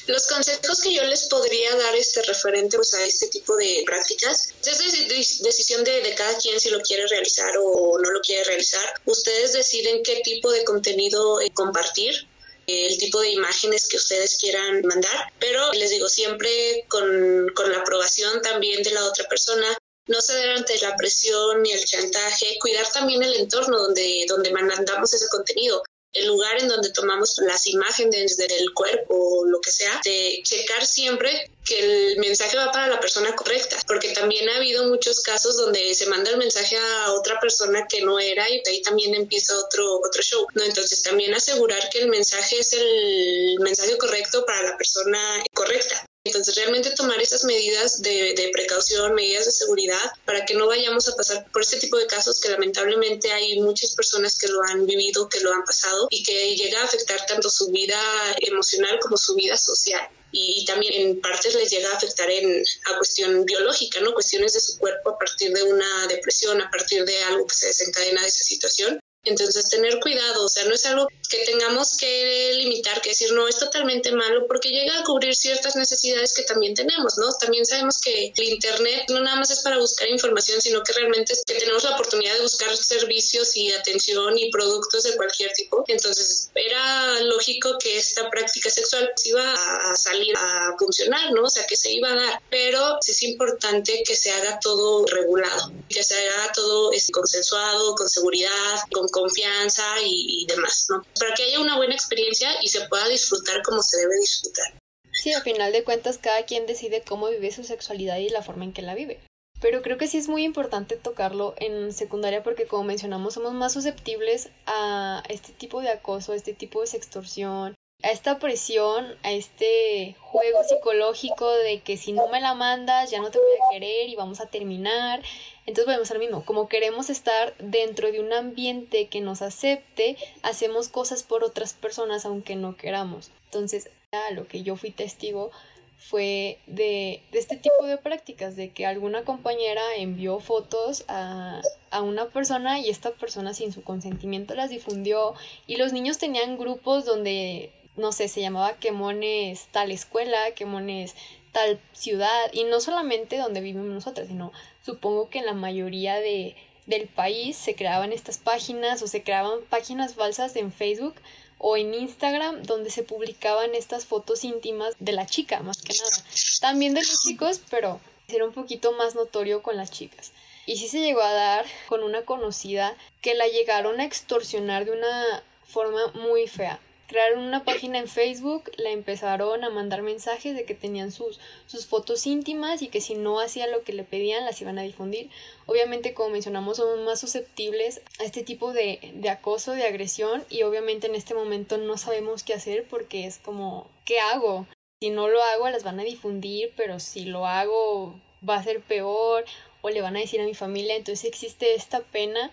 los 0.07 0.27
consejos 0.29 0.81
que 0.81 0.95
yo 0.95 1.03
les 1.05 1.25
podría 1.25 1.75
dar 1.75 1.97
este 1.97 2.23
referente 2.23 2.77
pues, 2.77 2.95
a 2.95 3.05
este 3.05 3.27
tipo 3.29 3.57
de 3.57 3.83
prácticas 3.85 4.55
es 4.65 5.43
decisión 5.43 5.83
de, 5.83 6.03
de, 6.03 6.15
cada 6.15 6.39
quien 6.39 6.61
si 6.61 6.71
lo 6.71 6.81
quiere 6.81 7.07
realizar 7.09 7.53
o 7.59 7.99
no 7.99 8.11
lo 8.11 8.21
quiere 8.21 8.45
realizar. 8.45 8.85
Ustedes 9.05 9.53
deciden 9.53 10.05
qué 10.05 10.21
tipo 10.23 10.53
de 10.53 10.65
contenido 10.65 11.41
eh, 11.41 11.51
compartir 11.53 12.29
el 12.69 12.99
tipo 12.99 13.21
de 13.21 13.31
imágenes 13.31 13.89
que 13.89 13.97
ustedes 13.97 14.39
quieran 14.39 14.83
mandar, 14.87 15.33
pero 15.39 15.73
les 15.73 15.91
digo 15.91 16.09
siempre 16.09 16.85
con, 16.89 17.49
con 17.55 17.71
la 17.71 17.79
aprobación 17.79 18.43
también 18.43 18.83
de 18.83 18.91
la 18.91 19.05
otra 19.05 19.29
persona, 19.29 19.67
no 20.07 20.21
ceder 20.21 20.51
ante 20.51 20.79
la 20.81 20.97
presión 20.97 21.63
ni 21.63 21.73
el 21.73 21.85
chantaje, 21.85 22.59
cuidar 22.61 22.91
también 22.93 23.23
el 23.23 23.35
entorno 23.35 23.79
donde, 23.79 24.25
donde 24.29 24.51
mandamos 24.51 25.13
ese 25.13 25.29
contenido 25.29 25.83
el 26.17 26.27
lugar 26.27 26.59
en 26.59 26.69
donde 26.69 26.91
tomamos 26.91 27.39
las 27.39 27.67
imágenes 27.67 28.37
del 28.37 28.73
cuerpo 28.75 29.15
o 29.15 29.47
lo 29.47 29.61
que 29.61 29.71
sea, 29.71 30.01
de 30.05 30.41
checar 30.43 30.85
siempre 30.85 31.51
que 31.65 31.79
el 31.79 32.19
mensaje 32.19 32.57
va 32.57 32.73
para 32.73 32.89
la 32.89 33.01
persona 33.01 33.35
correcta, 33.35 33.77
porque 33.87 34.13
también 34.13 34.49
ha 34.49 34.57
habido 34.57 34.89
muchos 34.89 35.21
casos 35.21 35.57
donde 35.57 35.95
se 35.95 36.07
manda 36.07 36.31
el 36.31 36.39
mensaje 36.39 36.77
a 36.77 37.13
otra 37.13 37.39
persona 37.41 37.87
que 37.89 38.03
no 38.03 38.19
era 38.19 38.49
y 38.49 38.63
ahí 38.67 38.83
también 38.83 39.15
empieza 39.15 39.57
otro 39.59 39.99
otro 39.99 40.23
show, 40.23 40.47
¿no? 40.55 40.63
Entonces 40.63 41.03
también 41.03 41.35
asegurar 41.35 41.89
que 41.91 42.01
el 42.01 42.09
mensaje 42.09 42.59
es 42.59 42.73
el 42.73 43.57
mensaje 43.61 43.99
correcto 43.99 44.45
para 44.47 44.63
la 44.63 44.77
persona 44.77 45.43
correcta. 45.53 46.07
Entonces, 46.27 46.55
realmente 46.57 46.91
tomar 46.91 47.21
esas 47.21 47.45
medidas 47.45 48.03
de, 48.03 48.51
precaución, 48.53 49.15
medidas 49.15 49.47
de 49.47 49.53
seguridad, 49.53 50.13
para 50.25 50.45
que 50.45 50.55
no 50.55 50.67
vayamos 50.67 51.09
a 51.09 51.17
pasar 51.17 51.47
por 51.53 51.63
este 51.63 51.79
tipo 51.79 51.97
de 51.97 52.07
casos 52.07 52.41
que 52.41 52.49
lamentablemente 52.49 53.33
hay 53.33 53.61
muchas 53.61 53.95
personas 53.95 54.37
que 54.39 54.49
lo 54.49 54.63
han 54.63 54.87
vivido, 54.87 55.29
que 55.29 55.41
lo 55.41 55.53
han 55.53 55.65
pasado 55.65 56.09
y 56.11 56.23
que 56.23 56.57
llega 56.57 56.81
a 56.81 56.85
afectar 56.85 57.25
tanto 57.27 57.49
su 57.49 57.71
vida 57.71 58.01
emocional 58.41 58.99
como 59.01 59.17
su 59.17 59.35
vida 59.35 59.57
social 59.57 60.09
y 60.33 60.65
también 60.65 60.93
en 60.95 61.21
partes 61.21 61.55
les 61.55 61.71
llega 61.71 61.91
a 61.91 61.97
afectar 61.97 62.31
en 62.31 62.63
a 62.87 62.97
cuestión 62.97 63.45
biológica, 63.45 64.01
¿no? 64.01 64.13
Cuestiones 64.13 64.53
de 64.53 64.61
su 64.61 64.77
cuerpo 64.79 65.11
a 65.11 65.19
partir 65.19 65.53
de 65.53 65.63
una 65.63 66.07
depresión, 66.09 66.61
a 66.61 66.71
partir 66.71 67.05
de 67.05 67.23
algo 67.25 67.47
que 67.47 67.55
se 67.55 67.69
desencadena 67.69 68.21
de 68.21 68.29
esa 68.29 68.45
situación. 68.45 69.01
Entonces, 69.27 69.69
tener 69.69 69.99
cuidado, 70.01 70.45
o 70.45 70.49
sea, 70.49 70.65
no 70.65 70.75
es 70.75 70.87
algo 70.87 71.09
que 71.29 71.39
tengamos 71.45 71.97
que 71.97 72.53
limitar, 72.55 73.01
que 73.03 73.11
decir, 73.11 73.33
no, 73.33 73.49
es 73.49 73.59
totalmente 73.59 74.13
malo, 74.13 74.47
porque 74.47 74.71
llega 74.71 74.99
a 74.99 75.05
cubrir 75.05 75.35
ciertas 75.35 75.77
necesidades 75.77 76.33
que 76.35 76.43
también 76.43 76.75
tenemos, 76.75 77.19
¿no? 77.19 77.33
También 77.41 77.67
sabemos 77.67 78.01
que 78.01 78.33
el 78.37 78.45
Internet 78.45 79.05
no 79.09 79.21
nada 79.21 79.37
más 79.37 79.51
es 79.51 79.61
para 79.61 79.79
buscar 79.79 80.09
información, 80.09 80.61
sino 80.61 80.83
que 80.83 80.93
realmente 80.93 81.33
es 81.33 81.43
que 81.45 81.55
tenemos 81.55 81.85
la 81.85 81.95
oportunidad 81.95 82.35
de 82.35 82.43
buscar 82.43 82.77
servicios 82.77 83.57
y 83.57 83.73
atención 83.73 84.39
y 84.39 84.51
productos 84.51 85.03
de 85.05 85.17
cualquier 85.17 85.53
tipo. 85.53 85.85
Entonces, 85.89 86.51
era 86.55 87.21
lógico 87.23 87.77
que 87.79 87.99
esta 87.99 88.31
práctica 88.31 88.71
sexual 88.71 89.11
iba 89.25 89.53
a 89.91 89.97
salir 89.97 90.35
a 90.37 90.75
funcionar, 90.79 91.33
¿no? 91.33 91.43
O 91.43 91.51
sea, 91.51 91.67
que 91.67 91.77
se 91.77 91.93
iba 91.93 92.11
a 92.11 92.15
dar, 92.15 92.43
pero 92.51 92.99
es 93.07 93.23
importante 93.23 94.03
que 94.07 94.15
se 94.15 94.31
haga 94.31 94.59
todo 94.61 95.05
regulado, 95.07 95.73
que 95.89 96.03
se 96.03 96.15
haga 96.15 96.53
todo 96.53 96.93
este, 96.93 97.13
consensuado, 97.13 97.95
con 97.95 98.09
seguridad, 98.09 98.81
con 98.93 99.09
confianza 99.17 99.83
y, 100.05 100.45
demás, 100.47 100.87
¿no? 100.91 101.03
Para 101.19 101.35
que 101.35 101.45
haya 101.45 101.61
una 101.61 101.77
buena 101.77 101.95
experiencia 101.95 102.51
y 102.63 102.69
se 102.69 102.87
pueda 102.89 103.09
disfrutar 103.09 103.63
como 103.63 103.83
se 103.83 103.97
debe 103.99 104.17
disfrutar. 104.21 104.79
Sí, 105.13 105.33
a 105.33 105.41
final 105.41 105.73
de 105.73 105.83
cuentas 105.83 106.19
cada 106.19 106.45
quien 106.45 106.67
decide 106.67 107.03
cómo 107.03 107.29
vive 107.29 107.51
su 107.51 107.65
sexualidad 107.65 108.19
y 108.19 108.29
la 108.29 108.43
forma 108.43 108.65
en 108.65 108.75
que 108.75 108.83
la 108.83 108.95
vive. 108.95 109.21
Pero 109.61 109.81
creo 109.81 109.97
que 109.97 110.07
sí 110.07 110.19
es 110.19 110.29
muy 110.29 110.45
importante 110.45 110.97
tocarlo 110.97 111.55
en 111.57 111.93
secundaria 111.95 112.43
porque 112.43 112.67
como 112.67 112.85
mencionamos 112.85 113.35
somos 113.35 113.55
más 113.55 113.73
susceptibles 113.73 114.51
a 114.67 115.23
este 115.31 115.53
tipo 115.53 115.81
de 115.81 115.89
acoso, 115.89 116.33
a 116.33 116.37
este 116.37 116.53
tipo 116.53 116.83
de 116.83 116.87
sextorsión, 116.87 117.75
a 118.03 118.11
esta 118.11 118.39
presión, 118.39 119.17
a 119.23 119.33
este 119.33 120.15
juego 120.21 120.63
psicológico 120.69 121.51
de 121.51 121.81
que 121.81 121.97
si 121.97 122.13
no 122.13 122.29
me 122.29 122.43
la 122.43 122.53
mandas 122.53 123.11
ya 123.11 123.21
no 123.21 123.31
te 123.31 123.39
voy 123.39 123.49
a 123.49 123.73
querer 123.73 124.11
y 124.11 124.17
vamos 124.17 124.41
a 124.41 124.51
terminar. 124.51 125.23
Entonces 125.67 125.87
volvemos 125.87 126.11
al 126.13 126.21
mismo, 126.21 126.45
como 126.45 126.69
queremos 126.69 127.11
estar 127.11 127.55
dentro 127.59 128.11
de 128.13 128.21
un 128.21 128.33
ambiente 128.33 129.09
que 129.09 129.21
nos 129.21 129.43
acepte, 129.43 130.17
hacemos 130.43 130.89
cosas 130.89 131.25
por 131.25 131.43
otras 131.43 131.75
personas 131.75 132.25
aunque 132.25 132.55
no 132.55 132.77
queramos. 132.77 133.31
Entonces, 133.47 133.91
lo 134.33 134.47
que 134.47 134.63
yo 134.63 134.77
fui 134.77 134.91
testigo 134.91 135.51
fue 135.99 136.59
de, 136.67 137.23
de, 137.33 137.39
este 137.39 137.57
tipo 137.57 137.85
de 137.85 137.97
prácticas, 137.97 138.55
de 138.55 138.71
que 138.71 138.87
alguna 138.87 139.25
compañera 139.25 139.83
envió 139.97 140.41
fotos 140.41 141.05
a, 141.09 141.61
a, 141.91 142.03
una 142.03 142.27
persona 142.27 142.79
y 142.79 142.91
esta 142.91 143.13
persona 143.13 143.55
sin 143.55 143.73
su 143.73 143.83
consentimiento 143.83 144.55
las 144.55 144.71
difundió 144.71 145.35
y 145.67 145.77
los 145.77 145.93
niños 145.93 146.19
tenían 146.19 146.59
grupos 146.59 147.07
donde, 147.07 147.73
no 147.97 148.13
sé, 148.13 148.29
se 148.29 148.41
llamaba 148.41 148.75
quemones 148.75 149.67
tal 149.73 149.91
escuela, 149.91 150.51
quemones 150.55 151.15
tal 151.53 151.81
ciudad 151.93 152.53
y 152.53 152.65
no 152.65 152.81
solamente 152.81 153.39
donde 153.39 153.63
vivimos 153.63 153.87
nosotras, 153.87 154.29
sino 154.29 154.53
supongo 154.87 155.29
que 155.29 155.41
en 155.41 155.47
la 155.47 155.53
mayoría 155.53 156.15
de, 156.21 156.55
del 156.87 157.09
país 157.09 157.57
se 157.57 157.75
creaban 157.75 158.13
estas 158.13 158.39
páginas 158.39 159.03
o 159.03 159.09
se 159.09 159.25
creaban 159.25 159.61
páginas 159.69 160.15
falsas 160.15 160.55
en 160.55 160.73
Facebook 160.73 161.17
o 161.59 161.77
en 161.77 161.93
Instagram 161.93 162.63
donde 162.63 162.91
se 162.91 163.03
publicaban 163.03 163.75
estas 163.75 164.07
fotos 164.07 164.45
íntimas 164.45 164.95
de 165.01 165.13
la 165.13 165.27
chica, 165.27 165.61
más 165.61 165.83
que 165.83 165.95
nada. 165.95 166.25
También 166.61 166.95
de 166.95 167.01
los 167.01 167.23
chicos, 167.23 167.61
pero 167.69 168.01
era 168.29 168.45
un 168.45 168.53
poquito 168.53 168.93
más 168.93 169.15
notorio 169.17 169.63
con 169.63 169.77
las 169.77 169.91
chicas. 169.91 170.33
Y 170.67 170.77
sí 170.77 170.89
se 170.89 171.01
llegó 171.01 171.23
a 171.23 171.33
dar 171.33 171.67
con 171.89 172.03
una 172.03 172.23
conocida 172.23 172.97
que 173.21 173.35
la 173.35 173.49
llegaron 173.49 174.01
a 174.01 174.05
extorsionar 174.05 174.85
de 174.85 174.93
una 174.93 175.43
forma 175.65 176.07
muy 176.15 176.47
fea 176.47 176.81
crearon 177.07 177.45
una 177.45 177.65
página 177.65 177.99
en 177.99 178.09
Facebook, 178.09 178.71
la 178.77 178.91
empezaron 178.91 179.65
a 179.65 179.71
mandar 179.71 180.03
mensajes 180.03 180.55
de 180.55 180.65
que 180.65 180.75
tenían 180.75 181.13
sus, 181.13 181.41
sus 181.67 181.87
fotos 181.87 182.27
íntimas 182.27 182.83
y 182.83 182.89
que 182.89 183.01
si 183.01 183.15
no 183.15 183.41
hacía 183.41 183.67
lo 183.67 183.83
que 183.83 183.93
le 183.93 184.05
pedían 184.05 184.45
las 184.45 184.61
iban 184.61 184.79
a 184.79 184.83
difundir. 184.83 185.31
Obviamente, 185.67 186.15
como 186.15 186.31
mencionamos, 186.31 186.79
somos 186.79 186.99
más 187.01 187.21
susceptibles 187.21 188.03
a 188.19 188.25
este 188.25 188.43
tipo 188.43 188.73
de, 188.73 189.13
de 189.15 189.31
acoso, 189.31 189.73
de 189.73 189.87
agresión 189.87 190.45
y 190.51 190.63
obviamente 190.63 191.07
en 191.07 191.15
este 191.15 191.35
momento 191.35 191.79
no 191.79 191.97
sabemos 191.97 192.43
qué 192.43 192.55
hacer 192.55 192.87
porque 192.89 193.27
es 193.27 193.39
como, 193.39 193.89
¿qué 194.05 194.21
hago? 194.21 194.67
Si 195.01 195.11
no 195.11 195.29
lo 195.29 195.43
hago, 195.43 195.69
las 195.69 195.85
van 195.85 196.01
a 196.01 196.05
difundir, 196.05 196.73
pero 196.77 197.01
si 197.01 197.27
lo 197.27 197.47
hago 197.47 198.21
va 198.49 198.57
a 198.57 198.65
ser 198.65 198.81
peor 198.81 199.45
o 199.83 199.91
le 199.91 200.03
van 200.03 200.17
a 200.17 200.21
decir 200.21 200.41
a 200.41 200.45
mi 200.45 200.55
familia. 200.55 200.97
Entonces 200.97 201.27
existe 201.27 201.75
esta 201.75 202.01
pena 202.01 202.51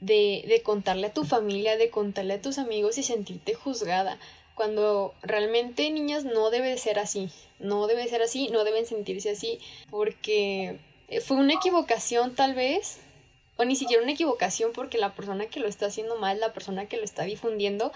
de, 0.00 0.44
de 0.46 0.62
contarle 0.62 1.08
a 1.08 1.14
tu 1.14 1.24
familia, 1.24 1.76
de 1.76 1.90
contarle 1.90 2.34
a 2.34 2.42
tus 2.42 2.58
amigos 2.58 2.98
y 2.98 3.02
sentirte 3.02 3.54
juzgada. 3.54 4.18
Cuando 4.54 5.14
realmente 5.22 5.90
niñas 5.90 6.24
no 6.24 6.50
debe 6.50 6.76
ser 6.76 6.98
así, 6.98 7.30
no 7.58 7.86
debe 7.86 8.08
ser 8.08 8.22
así, 8.22 8.48
no 8.48 8.64
deben 8.64 8.86
sentirse 8.86 9.30
así, 9.30 9.58
porque 9.90 10.78
fue 11.24 11.36
una 11.36 11.54
equivocación 11.54 12.34
tal 12.34 12.54
vez, 12.54 12.98
o 13.56 13.64
ni 13.64 13.76
siquiera 13.76 14.02
una 14.02 14.12
equivocación 14.12 14.72
porque 14.72 14.98
la 14.98 15.14
persona 15.14 15.46
que 15.46 15.60
lo 15.60 15.68
está 15.68 15.86
haciendo 15.86 16.16
mal, 16.16 16.40
la 16.40 16.52
persona 16.52 16.86
que 16.86 16.96
lo 16.96 17.04
está 17.04 17.24
difundiendo, 17.24 17.92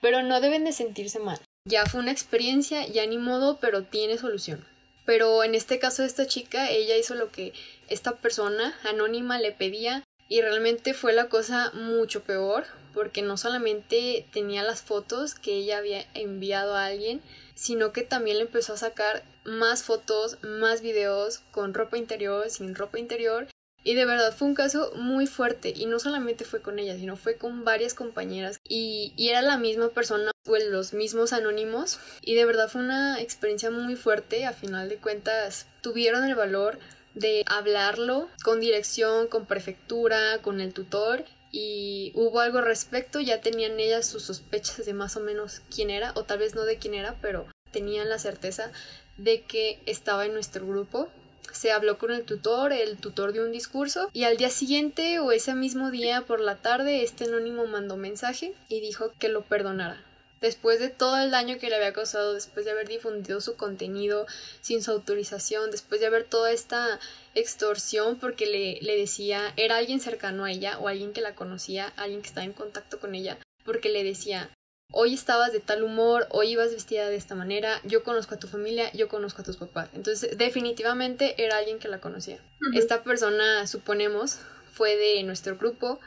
pero 0.00 0.22
no 0.22 0.40
deben 0.40 0.64
de 0.64 0.72
sentirse 0.72 1.18
mal. 1.18 1.38
Ya 1.66 1.86
fue 1.86 2.00
una 2.00 2.12
experiencia, 2.12 2.86
ya 2.86 3.06
ni 3.06 3.18
modo, 3.18 3.58
pero 3.58 3.84
tiene 3.84 4.18
solución. 4.18 4.66
Pero 5.04 5.44
en 5.44 5.54
este 5.54 5.78
caso 5.78 6.02
de 6.02 6.08
esta 6.08 6.26
chica, 6.26 6.70
ella 6.70 6.96
hizo 6.96 7.14
lo 7.14 7.30
que 7.30 7.52
esta 7.88 8.16
persona 8.16 8.78
anónima 8.84 9.38
le 9.38 9.52
pedía, 9.52 10.04
y 10.28 10.40
realmente 10.40 10.94
fue 10.94 11.12
la 11.12 11.28
cosa 11.28 11.70
mucho 11.72 12.22
peor 12.22 12.64
porque 12.96 13.20
no 13.20 13.36
solamente 13.36 14.26
tenía 14.32 14.62
las 14.62 14.80
fotos 14.80 15.34
que 15.34 15.52
ella 15.52 15.78
había 15.78 16.06
enviado 16.14 16.74
a 16.74 16.86
alguien, 16.86 17.20
sino 17.54 17.92
que 17.92 18.02
también 18.02 18.38
le 18.38 18.44
empezó 18.44 18.72
a 18.72 18.78
sacar 18.78 19.22
más 19.44 19.82
fotos, 19.82 20.38
más 20.42 20.80
videos 20.80 21.40
con 21.50 21.74
ropa 21.74 21.98
interior, 21.98 22.48
sin 22.48 22.74
ropa 22.74 22.98
interior. 22.98 23.48
Y 23.84 23.94
de 23.94 24.04
verdad 24.04 24.34
fue 24.34 24.48
un 24.48 24.54
caso 24.54 24.92
muy 24.96 25.26
fuerte 25.26 25.72
y 25.76 25.86
no 25.86 25.98
solamente 25.98 26.44
fue 26.44 26.60
con 26.60 26.78
ella, 26.78 26.96
sino 26.96 27.16
fue 27.16 27.36
con 27.36 27.64
varias 27.64 27.94
compañeras 27.94 28.60
y, 28.66 29.12
era 29.16 29.42
la 29.42 29.58
misma 29.58 29.90
persona 29.90 30.32
o 30.46 30.56
los 30.56 30.92
mismos 30.92 31.32
anónimos 31.32 32.00
y 32.20 32.34
de 32.34 32.44
verdad 32.46 32.68
fue 32.68 32.80
una 32.80 33.20
experiencia 33.20 33.70
muy 33.70 33.94
fuerte, 33.94 34.44
a 34.44 34.52
final 34.52 34.88
de 34.88 34.96
cuentas 34.96 35.66
tuvieron 35.82 36.24
el 36.24 36.34
valor 36.34 36.78
de 37.16 37.42
hablarlo 37.46 38.28
con 38.44 38.60
dirección, 38.60 39.26
con 39.26 39.46
prefectura, 39.46 40.40
con 40.42 40.60
el 40.60 40.72
tutor 40.72 41.24
y 41.50 42.12
hubo 42.14 42.40
algo 42.40 42.58
al 42.58 42.66
respecto, 42.66 43.18
ya 43.18 43.40
tenían 43.40 43.80
ellas 43.80 44.06
sus 44.06 44.24
sospechas 44.24 44.84
de 44.84 44.92
más 44.92 45.16
o 45.16 45.20
menos 45.20 45.62
quién 45.74 45.90
era, 45.90 46.12
o 46.14 46.24
tal 46.24 46.38
vez 46.38 46.54
no 46.54 46.64
de 46.64 46.76
quién 46.76 46.92
era, 46.92 47.16
pero 47.22 47.46
tenían 47.72 48.10
la 48.10 48.18
certeza 48.18 48.70
de 49.16 49.42
que 49.42 49.80
estaba 49.86 50.26
en 50.26 50.34
nuestro 50.34 50.66
grupo. 50.66 51.08
Se 51.52 51.72
habló 51.72 51.96
con 51.96 52.10
el 52.10 52.24
tutor, 52.24 52.74
el 52.74 52.98
tutor 52.98 53.32
dio 53.32 53.42
un 53.42 53.52
discurso 53.52 54.10
y 54.12 54.24
al 54.24 54.36
día 54.36 54.50
siguiente 54.50 55.18
o 55.20 55.32
ese 55.32 55.54
mismo 55.54 55.90
día 55.90 56.26
por 56.26 56.40
la 56.40 56.56
tarde 56.56 57.02
este 57.02 57.24
anónimo 57.24 57.66
mandó 57.66 57.96
mensaje 57.96 58.54
y 58.68 58.80
dijo 58.80 59.12
que 59.18 59.30
lo 59.30 59.42
perdonara. 59.42 60.05
Después 60.46 60.78
de 60.78 60.88
todo 60.88 61.18
el 61.18 61.30
daño 61.30 61.58
que 61.58 61.68
le 61.68 61.76
había 61.76 61.92
causado, 61.92 62.32
después 62.32 62.64
de 62.64 62.70
haber 62.70 62.88
difundido 62.88 63.40
su 63.40 63.56
contenido 63.56 64.26
sin 64.60 64.82
su 64.82 64.92
autorización, 64.92 65.70
después 65.70 66.00
de 66.00 66.06
haber 66.06 66.24
toda 66.24 66.52
esta 66.52 67.00
extorsión 67.34 68.18
porque 68.18 68.46
le, 68.46 68.78
le 68.80 68.96
decía, 68.96 69.52
era 69.56 69.76
alguien 69.76 70.00
cercano 70.00 70.44
a 70.44 70.50
ella 70.50 70.78
o 70.78 70.88
alguien 70.88 71.12
que 71.12 71.20
la 71.20 71.34
conocía, 71.34 71.92
alguien 71.96 72.22
que 72.22 72.28
estaba 72.28 72.44
en 72.44 72.52
contacto 72.52 73.00
con 73.00 73.14
ella, 73.14 73.38
porque 73.64 73.88
le 73.88 74.04
decía, 74.04 74.50
hoy 74.92 75.14
estabas 75.14 75.52
de 75.52 75.60
tal 75.60 75.82
humor, 75.82 76.26
hoy 76.30 76.52
ibas 76.52 76.70
vestida 76.70 77.08
de 77.08 77.16
esta 77.16 77.34
manera, 77.34 77.80
yo 77.84 78.02
conozco 78.04 78.36
a 78.36 78.38
tu 78.38 78.46
familia, 78.46 78.92
yo 78.92 79.08
conozco 79.08 79.42
a 79.42 79.44
tus 79.44 79.56
papás. 79.56 79.88
Entonces, 79.94 80.38
definitivamente 80.38 81.42
era 81.42 81.58
alguien 81.58 81.78
que 81.78 81.88
la 81.88 82.00
conocía. 82.00 82.38
Esta 82.74 83.02
persona, 83.02 83.66
suponemos, 83.66 84.38
fue 84.72 84.96
de 84.96 85.22
nuestro 85.24 85.56
grupo, 85.56 85.98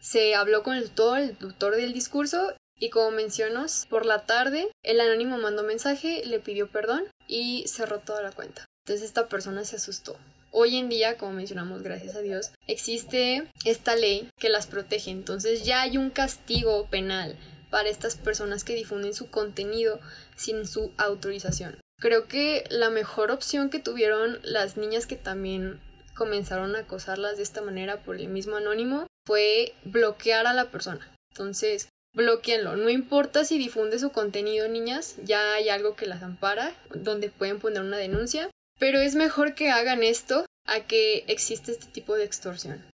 se 0.00 0.34
habló 0.34 0.62
con 0.62 0.76
el 0.76 0.84
tutor, 0.84 1.18
el 1.18 1.36
tutor 1.36 1.74
del 1.76 1.92
discurso 1.92 2.54
y 2.78 2.90
como 2.90 3.10
mencionas, 3.10 3.86
por 3.88 4.06
la 4.06 4.24
tarde 4.26 4.70
el 4.82 5.00
anónimo 5.00 5.38
mandó 5.38 5.62
mensaje, 5.62 6.22
le 6.24 6.40
pidió 6.40 6.70
perdón 6.70 7.04
y 7.26 7.64
cerró 7.66 8.00
toda 8.00 8.22
la 8.22 8.32
cuenta. 8.32 8.64
Entonces 8.86 9.06
esta 9.06 9.28
persona 9.28 9.64
se 9.64 9.76
asustó. 9.76 10.16
Hoy 10.50 10.76
en 10.76 10.88
día, 10.88 11.18
como 11.18 11.32
mencionamos, 11.32 11.82
gracias 11.82 12.16
a 12.16 12.20
Dios, 12.20 12.52
existe 12.66 13.50
esta 13.64 13.96
ley 13.96 14.30
que 14.38 14.48
las 14.48 14.66
protege. 14.66 15.10
Entonces 15.10 15.64
ya 15.64 15.82
hay 15.82 15.98
un 15.98 16.10
castigo 16.10 16.88
penal 16.88 17.36
para 17.70 17.90
estas 17.90 18.16
personas 18.16 18.64
que 18.64 18.74
difunden 18.74 19.12
su 19.12 19.30
contenido 19.30 20.00
sin 20.36 20.66
su 20.66 20.92
autorización. 20.96 21.78
Creo 22.00 22.28
que 22.28 22.64
la 22.70 22.90
mejor 22.90 23.30
opción 23.30 23.70
que 23.70 23.80
tuvieron 23.80 24.38
las 24.42 24.76
niñas 24.76 25.06
que 25.06 25.16
también 25.16 25.80
comenzaron 26.14 26.76
a 26.76 26.80
acosarlas 26.80 27.36
de 27.36 27.42
esta 27.42 27.60
manera 27.60 28.02
por 28.02 28.16
el 28.16 28.28
mismo 28.28 28.56
anónimo 28.56 29.06
fue 29.26 29.74
bloquear 29.84 30.46
a 30.46 30.54
la 30.54 30.70
persona. 30.70 31.14
Entonces, 31.32 31.88
bloqueenlo. 32.18 32.76
No 32.76 32.90
importa 32.90 33.44
si 33.44 33.56
difunde 33.56 33.98
su 33.98 34.10
contenido, 34.10 34.68
niñas, 34.68 35.16
ya 35.24 35.54
hay 35.54 35.70
algo 35.70 35.96
que 35.96 36.06
las 36.06 36.22
ampara, 36.22 36.74
donde 36.94 37.30
pueden 37.30 37.60
poner 37.60 37.80
una 37.80 37.96
denuncia. 37.96 38.50
Pero 38.78 38.98
es 39.00 39.14
mejor 39.14 39.54
que 39.54 39.70
hagan 39.70 40.02
esto 40.02 40.44
a 40.66 40.80
que 40.80 41.24
existe 41.28 41.72
este 41.72 41.86
tipo 41.86 42.14
de 42.14 42.24
extorsión. 42.24 42.84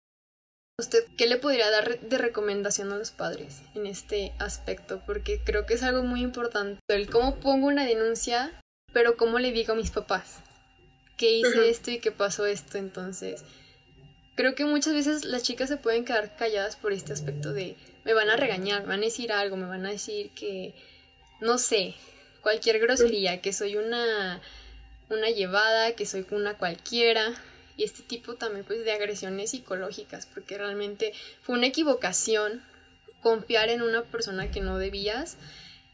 ¿Usted 0.78 1.04
qué 1.16 1.26
le 1.26 1.36
podría 1.36 1.70
dar 1.70 1.98
de 2.00 2.18
recomendación 2.18 2.92
a 2.92 2.96
los 2.96 3.10
padres 3.10 3.62
en 3.74 3.86
este 3.86 4.32
aspecto? 4.38 5.02
Porque 5.06 5.40
creo 5.44 5.66
que 5.66 5.74
es 5.74 5.82
algo 5.82 6.02
muy 6.02 6.20
importante. 6.20 6.80
El 6.88 7.08
cómo 7.08 7.36
pongo 7.36 7.66
una 7.66 7.86
denuncia, 7.86 8.60
pero 8.92 9.16
cómo 9.16 9.38
le 9.38 9.52
digo 9.52 9.72
a 9.72 9.76
mis 9.76 9.90
papás 9.90 10.40
que 11.16 11.32
hice 11.32 11.70
esto 11.70 11.90
y 11.90 11.98
que 11.98 12.10
pasó 12.10 12.44
esto. 12.46 12.76
Entonces, 12.78 13.44
creo 14.34 14.54
que 14.54 14.64
muchas 14.64 14.94
veces 14.94 15.24
las 15.24 15.44
chicas 15.44 15.68
se 15.68 15.76
pueden 15.76 16.04
quedar 16.04 16.36
calladas 16.36 16.76
por 16.76 16.92
este 16.92 17.12
aspecto 17.12 17.52
de 17.52 17.76
me 18.04 18.14
van 18.14 18.30
a 18.30 18.36
regañar, 18.36 18.82
me 18.82 18.88
van 18.88 19.00
a 19.00 19.04
decir 19.04 19.32
algo, 19.32 19.56
me 19.56 19.66
van 19.66 19.86
a 19.86 19.90
decir 19.90 20.30
que, 20.30 20.74
no 21.40 21.58
sé, 21.58 21.94
cualquier 22.42 22.78
grosería, 22.78 23.40
que 23.40 23.52
soy 23.52 23.76
una, 23.76 24.40
una 25.08 25.30
llevada, 25.30 25.92
que 25.92 26.06
soy 26.06 26.26
una 26.30 26.56
cualquiera 26.58 27.34
y 27.76 27.84
este 27.84 28.02
tipo 28.02 28.34
también 28.34 28.64
pues 28.64 28.84
de 28.84 28.92
agresiones 28.92 29.50
psicológicas, 29.50 30.26
porque 30.26 30.58
realmente 30.58 31.12
fue 31.42 31.56
una 31.56 31.66
equivocación 31.66 32.62
confiar 33.22 33.70
en 33.70 33.82
una 33.82 34.02
persona 34.02 34.50
que 34.50 34.60
no 34.60 34.78
debías 34.78 35.36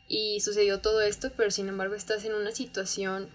y 0.08 0.40
sucedió 0.40 0.80
todo 0.80 1.00
esto, 1.00 1.30
pero 1.36 1.50
sin 1.50 1.68
embargo 1.68 1.94
estás 1.94 2.24
en 2.24 2.34
una 2.34 2.50
situación 2.50 3.28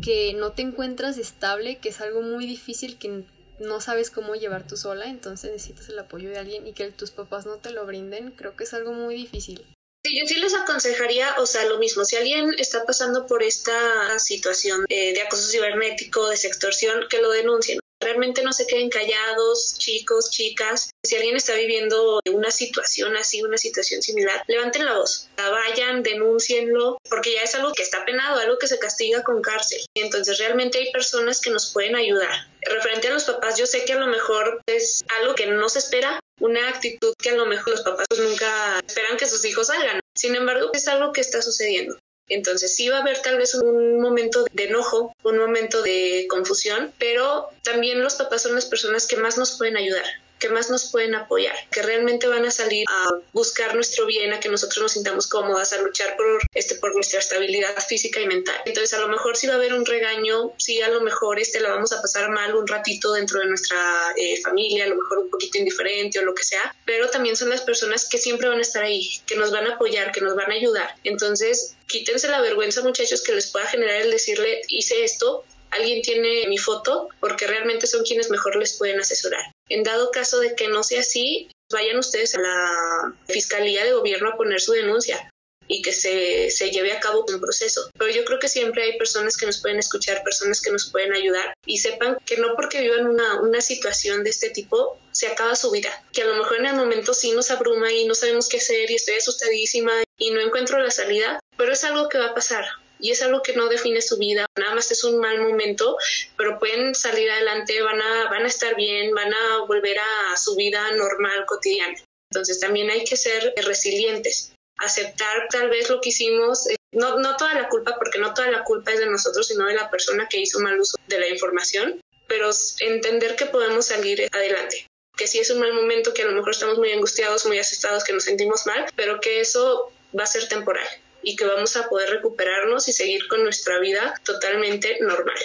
que 0.00 0.32
no 0.34 0.52
te 0.52 0.62
encuentras 0.62 1.18
estable, 1.18 1.78
que 1.78 1.88
es 1.88 2.00
algo 2.00 2.22
muy 2.22 2.46
difícil 2.46 2.96
que 2.98 3.24
no 3.60 3.80
sabes 3.80 4.10
cómo 4.10 4.34
llevar 4.34 4.66
tú 4.66 4.76
sola, 4.76 5.06
entonces 5.06 5.50
necesitas 5.50 5.88
el 5.88 5.98
apoyo 5.98 6.30
de 6.30 6.38
alguien 6.38 6.66
y 6.66 6.72
que 6.72 6.90
tus 6.90 7.10
papás 7.10 7.46
no 7.46 7.56
te 7.56 7.70
lo 7.70 7.86
brinden, 7.86 8.30
creo 8.32 8.56
que 8.56 8.64
es 8.64 8.74
algo 8.74 8.92
muy 8.92 9.14
difícil. 9.14 9.66
Sí, 10.04 10.18
yo 10.18 10.26
sí 10.26 10.36
les 10.36 10.54
aconsejaría, 10.54 11.34
o 11.38 11.46
sea, 11.46 11.64
lo 11.64 11.78
mismo, 11.78 12.04
si 12.04 12.16
alguien 12.16 12.54
está 12.58 12.84
pasando 12.84 13.26
por 13.26 13.42
esta 13.42 14.18
situación 14.18 14.84
eh, 14.88 15.12
de 15.12 15.22
acoso 15.22 15.50
cibernético, 15.50 16.28
de 16.28 16.36
sextorsión, 16.36 17.04
que 17.10 17.20
lo 17.20 17.30
denuncien. 17.30 17.80
Realmente 18.00 18.42
no 18.42 18.52
se 18.52 18.66
queden 18.66 18.90
callados, 18.90 19.76
chicos, 19.78 20.30
chicas. 20.30 20.90
Si 21.04 21.16
alguien 21.16 21.36
está 21.36 21.54
viviendo 21.54 22.20
una 22.30 22.50
situación 22.50 23.16
así, 23.16 23.42
una 23.42 23.58
situación 23.58 24.02
similar, 24.02 24.42
levanten 24.46 24.84
la 24.84 24.94
voz, 24.94 25.28
vayan, 25.36 26.02
denúncienlo, 26.02 26.98
porque 27.08 27.34
ya 27.34 27.42
es 27.42 27.54
algo 27.54 27.72
que 27.72 27.82
está 27.82 28.04
penado, 28.04 28.40
algo 28.40 28.58
que 28.58 28.68
se 28.68 28.78
castiga 28.78 29.22
con 29.22 29.42
cárcel. 29.42 29.80
Entonces 29.94 30.38
realmente 30.38 30.78
hay 30.78 30.92
personas 30.92 31.40
que 31.40 31.50
nos 31.50 31.72
pueden 31.72 31.96
ayudar. 31.96 32.48
Referente 32.62 33.08
a 33.08 33.12
los 33.12 33.24
papás, 33.24 33.58
yo 33.58 33.66
sé 33.66 33.84
que 33.84 33.94
a 33.94 33.98
lo 33.98 34.06
mejor 34.06 34.60
es 34.66 35.04
algo 35.20 35.34
que 35.34 35.46
no 35.46 35.68
se 35.68 35.80
espera, 35.80 36.20
una 36.40 36.68
actitud 36.68 37.14
que 37.20 37.30
a 37.30 37.36
lo 37.36 37.46
mejor 37.46 37.72
los 37.72 37.82
papás 37.82 38.06
pues, 38.08 38.20
nunca 38.20 38.80
esperan 38.86 39.16
que 39.16 39.26
sus 39.26 39.44
hijos 39.44 39.68
salgan. 39.68 40.00
Sin 40.16 40.34
embargo, 40.34 40.70
es 40.72 40.88
algo 40.88 41.12
que 41.12 41.20
está 41.20 41.42
sucediendo. 41.42 41.98
Entonces 42.28 42.74
sí 42.74 42.88
va 42.88 42.98
a 42.98 43.00
haber 43.00 43.20
tal 43.22 43.38
vez 43.38 43.54
un 43.54 44.00
momento 44.00 44.44
de 44.52 44.64
enojo, 44.64 45.14
un 45.22 45.38
momento 45.38 45.82
de 45.82 46.26
confusión, 46.28 46.92
pero 46.98 47.48
también 47.62 48.02
los 48.02 48.14
papás 48.16 48.42
son 48.42 48.54
las 48.54 48.66
personas 48.66 49.06
que 49.06 49.16
más 49.16 49.38
nos 49.38 49.56
pueden 49.56 49.76
ayudar 49.76 50.04
que 50.38 50.48
más 50.48 50.70
nos 50.70 50.90
pueden 50.90 51.14
apoyar, 51.14 51.56
que 51.70 51.82
realmente 51.82 52.26
van 52.26 52.44
a 52.44 52.50
salir 52.50 52.84
a 52.88 53.10
buscar 53.32 53.74
nuestro 53.74 54.06
bien, 54.06 54.32
a 54.32 54.40
que 54.40 54.48
nosotros 54.48 54.82
nos 54.82 54.92
sintamos 54.92 55.26
cómodas, 55.26 55.72
a 55.72 55.82
luchar 55.82 56.16
por, 56.16 56.26
este, 56.54 56.76
por 56.76 56.94
nuestra 56.94 57.20
estabilidad 57.20 57.76
física 57.86 58.20
y 58.20 58.26
mental. 58.26 58.56
Entonces, 58.64 58.92
a 58.94 59.00
lo 59.00 59.08
mejor 59.08 59.36
sí 59.36 59.46
va 59.46 59.54
a 59.54 59.56
haber 59.56 59.74
un 59.74 59.84
regaño, 59.84 60.52
sí 60.58 60.80
a 60.82 60.88
lo 60.88 61.00
mejor 61.00 61.38
este, 61.38 61.60
la 61.60 61.70
vamos 61.70 61.92
a 61.92 62.00
pasar 62.00 62.30
mal 62.30 62.54
un 62.54 62.66
ratito 62.66 63.12
dentro 63.12 63.40
de 63.40 63.46
nuestra 63.46 63.78
eh, 64.16 64.40
familia, 64.42 64.84
a 64.84 64.88
lo 64.88 64.96
mejor 64.96 65.18
un 65.18 65.30
poquito 65.30 65.58
indiferente 65.58 66.18
o 66.18 66.22
lo 66.22 66.34
que 66.34 66.44
sea, 66.44 66.74
pero 66.84 67.08
también 67.10 67.36
son 67.36 67.48
las 67.48 67.62
personas 67.62 68.08
que 68.08 68.18
siempre 68.18 68.48
van 68.48 68.58
a 68.58 68.62
estar 68.62 68.82
ahí, 68.82 69.10
que 69.26 69.36
nos 69.36 69.50
van 69.50 69.66
a 69.66 69.74
apoyar, 69.74 70.12
que 70.12 70.20
nos 70.20 70.34
van 70.34 70.50
a 70.50 70.54
ayudar. 70.54 70.94
Entonces, 71.04 71.76
quítense 71.86 72.28
la 72.28 72.40
vergüenza, 72.40 72.82
muchachos, 72.82 73.22
que 73.22 73.32
les 73.32 73.50
pueda 73.50 73.66
generar 73.66 74.02
el 74.02 74.10
decirle, 74.10 74.62
hice 74.68 75.04
esto, 75.04 75.44
alguien 75.70 76.02
tiene 76.02 76.46
mi 76.48 76.58
foto, 76.58 77.08
porque 77.20 77.46
realmente 77.46 77.86
son 77.86 78.04
quienes 78.04 78.30
mejor 78.30 78.56
les 78.56 78.76
pueden 78.76 79.00
asesorar. 79.00 79.44
En 79.68 79.82
dado 79.82 80.10
caso 80.10 80.40
de 80.40 80.54
que 80.54 80.68
no 80.68 80.82
sea 80.82 81.00
así, 81.00 81.50
vayan 81.72 81.98
ustedes 81.98 82.34
a 82.34 82.40
la 82.40 83.14
Fiscalía 83.26 83.84
de 83.84 83.92
Gobierno 83.92 84.30
a 84.30 84.36
poner 84.36 84.60
su 84.60 84.72
denuncia 84.72 85.30
y 85.68 85.82
que 85.82 85.92
se, 85.92 86.50
se, 86.50 86.70
lleve 86.70 86.92
a 86.92 87.00
cabo 87.00 87.24
un 87.28 87.40
proceso. 87.40 87.90
Pero 87.98 88.10
yo 88.10 88.24
creo 88.24 88.38
que 88.38 88.48
siempre 88.48 88.82
hay 88.82 88.98
personas 88.98 89.36
que 89.36 89.46
nos 89.46 89.60
pueden 89.60 89.78
escuchar, 89.78 90.24
personas 90.24 90.62
que 90.62 90.70
nos 90.70 90.90
pueden 90.90 91.12
ayudar 91.12 91.52
y 91.66 91.78
sepan 91.78 92.16
que 92.24 92.38
no 92.38 92.54
porque 92.56 92.80
vivan 92.80 93.06
una, 93.06 93.40
una 93.42 93.60
situación 93.60 94.24
de 94.24 94.30
este 94.30 94.50
tipo 94.50 94.98
se 95.12 95.26
acaba 95.26 95.54
su 95.54 95.70
vida, 95.70 95.90
que 96.12 96.22
a 96.22 96.26
lo 96.26 96.36
mejor 96.36 96.58
en 96.58 96.66
el 96.66 96.76
momento 96.76 97.12
sí 97.12 97.32
nos 97.32 97.50
abruma 97.50 97.92
y 97.92 98.06
no 98.06 98.14
sabemos 98.14 98.48
qué 98.48 98.56
hacer 98.56 98.90
y 98.90 98.94
estoy 98.94 99.16
asustadísima 99.16 99.92
y 100.16 100.30
no 100.30 100.40
encuentro 100.40 100.78
la 100.78 100.90
salida, 100.90 101.38
pero 101.56 101.72
es 101.72 101.84
algo 101.84 102.08
que 102.08 102.18
va 102.18 102.26
a 102.26 102.34
pasar 102.34 102.64
y 103.00 103.10
es 103.10 103.22
algo 103.22 103.42
que 103.42 103.54
no 103.54 103.68
define 103.68 104.02
su 104.02 104.18
vida, 104.18 104.46
nada 104.56 104.74
más 104.74 104.90
es 104.90 105.04
un 105.04 105.18
mal 105.18 105.40
momento, 105.40 105.96
pero 106.36 106.58
pueden 106.58 106.94
salir 106.94 107.30
adelante, 107.30 107.80
van 107.82 108.00
a, 108.00 108.28
van 108.30 108.44
a 108.44 108.48
estar 108.48 108.74
bien, 108.76 109.14
van 109.14 109.32
a 109.32 109.58
volver 109.66 109.98
a 109.98 110.36
su 110.36 110.56
vida 110.56 110.90
normal, 110.92 111.44
cotidiana. 111.46 111.96
Entonces 112.30 112.60
también 112.60 112.90
hay 112.90 113.04
que 113.04 113.16
ser 113.16 113.54
resilientes, 113.56 114.52
aceptar 114.78 115.48
tal 115.50 115.70
vez 115.70 115.88
lo 115.88 116.00
que 116.00 116.10
hicimos, 116.10 116.68
eh, 116.68 116.76
no, 116.92 117.18
no 117.18 117.36
toda 117.36 117.54
la 117.54 117.68
culpa, 117.68 117.96
porque 117.98 118.18
no 118.18 118.34
toda 118.34 118.50
la 118.50 118.64
culpa 118.64 118.92
es 118.92 119.00
de 119.00 119.06
nosotros, 119.06 119.46
sino 119.46 119.66
de 119.66 119.74
la 119.74 119.90
persona 119.90 120.28
que 120.28 120.40
hizo 120.40 120.60
mal 120.60 120.78
uso 120.78 120.96
de 121.06 121.18
la 121.18 121.28
información, 121.28 122.00
pero 122.26 122.50
entender 122.80 123.36
que 123.36 123.46
podemos 123.46 123.86
salir 123.86 124.28
adelante 124.32 124.86
que 125.16 125.26
si 125.26 125.40
es 125.40 125.50
un 125.50 125.58
mal 125.58 125.74
momento, 125.74 126.14
que 126.14 126.22
a 126.22 126.26
lo 126.26 126.32
mejor 126.32 126.52
estamos 126.52 126.78
muy 126.78 126.92
angustiados, 126.92 127.44
muy 127.44 127.58
asustados, 127.58 128.04
que 128.04 128.12
nos 128.12 128.22
sentimos 128.22 128.66
mal, 128.66 128.86
pero 128.94 129.20
que 129.20 129.40
eso 129.40 129.92
va 130.16 130.22
a 130.22 130.26
ser 130.28 130.48
temporal 130.48 130.86
y 131.28 131.36
que 131.36 131.44
vamos 131.44 131.76
a 131.76 131.90
poder 131.90 132.08
recuperarnos 132.08 132.88
y 132.88 132.92
seguir 132.94 133.28
con 133.28 133.42
nuestra 133.42 133.78
vida 133.80 134.14
totalmente 134.24 134.96
normal. 135.00 135.36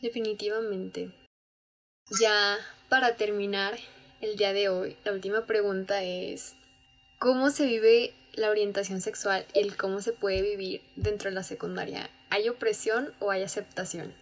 Definitivamente. 0.00 1.10
Ya 2.18 2.58
para 2.88 3.16
terminar 3.16 3.78
el 4.22 4.36
día 4.36 4.54
de 4.54 4.70
hoy, 4.70 4.96
la 5.04 5.12
última 5.12 5.44
pregunta 5.44 6.02
es, 6.02 6.54
¿cómo 7.18 7.50
se 7.50 7.66
vive 7.66 8.14
la 8.32 8.48
orientación 8.48 9.02
sexual 9.02 9.44
y 9.52 9.60
el 9.60 9.76
cómo 9.76 10.00
se 10.00 10.12
puede 10.12 10.40
vivir 10.40 10.80
dentro 10.96 11.28
de 11.28 11.34
la 11.34 11.42
secundaria? 11.42 12.08
¿Hay 12.30 12.48
opresión 12.48 13.14
o 13.18 13.30
hay 13.30 13.42
aceptación? 13.42 14.14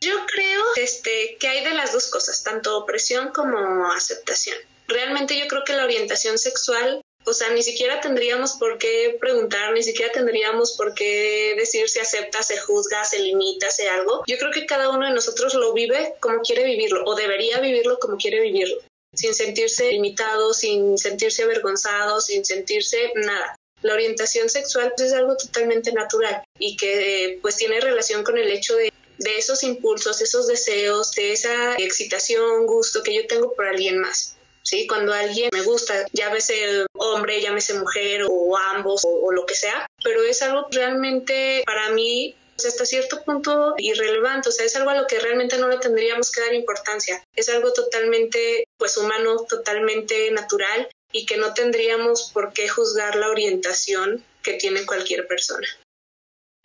Yo 0.00 0.14
creo 0.32 0.62
este, 0.76 1.38
que 1.40 1.48
hay 1.48 1.64
de 1.64 1.74
las 1.74 1.92
dos 1.92 2.08
cosas, 2.08 2.44
tanto 2.44 2.78
opresión 2.78 3.30
como 3.30 3.90
aceptación. 3.90 4.58
Realmente 4.86 5.36
yo 5.36 5.48
creo 5.48 5.64
que 5.64 5.72
la 5.72 5.82
orientación 5.82 6.38
sexual 6.38 7.02
o 7.26 7.32
sea, 7.34 7.50
ni 7.50 7.62
siquiera 7.62 8.00
tendríamos 8.00 8.52
por 8.52 8.78
qué 8.78 9.16
preguntar, 9.20 9.72
ni 9.72 9.82
siquiera 9.82 10.12
tendríamos 10.12 10.76
por 10.76 10.94
qué 10.94 11.54
decir 11.56 11.88
si 11.88 11.98
acepta, 11.98 12.42
se 12.42 12.56
juzga, 12.58 13.04
se 13.04 13.18
limita, 13.18 13.68
se 13.68 13.88
algo. 13.88 14.22
Yo 14.26 14.38
creo 14.38 14.52
que 14.52 14.64
cada 14.64 14.90
uno 14.90 15.06
de 15.06 15.12
nosotros 15.12 15.54
lo 15.54 15.72
vive 15.72 16.14
como 16.20 16.40
quiere 16.40 16.64
vivirlo 16.64 17.04
o 17.04 17.16
debería 17.16 17.58
vivirlo 17.58 17.98
como 17.98 18.16
quiere 18.16 18.40
vivirlo, 18.40 18.76
sin 19.12 19.34
sentirse 19.34 19.90
limitado, 19.90 20.54
sin 20.54 20.96
sentirse 20.98 21.42
avergonzado, 21.42 22.20
sin 22.20 22.44
sentirse 22.44 23.12
nada. 23.16 23.56
La 23.82 23.94
orientación 23.94 24.48
sexual 24.48 24.92
es 24.96 25.12
algo 25.12 25.36
totalmente 25.36 25.92
natural 25.92 26.44
y 26.60 26.76
que 26.76 27.40
pues 27.42 27.56
tiene 27.56 27.80
relación 27.80 28.22
con 28.22 28.38
el 28.38 28.50
hecho 28.50 28.76
de 28.76 28.92
de 29.18 29.38
esos 29.38 29.62
impulsos, 29.62 30.20
esos 30.20 30.46
deseos, 30.46 31.12
de 31.12 31.32
esa 31.32 31.74
excitación, 31.78 32.66
gusto 32.66 33.02
que 33.02 33.14
yo 33.14 33.26
tengo 33.26 33.54
por 33.54 33.66
alguien 33.66 33.98
más 33.98 34.35
¿sí? 34.66 34.86
Cuando 34.86 35.12
alguien 35.12 35.48
me 35.52 35.62
gusta, 35.62 36.06
llámese 36.12 36.84
hombre, 36.94 37.40
llámese 37.40 37.74
mujer 37.74 38.22
o 38.28 38.56
ambos 38.56 39.02
o, 39.04 39.32
lo 39.32 39.46
que 39.46 39.54
sea, 39.54 39.86
pero 40.02 40.22
es 40.24 40.42
algo 40.42 40.66
realmente 40.70 41.62
para 41.64 41.90
mí 41.90 42.34
pues, 42.56 42.66
hasta 42.66 42.84
cierto 42.84 43.22
punto 43.22 43.74
irrelevante, 43.78 44.48
o 44.48 44.52
sea, 44.52 44.66
es 44.66 44.74
algo 44.76 44.90
a 44.90 44.96
lo 44.96 45.06
que 45.06 45.20
realmente 45.20 45.58
no 45.58 45.68
le 45.68 45.78
tendríamos 45.78 46.32
que 46.32 46.40
dar 46.40 46.54
importancia, 46.54 47.22
es 47.34 47.48
algo 47.48 47.72
totalmente 47.72 48.64
pues 48.76 48.96
humano, 48.96 49.44
totalmente 49.48 50.30
natural 50.32 50.88
y 51.12 51.26
que 51.26 51.36
no 51.36 51.54
tendríamos 51.54 52.30
por 52.32 52.52
qué 52.52 52.68
juzgar 52.68 53.16
la 53.16 53.28
orientación 53.28 54.24
que 54.42 54.54
tiene 54.54 54.84
cualquier 54.84 55.26
persona. 55.28 55.66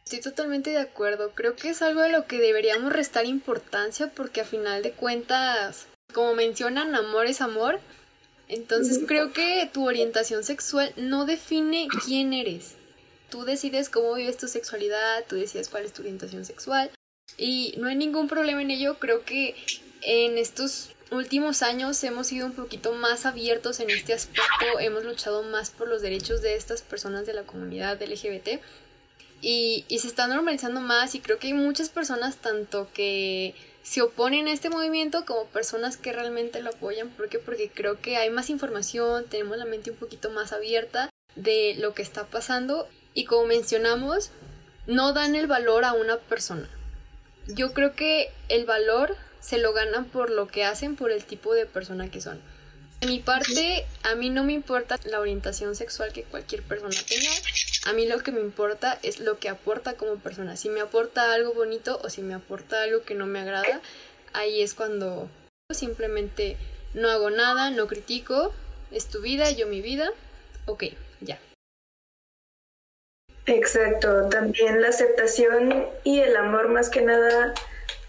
Estoy 0.03 0.21
totalmente 0.21 0.71
de 0.71 0.79
acuerdo, 0.79 1.31
creo 1.35 1.55
que 1.55 1.69
es 1.69 1.81
algo 1.81 2.01
a 2.01 2.09
lo 2.09 2.25
que 2.25 2.39
deberíamos 2.39 2.91
restar 2.91 3.25
importancia 3.25 4.11
porque 4.13 4.41
a 4.41 4.45
final 4.45 4.81
de 4.81 4.91
cuentas 4.91 5.87
como 6.11 6.35
mencionan, 6.35 6.95
amor 6.95 7.25
es 7.25 7.41
amor. 7.41 7.79
Entonces 8.47 8.99
creo 9.07 9.31
que 9.31 9.69
tu 9.71 9.87
orientación 9.87 10.43
sexual 10.43 10.93
no 10.97 11.25
define 11.25 11.87
quién 12.05 12.33
eres. 12.33 12.75
Tú 13.29 13.45
decides 13.45 13.89
cómo 13.89 14.13
vives 14.15 14.37
tu 14.37 14.49
sexualidad, 14.49 15.23
tú 15.29 15.37
decides 15.37 15.69
cuál 15.69 15.85
es 15.85 15.93
tu 15.93 16.01
orientación 16.01 16.43
sexual 16.43 16.91
y 17.37 17.73
no 17.77 17.87
hay 17.87 17.95
ningún 17.95 18.27
problema 18.27 18.61
en 18.61 18.71
ello. 18.71 18.99
Creo 18.99 19.23
que 19.23 19.55
en 20.01 20.37
estos 20.37 20.89
últimos 21.11 21.61
años 21.61 22.03
hemos 22.03 22.27
sido 22.27 22.45
un 22.45 22.53
poquito 22.53 22.91
más 22.91 23.25
abiertos 23.25 23.79
en 23.79 23.89
este 23.89 24.13
aspecto, 24.13 24.79
hemos 24.79 25.05
luchado 25.05 25.43
más 25.43 25.69
por 25.69 25.87
los 25.87 26.01
derechos 26.01 26.41
de 26.41 26.55
estas 26.55 26.81
personas 26.81 27.25
de 27.25 27.33
la 27.33 27.43
comunidad 27.43 28.01
LGBT 28.01 28.59
y, 29.41 29.85
y 29.87 29.99
se 29.99 30.07
está 30.07 30.27
normalizando 30.27 30.81
más 30.81 31.15
y 31.15 31.19
creo 31.19 31.39
que 31.39 31.47
hay 31.47 31.53
muchas 31.53 31.89
personas 31.89 32.37
tanto 32.37 32.89
que 32.93 33.55
se 33.83 34.01
oponen 34.01 34.47
a 34.47 34.53
este 34.53 34.69
movimiento 34.69 35.25
como 35.25 35.45
personas 35.45 35.97
que 35.97 36.13
realmente 36.13 36.61
lo 36.61 36.69
apoyan. 36.69 37.09
¿Por 37.09 37.29
qué? 37.29 37.39
Porque 37.39 37.69
creo 37.73 37.99
que 37.99 38.17
hay 38.17 38.29
más 38.29 38.49
información, 38.49 39.25
tenemos 39.25 39.57
la 39.57 39.65
mente 39.65 39.91
un 39.91 39.97
poquito 39.97 40.29
más 40.29 40.53
abierta 40.53 41.09
de 41.35 41.75
lo 41.79 41.93
que 41.93 42.01
está 42.01 42.25
pasando 42.25 42.87
y 43.13 43.25
como 43.25 43.45
mencionamos, 43.45 44.31
no 44.87 45.13
dan 45.13 45.35
el 45.35 45.47
valor 45.47 45.85
a 45.85 45.93
una 45.93 46.17
persona. 46.17 46.69
Yo 47.47 47.73
creo 47.73 47.95
que 47.95 48.31
el 48.49 48.65
valor 48.65 49.15
se 49.39 49.57
lo 49.57 49.73
ganan 49.73 50.05
por 50.05 50.29
lo 50.29 50.47
que 50.47 50.63
hacen, 50.63 50.95
por 50.95 51.11
el 51.11 51.25
tipo 51.25 51.53
de 51.53 51.65
persona 51.65 52.09
que 52.09 52.21
son. 52.21 52.39
De 53.01 53.07
mi 53.07 53.17
parte, 53.17 53.87
a 54.03 54.13
mí 54.13 54.29
no 54.29 54.43
me 54.43 54.53
importa 54.53 54.99
la 55.05 55.19
orientación 55.19 55.75
sexual 55.75 56.13
que 56.13 56.21
cualquier 56.21 56.61
persona 56.61 56.95
tenga. 57.09 57.31
A 57.87 57.93
mí 57.93 58.05
lo 58.05 58.19
que 58.19 58.31
me 58.31 58.41
importa 58.41 58.99
es 59.01 59.19
lo 59.19 59.39
que 59.39 59.49
aporta 59.49 59.95
como 59.95 60.17
persona. 60.17 60.55
Si 60.55 60.69
me 60.69 60.81
aporta 60.81 61.33
algo 61.33 61.51
bonito 61.51 61.99
o 62.03 62.11
si 62.11 62.21
me 62.21 62.35
aporta 62.35 62.83
algo 62.83 63.01
que 63.01 63.15
no 63.15 63.25
me 63.25 63.39
agrada, 63.39 63.81
ahí 64.33 64.61
es 64.61 64.75
cuando 64.75 65.27
simplemente 65.71 66.57
no 66.93 67.09
hago 67.09 67.31
nada, 67.31 67.71
no 67.71 67.87
critico. 67.87 68.53
Es 68.91 69.07
tu 69.07 69.19
vida, 69.19 69.49
yo 69.49 69.65
mi 69.65 69.81
vida. 69.81 70.11
Ok, 70.67 70.83
ya. 71.21 71.39
Exacto, 73.47 74.29
también 74.29 74.79
la 74.79 74.89
aceptación 74.89 75.87
y 76.03 76.19
el 76.19 76.35
amor 76.37 76.69
más 76.69 76.91
que 76.91 77.01
nada 77.01 77.55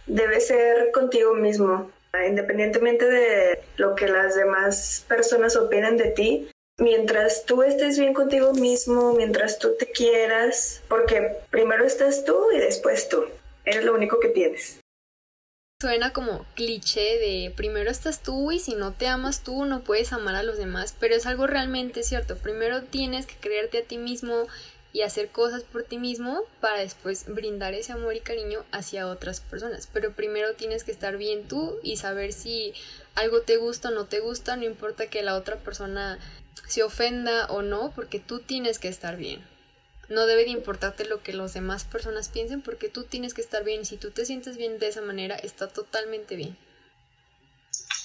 debe 0.07 0.38
ser 0.40 0.90
contigo 0.93 1.32
mismo 1.32 1.90
independientemente 2.27 3.07
de 3.07 3.63
lo 3.77 3.95
que 3.95 4.09
las 4.09 4.35
demás 4.35 5.05
personas 5.09 5.57
opinen 5.57 5.97
de 5.97 6.11
ti, 6.11 6.49
mientras 6.79 7.45
tú 7.45 7.63
estés 7.63 7.99
bien 7.99 8.13
contigo 8.13 8.53
mismo, 8.53 9.15
mientras 9.15 9.59
tú 9.59 9.75
te 9.79 9.87
quieras, 9.91 10.83
porque 10.89 11.37
primero 11.51 11.85
estás 11.85 12.25
tú 12.25 12.51
y 12.53 12.59
después 12.59 13.09
tú. 13.09 13.25
Eres 13.65 13.85
lo 13.85 13.95
único 13.95 14.19
que 14.21 14.29
tienes. 14.29 14.81
Suena 15.81 16.13
como 16.13 16.47
cliché 16.55 17.19
de 17.19 17.53
primero 17.57 17.91
estás 17.91 18.23
tú 18.23 18.53
y 18.53 18.61
si 18.61 18.77
no 18.77 18.93
te 18.93 19.09
amas 19.09 19.43
tú 19.43 19.65
no 19.65 19.83
puedes 19.83 20.13
amar 20.13 20.37
a 20.37 20.45
los 20.45 20.57
demás, 20.57 20.95
pero 21.01 21.17
es 21.17 21.27
algo 21.27 21.49
realmente 21.49 22.05
cierto. 22.05 22.37
Primero 22.37 22.85
tienes 22.85 23.27
que 23.27 23.35
creerte 23.35 23.79
a 23.79 23.83
ti 23.83 23.99
mismo, 23.99 24.47
y 24.93 25.03
hacer 25.03 25.30
cosas 25.30 25.62
por 25.62 25.84
ti 25.84 25.99
mismo 25.99 26.45
para 26.61 26.80
después 26.80 27.24
brindar 27.26 27.74
ese 27.74 27.93
amor 27.93 28.14
y 28.14 28.20
cariño 28.20 28.64
hacia 28.72 29.09
otras 29.09 29.40
personas. 29.40 29.88
Pero 29.93 30.12
primero 30.12 30.55
tienes 30.55 30.84
que 30.84 30.93
estar 30.93 31.16
bien 31.16 31.49
tú 31.49 31.78
y 31.82 31.97
saber 31.97 32.32
si 32.32 32.74
algo 33.14 33.40
te 33.40 33.57
gusta 33.57 33.88
o 33.88 33.93
no 33.93 34.07
te 34.07 34.20
gusta, 34.20 34.57
no 34.57 34.64
importa 34.64 35.09
que 35.09 35.22
la 35.22 35.36
otra 35.36 35.57
persona 35.57 36.18
se 36.68 36.82
ofenda 36.82 37.47
o 37.47 37.62
no, 37.62 37.93
porque 37.95 38.18
tú 38.18 38.40
tienes 38.40 38.78
que 38.78 38.88
estar 38.88 39.16
bien. 39.16 39.43
No 40.09 40.26
debe 40.26 40.45
de 40.45 40.51
importarte 40.51 41.07
lo 41.07 41.22
que 41.22 41.32
las 41.32 41.55
demás 41.55 41.84
personas 41.84 42.28
piensen 42.28 42.61
porque 42.61 42.88
tú 42.88 43.05
tienes 43.05 43.32
que 43.32 43.40
estar 43.40 43.64
bien 43.64 43.86
si 43.86 43.97
tú 43.97 44.11
te 44.11 44.26
sientes 44.26 44.59
bien 44.59 44.78
de 44.78 44.88
esa 44.88 45.01
manera 45.01 45.36
está 45.36 45.68
totalmente 45.68 46.36
bien. 46.36 46.57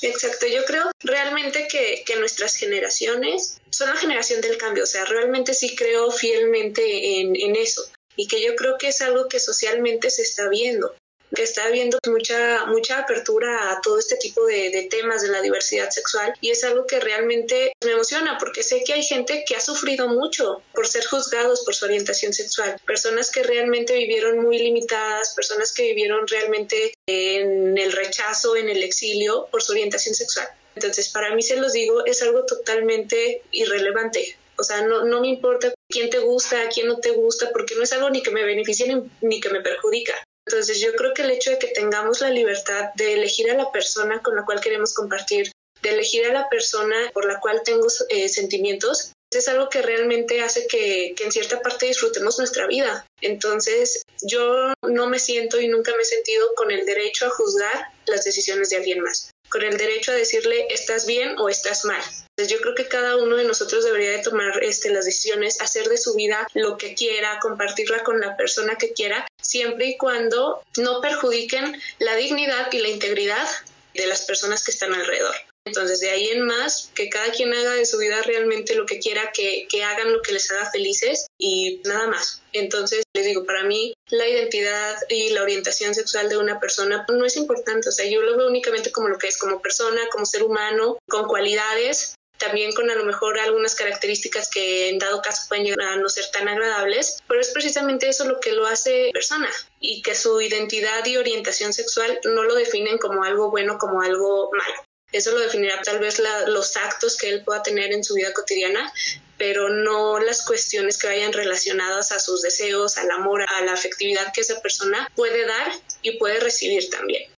Exacto, 0.02 0.46
yo 0.48 0.64
creo 0.66 0.92
realmente 1.00 1.68
que, 1.68 2.04
que, 2.06 2.16
nuestras 2.18 2.56
generaciones 2.56 3.60
son 3.72 3.90
la 3.90 3.96
generación 3.96 4.42
del 4.42 4.58
cambio, 4.58 4.84
o 4.84 4.88
sea, 4.88 5.06
realmente 5.06 5.54
sí 5.54 5.76
creo 5.76 6.12
fielmente 6.12 7.20
en, 7.20 7.36
en 7.36 7.56
eso 7.56 7.84
y 8.16 8.28
que 8.28 8.44
yo 8.44 8.56
creo 8.56 8.78
que 8.78 8.90
es 8.90 9.02
algo 9.02 9.28
que 9.28 9.40
socialmente 9.40 10.10
se 10.10 10.24
está 10.24 10.50
viendo 10.50 10.94
que 11.36 11.44
está 11.44 11.66
habiendo 11.66 11.98
mucha, 12.08 12.66
mucha 12.68 13.00
apertura 13.00 13.72
a 13.72 13.82
todo 13.82 14.00
este 14.00 14.16
tipo 14.18 14.46
de, 14.46 14.70
de, 14.70 14.84
temas 14.84 15.22
de 15.22 15.30
la 15.30 15.42
diversidad 15.42 15.90
sexual 15.90 16.34
y 16.42 16.52
es 16.52 16.64
algo 16.64 16.88
que 16.88 17.00
realmente 17.00 17.74
me 17.84 17.92
emociona 17.92 18.38
porque 18.40 18.64
sé 18.64 18.84
que 18.84 18.94
hay 18.94 19.04
gente 19.04 19.44
que 19.48 19.56
ha 19.56 19.60
sufrido 19.60 20.08
mucho 20.08 20.62
por 20.74 20.88
ser 20.88 21.06
juzgados 21.06 21.64
por 21.66 21.76
su 21.76 21.86
orientación 21.86 22.34
sexual, 22.34 22.80
personas 22.86 23.30
que 23.32 23.44
realmente 23.44 23.94
vivieron 23.94 24.40
muy 24.40 24.58
limitadas, 24.58 25.34
personas 25.36 25.74
que 25.74 25.84
vivieron 25.84 26.28
realmente 26.28 26.94
en 27.08 27.78
el 27.78 27.92
rechazo, 27.92 28.56
en 28.56 28.70
el 28.70 28.84
exilio 28.84 29.48
por 29.52 29.62
su 29.62 29.74
orientación 29.74 30.16
sexual. 30.16 30.48
Entonces, 30.76 31.10
para 31.10 31.34
mí, 31.34 31.42
se 31.42 31.58
los 31.58 31.74
digo, 31.74 32.06
es 32.06 32.22
algo 32.22 32.46
totalmente 32.46 33.42
irrelevante. 33.52 34.38
O 34.58 34.64
sea, 34.64 34.82
no, 34.82 35.06
no 35.06 35.22
me 35.22 35.28
importa 35.28 35.74
quién 35.90 36.10
te 36.10 36.20
gusta, 36.20 36.70
quién 36.70 36.88
no 36.88 37.00
te 37.00 37.12
gusta, 37.12 37.50
porque 37.52 37.76
no 37.76 37.84
es 37.84 37.92
algo 37.94 38.10
ni 38.10 38.22
que 38.22 38.32
me 38.32 38.44
beneficie 38.44 38.88
ni, 38.88 39.02
ni 39.22 39.40
que 39.40 39.50
me 39.50 39.62
perjudica. 39.62 40.14
Entonces 40.48 40.80
yo 40.80 40.94
creo 40.94 41.14
que 41.14 41.24
el 41.24 41.32
hecho 41.32 41.52
de 41.52 41.60
que 41.60 41.68
tengamos 41.68 42.22
la 42.22 42.30
libertad 42.30 42.92
de 42.96 43.16
elegir 43.16 43.52
a 43.52 43.56
la 43.56 43.70
persona 43.70 44.22
con 44.22 44.34
la 44.36 44.46
cual 44.46 44.62
queremos 44.62 44.94
compartir, 44.94 45.52
de 45.82 45.90
elegir 45.90 46.26
a 46.26 46.32
la 46.32 46.48
persona 46.48 46.96
por 47.14 47.26
la 47.26 47.42
cual 47.42 47.62
tengo 47.66 47.88
eh, 48.08 48.30
sentimientos, 48.30 49.12
es 49.30 49.48
algo 49.50 49.68
que 49.68 49.82
realmente 49.82 50.40
hace 50.40 50.66
que, 50.68 51.14
que, 51.18 51.26
en 51.26 51.34
cierta 51.34 51.62
parte 51.62 51.88
disfrutemos 51.88 52.38
nuestra 52.40 52.66
vida. 52.66 53.06
Entonces 53.20 54.04
yo 54.22 54.72
no 54.84 55.08
me 55.08 55.20
siento 55.20 55.60
y 55.60 55.68
nunca 55.68 55.94
me 55.98 56.04
he 56.04 56.06
sentido 56.06 56.48
con 56.56 56.72
el 56.72 56.86
derecho 56.86 57.26
a 57.26 57.30
juzgar 57.30 57.90
las 58.06 58.24
decisiones 58.24 58.70
de 58.70 58.78
alguien 58.78 59.02
más, 59.02 59.32
con 59.50 59.64
el 59.64 59.78
derecho 59.78 60.14
a 60.14 60.16
decirle 60.16 60.68
estás 60.70 61.06
bien 61.06 61.38
o 61.40 61.50
estás 61.50 61.84
mal. 61.84 62.02
Yo 62.38 62.60
creo 62.62 62.76
que 62.76 62.88
cada 62.88 63.16
uno 63.16 63.36
de 63.36 63.46
nosotros 63.46 63.84
debería 63.84 64.12
de 64.12 64.20
tomar 64.20 64.64
este, 64.64 64.92
las 64.92 65.06
decisiones, 65.06 65.60
hacer 65.60 65.90
de 65.90 65.98
su 65.98 66.14
vida 66.14 66.48
lo 66.54 66.78
que 66.78 66.94
quiera, 66.94 67.40
compartirla 67.40 68.04
con 68.04 68.20
la 68.20 68.38
persona 68.38 68.76
que 68.76 68.94
quiera, 68.94 69.28
siempre 69.42 69.88
y 69.88 69.98
cuando 69.98 70.62
no 70.78 71.02
perjudiquen 71.02 71.82
la 71.98 72.16
dignidad 72.16 72.72
y 72.72 72.80
la 72.80 72.90
integridad 72.90 73.48
de 73.96 74.06
las 74.06 74.22
personas 74.22 74.64
que 74.64 74.72
están 74.72 74.94
alrededor. 74.94 75.36
Entonces, 75.66 76.00
de 76.00 76.12
ahí 76.12 76.30
en 76.30 76.44
más, 76.44 76.92
que 76.96 77.10
cada 77.10 77.32
quien 77.32 77.54
haga 77.54 77.74
de 77.74 77.86
su 77.86 77.98
vida 77.98 78.22
realmente 78.22 78.76
lo 78.76 78.86
que 78.86 79.00
quiera, 79.00 79.32
que, 79.34 79.68
que 79.70 79.84
hagan 79.84 80.14
lo 80.14 80.22
que 80.22 80.32
les 80.32 80.50
haga 80.50 80.72
felices 80.72 81.28
y 81.38 81.82
nada 81.84 82.08
más. 82.08 82.42
Entonces, 82.54 83.04
les 83.14 83.26
digo, 83.26 83.46
para 83.46 83.64
mí 83.64 83.94
la 84.10 84.28
identidad 84.28 84.96
y 85.10 85.32
la 85.32 85.44
orientación 85.44 85.94
sexual 85.94 86.30
de 86.30 86.38
una 86.38 86.60
persona 86.62 87.06
no 87.10 87.26
es 87.26 87.36
importante. 87.36 87.90
O 87.90 87.92
sea, 87.92 88.06
yo 88.06 88.22
lo 88.22 88.38
veo 88.38 88.48
únicamente 88.48 88.92
como 88.92 89.10
lo 89.10 89.18
que 89.18 89.28
es, 89.28 89.38
como 89.38 89.62
persona, 89.62 90.02
como 90.10 90.26
ser 90.26 90.44
humano, 90.44 91.00
con 91.10 91.28
cualidades 91.28 92.17
también 92.38 92.72
con 92.74 92.90
a 92.90 92.96
lo 92.96 93.06
mejor 93.06 93.40
algunas 93.40 93.76
características 93.76 94.50
que 94.50 94.90
en 94.90 95.00
dado 95.00 95.22
caso 95.22 95.44
pueden 95.48 95.66
llegar 95.66 95.88
a 95.88 95.96
no 95.98 96.10
ser 96.10 96.26
tan 96.32 96.48
agradables, 96.48 97.22
pero 97.28 97.42
es 97.42 97.50
precisamente 97.50 98.10
eso 98.10 98.26
lo 98.26 98.40
que 98.40 98.52
lo 98.52 98.66
hace 98.66 99.10
persona 99.14 99.50
y 99.80 100.02
que 100.02 100.16
su 100.16 100.40
identidad 100.42 101.06
y 101.06 101.18
orientación 101.18 101.74
sexual 101.74 102.20
no 102.24 102.44
lo 102.44 102.56
definen 102.56 102.98
como 102.98 103.24
algo 103.24 103.50
bueno, 103.50 103.78
como 103.78 104.02
algo 104.02 104.50
malo. 104.52 104.84
Eso 105.12 105.32
lo 105.32 105.40
definirá 105.40 105.82
tal 105.84 106.00
vez 106.00 106.20
la, 106.20 106.48
los 106.48 106.76
actos 106.76 107.16
que 107.16 107.30
él 107.30 107.44
pueda 107.44 107.64
tener 107.64 107.94
en 107.94 108.04
su 108.04 108.16
vida 108.16 108.34
cotidiana, 108.34 108.92
pero 109.38 109.70
no 109.70 110.20
las 110.20 110.46
cuestiones 110.46 110.98
que 110.98 111.08
vayan 111.08 111.32
relacionadas 111.32 112.12
a 112.12 112.20
sus 112.20 112.42
deseos, 112.42 112.98
al 112.98 113.10
amor, 113.12 113.44
a 113.44 113.62
la 113.62 113.74
afectividad 113.74 114.34
que 114.34 114.42
esa 114.42 114.62
persona 114.62 115.10
puede 115.16 115.46
dar 115.46 115.72
y 116.02 116.18
puede 116.18 116.40
recibir 116.40 116.90
también. 116.90 117.32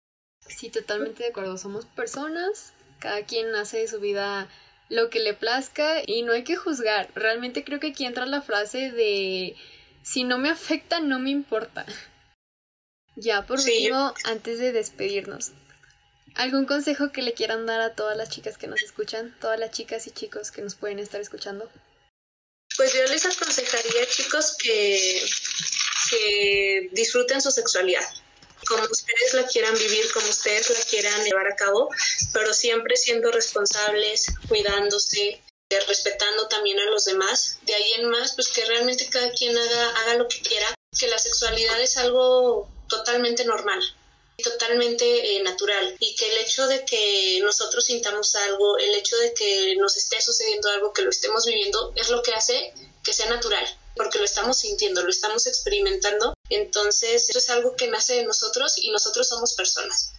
Sí, 0.48 0.70
totalmente 0.70 1.24
de 1.24 1.30
acuerdo. 1.30 1.58
Somos 1.58 1.86
personas, 1.86 2.74
cada 3.00 3.26
quien 3.26 3.54
hace 3.54 3.80
de 3.80 3.88
su 3.88 4.00
vida 4.00 4.50
lo 4.90 5.10
que 5.10 5.20
le 5.20 5.34
plazca 5.34 6.02
y 6.06 6.24
no 6.24 6.34
hay 6.34 6.44
que 6.44 6.56
juzgar. 6.56 7.10
Realmente 7.16 7.64
creo 7.64 7.80
que 7.80 7.88
aquí 7.88 8.06
entra 8.06 8.26
la 8.26 8.42
frase 8.42 8.92
de 8.92 9.56
si 10.04 10.24
no 10.24 10.38
me 10.38 10.50
afecta, 10.50 11.00
no 11.00 11.20
me 11.20 11.30
importa. 11.30 11.86
Ya, 13.16 13.46
por 13.46 13.60
último, 13.60 14.14
antes 14.24 14.60
de 14.60 14.72
despedirnos, 14.72 15.52
¿algún 16.36 16.66
consejo 16.66 17.12
que 17.12 17.22
le 17.22 17.34
quieran 17.34 17.66
dar 17.66 17.82
a 17.82 17.94
todas 17.94 18.16
las 18.16 18.30
chicas 18.30 18.58
que 18.58 18.68
nos 18.68 18.82
escuchan, 18.82 19.36
todas 19.42 19.60
las 19.60 19.72
chicas 19.72 20.08
y 20.08 20.12
chicos 20.12 20.52
que 20.52 20.62
nos 20.62 20.76
pueden 20.76 21.00
estar 21.00 21.20
escuchando? 21.20 21.70
Pues 22.78 22.94
yo 22.94 23.04
les 23.08 23.26
aconsejaría, 23.26 24.06
chicos, 24.08 24.56
que, 24.58 25.22
que 26.10 26.90
disfruten 26.94 27.42
su 27.42 27.52
sexualidad, 27.52 28.06
como 28.68 28.84
ustedes 28.84 29.34
la 29.34 29.46
quieran 29.48 29.74
vivir, 29.78 30.12
como 30.12 30.28
ustedes 30.28 30.70
la 30.70 30.82
quieran 30.86 31.24
llevar 31.24 31.48
a 31.48 31.56
cabo, 31.56 31.90
pero 32.34 32.54
siempre 32.54 32.96
siendo 32.98 33.32
responsables, 33.32 34.28
cuidándose, 34.48 35.42
respetando 35.88 36.48
también 36.48 36.80
a 36.80 36.86
los 36.86 37.06
demás. 37.06 37.60
De 37.64 37.76
ahí 37.76 37.94
en 37.98 38.10
más, 38.10 38.34
pues 38.36 38.50
que 38.50 38.66
realmente 38.66 39.10
cada 39.10 39.32
quien 39.32 39.58
haga, 39.58 39.90
haga 40.02 40.14
lo 40.16 40.28
que 40.28 40.42
quiera, 40.42 40.74
que 40.98 41.08
la 41.08 41.20
sexualidad 41.20 41.80
es 41.82 41.98
algo 41.98 42.70
totalmente 42.88 43.46
normal 43.46 43.82
totalmente 44.42 45.36
eh, 45.36 45.44
natural 45.44 45.96
y 46.00 46.16
que 46.16 46.28
el 46.32 46.38
hecho 46.40 46.68
de 46.68 46.86
que 46.86 47.40
nosotros 47.44 47.86
sintamos 47.86 48.36
algo, 48.36 48.78
el 48.78 48.96
hecho 48.96 49.18
de 49.18 49.34
que 49.34 49.76
nos 49.78 49.98
esté 49.98 50.22
sucediendo 50.22 50.70
algo, 50.70 50.94
que 50.94 51.02
lo 51.02 51.10
estemos 51.10 51.46
viviendo, 51.46 51.94
es 51.96 52.10
lo 52.10 52.22
que 52.22 52.34
hace 52.34 52.74
que 53.04 53.14
sea 53.14 53.30
natural, 53.30 53.66
porque 53.96 54.18
lo 54.18 54.26
estamos 54.26 54.60
sintiendo, 54.60 55.04
lo 55.04 55.10
estamos 55.10 55.48
experimentando, 55.48 56.34
entonces 56.50 57.30
eso 57.30 57.40
es 57.40 57.50
algo 57.50 57.76
que 57.76 57.88
nace 57.88 58.16
de 58.16 58.26
nosotros 58.26 58.78
y 58.78 58.92
nosotros 58.92 59.28
somos 59.28 59.54
personas. 59.54 60.14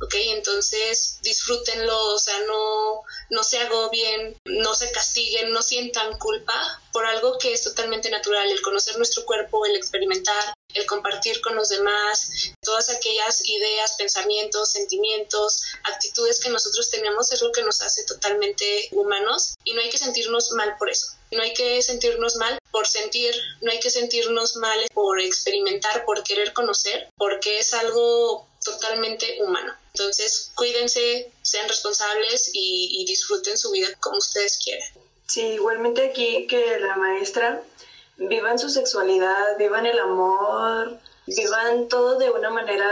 ¿Ok? 0.00 0.14
Entonces 0.14 1.18
disfrútenlo, 1.22 2.14
o 2.14 2.18
sea, 2.18 2.38
no, 2.46 3.02
no 3.30 3.44
se 3.44 3.58
agobien, 3.58 4.36
no 4.44 4.74
se 4.74 4.90
castiguen, 4.92 5.52
no 5.52 5.62
sientan 5.62 6.18
culpa 6.18 6.80
por 6.92 7.06
algo 7.06 7.38
que 7.38 7.52
es 7.52 7.62
totalmente 7.62 8.10
natural, 8.10 8.50
el 8.50 8.62
conocer 8.62 8.96
nuestro 8.96 9.24
cuerpo, 9.24 9.64
el 9.66 9.76
experimentar, 9.76 10.54
el 10.74 10.86
compartir 10.86 11.40
con 11.40 11.54
los 11.54 11.68
demás, 11.68 12.52
todas 12.60 12.90
aquellas 12.90 13.46
ideas, 13.46 13.94
pensamientos, 13.96 14.72
sentimientos, 14.72 15.64
actitudes 15.84 16.40
que 16.40 16.50
nosotros 16.50 16.90
tenemos 16.90 17.32
es 17.32 17.42
lo 17.42 17.52
que 17.52 17.62
nos 17.62 17.82
hace 17.82 18.04
totalmente 18.04 18.88
humanos 18.92 19.54
y 19.64 19.74
no 19.74 19.80
hay 19.80 19.90
que 19.90 19.98
sentirnos 19.98 20.52
mal 20.52 20.76
por 20.78 20.90
eso. 20.90 21.06
No 21.32 21.42
hay 21.42 21.54
que 21.54 21.80
sentirnos 21.82 22.36
mal 22.36 22.58
por 22.72 22.88
sentir, 22.88 23.32
no 23.60 23.70
hay 23.70 23.78
que 23.78 23.90
sentirnos 23.90 24.56
mal 24.56 24.80
por 24.92 25.20
experimentar, 25.20 26.04
por 26.04 26.24
querer 26.24 26.52
conocer, 26.52 27.08
porque 27.16 27.60
es 27.60 27.72
algo 27.72 28.48
totalmente 28.64 29.38
humano. 29.42 29.72
Entonces, 29.94 30.52
cuídense, 30.54 31.32
sean 31.42 31.68
responsables 31.68 32.50
y, 32.52 33.04
disfruten 33.06 33.56
su 33.56 33.70
vida 33.70 33.88
como 34.00 34.18
ustedes 34.18 34.58
quieran. 34.62 34.88
Sí, 35.26 35.42
igualmente 35.42 36.10
aquí 36.10 36.46
que 36.46 36.78
la 36.78 36.96
maestra 36.96 37.62
vivan 38.16 38.58
su 38.58 38.68
sexualidad, 38.68 39.56
vivan 39.58 39.86
el 39.86 39.98
amor, 39.98 40.98
vivan 41.26 41.88
todo 41.88 42.18
de 42.18 42.30
una 42.30 42.50
manera 42.50 42.88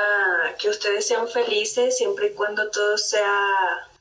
que 0.59 0.71
ustedes 0.71 1.07
sean 1.07 1.29
felices 1.29 1.97
siempre 1.97 2.29
y 2.29 2.35
cuando 2.35 2.71
todo 2.71 2.97
sea 2.99 3.47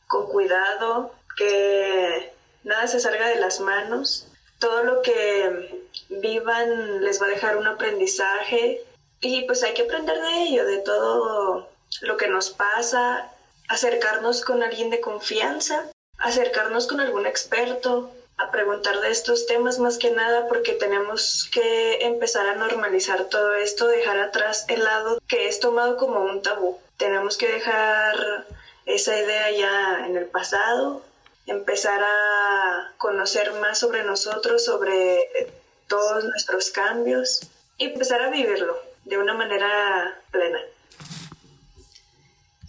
con 0.08 0.28
cuidado, 0.28 1.14
que 1.36 2.34
nada 2.64 2.88
se 2.88 3.00
salga 3.00 3.28
de 3.28 3.40
las 3.40 3.60
manos. 3.60 4.28
Todo 4.60 4.84
lo 4.84 5.02
que 5.04 5.84
vivan 6.10 7.04
les 7.04 7.22
va 7.22 7.28
a 7.28 7.30
dejar 7.30 7.58
un 7.58 7.68
aprendizaje 7.68 8.84
y 9.22 9.44
pues 9.44 9.64
hay 9.64 9.74
que 9.74 9.84
aprender 9.84 10.20
de 10.20 10.44
ello, 10.44 10.66
de 10.66 10.78
todo 10.80 11.70
lo 12.02 12.18
que 12.18 12.28
nos 12.28 12.50
pasa, 12.52 13.32
acercarnos 13.68 14.44
con 14.44 14.64
alguien 14.64 14.90
de 14.90 15.02
confianza, 15.02 15.86
acercarnos 16.18 16.88
con 16.88 17.00
algún 17.00 17.26
experto, 17.26 18.12
a 18.38 18.52
preguntar 18.52 19.00
de 19.02 19.10
estos 19.10 19.48
temas 19.48 19.80
más 19.80 19.98
que 19.98 20.12
nada 20.12 20.48
porque 20.48 20.74
tenemos 20.74 21.50
que 21.52 22.06
empezar 22.06 22.46
a 22.46 22.56
normalizar 22.56 23.26
todo 23.26 23.56
esto, 23.56 23.88
dejar 23.88 24.20
atrás 24.20 24.66
el 24.68 24.84
lado 24.84 25.20
que 25.28 25.48
es 25.48 25.60
tomado 25.60 25.98
como 25.98 26.22
un 26.22 26.44
tabú. 26.44 26.80
Tenemos 26.98 27.38
que 27.38 27.48
dejar 27.48 28.46
esa 28.86 29.18
idea 29.20 29.52
ya 29.52 30.06
en 30.06 30.18
el 30.18 30.26
pasado, 30.26 31.02
empezar 31.48 32.02
a 32.04 32.94
conocer 32.98 33.54
más 33.54 33.80
sobre 33.80 34.04
nosotros, 34.04 34.64
sobre 34.64 35.52
todos 35.88 36.24
nuestros 36.24 36.70
cambios 36.70 37.42
y 37.78 37.86
empezar 37.86 38.22
a 38.22 38.30
vivirlo 38.30 38.78
de 39.06 39.18
una 39.18 39.34
manera 39.34 40.22
plena. 40.32 40.60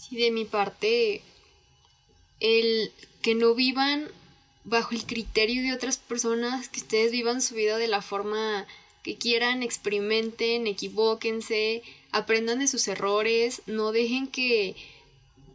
Sí, 0.09 0.17
de 0.17 0.31
mi 0.31 0.45
parte, 0.45 1.23
el 2.41 2.93
que 3.21 3.35
no 3.35 3.55
vivan 3.55 4.09
bajo 4.65 4.95
el 4.95 5.05
criterio 5.05 5.63
de 5.63 5.73
otras 5.73 5.99
personas, 5.99 6.69
que 6.69 6.81
ustedes 6.81 7.13
vivan 7.13 7.43
su 7.43 7.55
vida 7.55 7.79
de 7.79 7.89
la 7.89 8.03
forma 8.03 8.67
que 9.03 9.17
quieran, 9.17 9.63
experimenten, 9.63 10.67
equivóquense, 10.67 11.83
aprendan 12.11 12.59
de 12.59 12.69
sus 12.69 12.89
errores, 12.89 13.63
no 13.67 13.93
dejen 13.93 14.29
que 14.29 14.77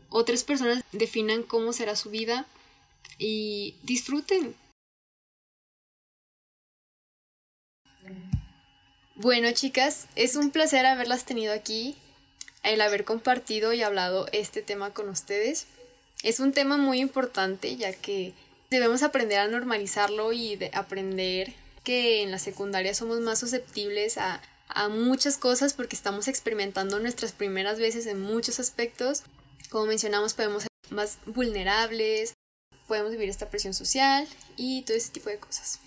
otras 0.09 0.43
personas 0.43 0.83
definan 0.91 1.43
cómo 1.43 1.73
será 1.73 1.95
su 1.95 2.09
vida 2.09 2.45
y 3.17 3.75
disfruten. 3.83 4.55
Bueno, 9.15 9.51
chicas, 9.53 10.07
es 10.15 10.35
un 10.35 10.51
placer 10.51 10.85
haberlas 10.85 11.25
tenido 11.25 11.53
aquí, 11.53 11.95
el 12.63 12.81
haber 12.81 13.05
compartido 13.05 13.73
y 13.73 13.83
hablado 13.83 14.27
este 14.31 14.61
tema 14.61 14.93
con 14.93 15.09
ustedes. 15.09 15.67
Es 16.23 16.39
un 16.39 16.53
tema 16.53 16.77
muy 16.77 16.99
importante 16.99 17.75
ya 17.75 17.93
que 17.93 18.33
debemos 18.69 19.03
aprender 19.03 19.39
a 19.39 19.47
normalizarlo 19.47 20.33
y 20.33 20.55
de 20.55 20.71
aprender 20.73 21.53
que 21.83 22.23
en 22.23 22.31
la 22.31 22.39
secundaria 22.39 22.93
somos 22.93 23.19
más 23.19 23.39
susceptibles 23.39 24.17
a, 24.17 24.41
a 24.69 24.87
muchas 24.87 25.37
cosas 25.37 25.73
porque 25.73 25.95
estamos 25.95 26.27
experimentando 26.27 26.99
nuestras 26.99 27.33
primeras 27.33 27.77
veces 27.77 28.05
en 28.05 28.21
muchos 28.21 28.59
aspectos. 28.59 29.23
Como 29.69 29.85
mencionamos, 29.85 30.33
podemos 30.33 30.63
ser 30.63 30.71
más 30.89 31.17
vulnerables, 31.25 32.33
podemos 32.87 33.11
vivir 33.11 33.29
esta 33.29 33.49
presión 33.49 33.73
social 33.73 34.27
y 34.55 34.83
todo 34.83 34.95
ese 34.95 35.11
tipo 35.11 35.29
de 35.29 35.37
cosas. 35.37 35.79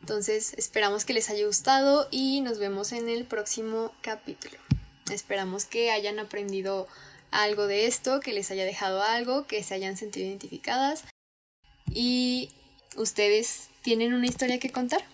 Entonces 0.00 0.52
esperamos 0.58 1.04
que 1.04 1.14
les 1.14 1.30
haya 1.30 1.46
gustado 1.46 2.08
y 2.10 2.40
nos 2.40 2.58
vemos 2.58 2.92
en 2.92 3.08
el 3.08 3.24
próximo 3.24 3.94
capítulo. 4.02 4.58
Esperamos 5.10 5.64
que 5.64 5.90
hayan 5.90 6.18
aprendido 6.18 6.86
algo 7.30 7.66
de 7.66 7.86
esto, 7.86 8.20
que 8.20 8.32
les 8.32 8.50
haya 8.50 8.64
dejado 8.64 9.02
algo, 9.02 9.46
que 9.46 9.62
se 9.62 9.74
hayan 9.74 9.96
sentido 9.96 10.26
identificadas. 10.26 11.04
¿Y 11.90 12.50
ustedes 12.96 13.68
tienen 13.82 14.12
una 14.14 14.26
historia 14.26 14.58
que 14.58 14.70
contar? 14.70 15.04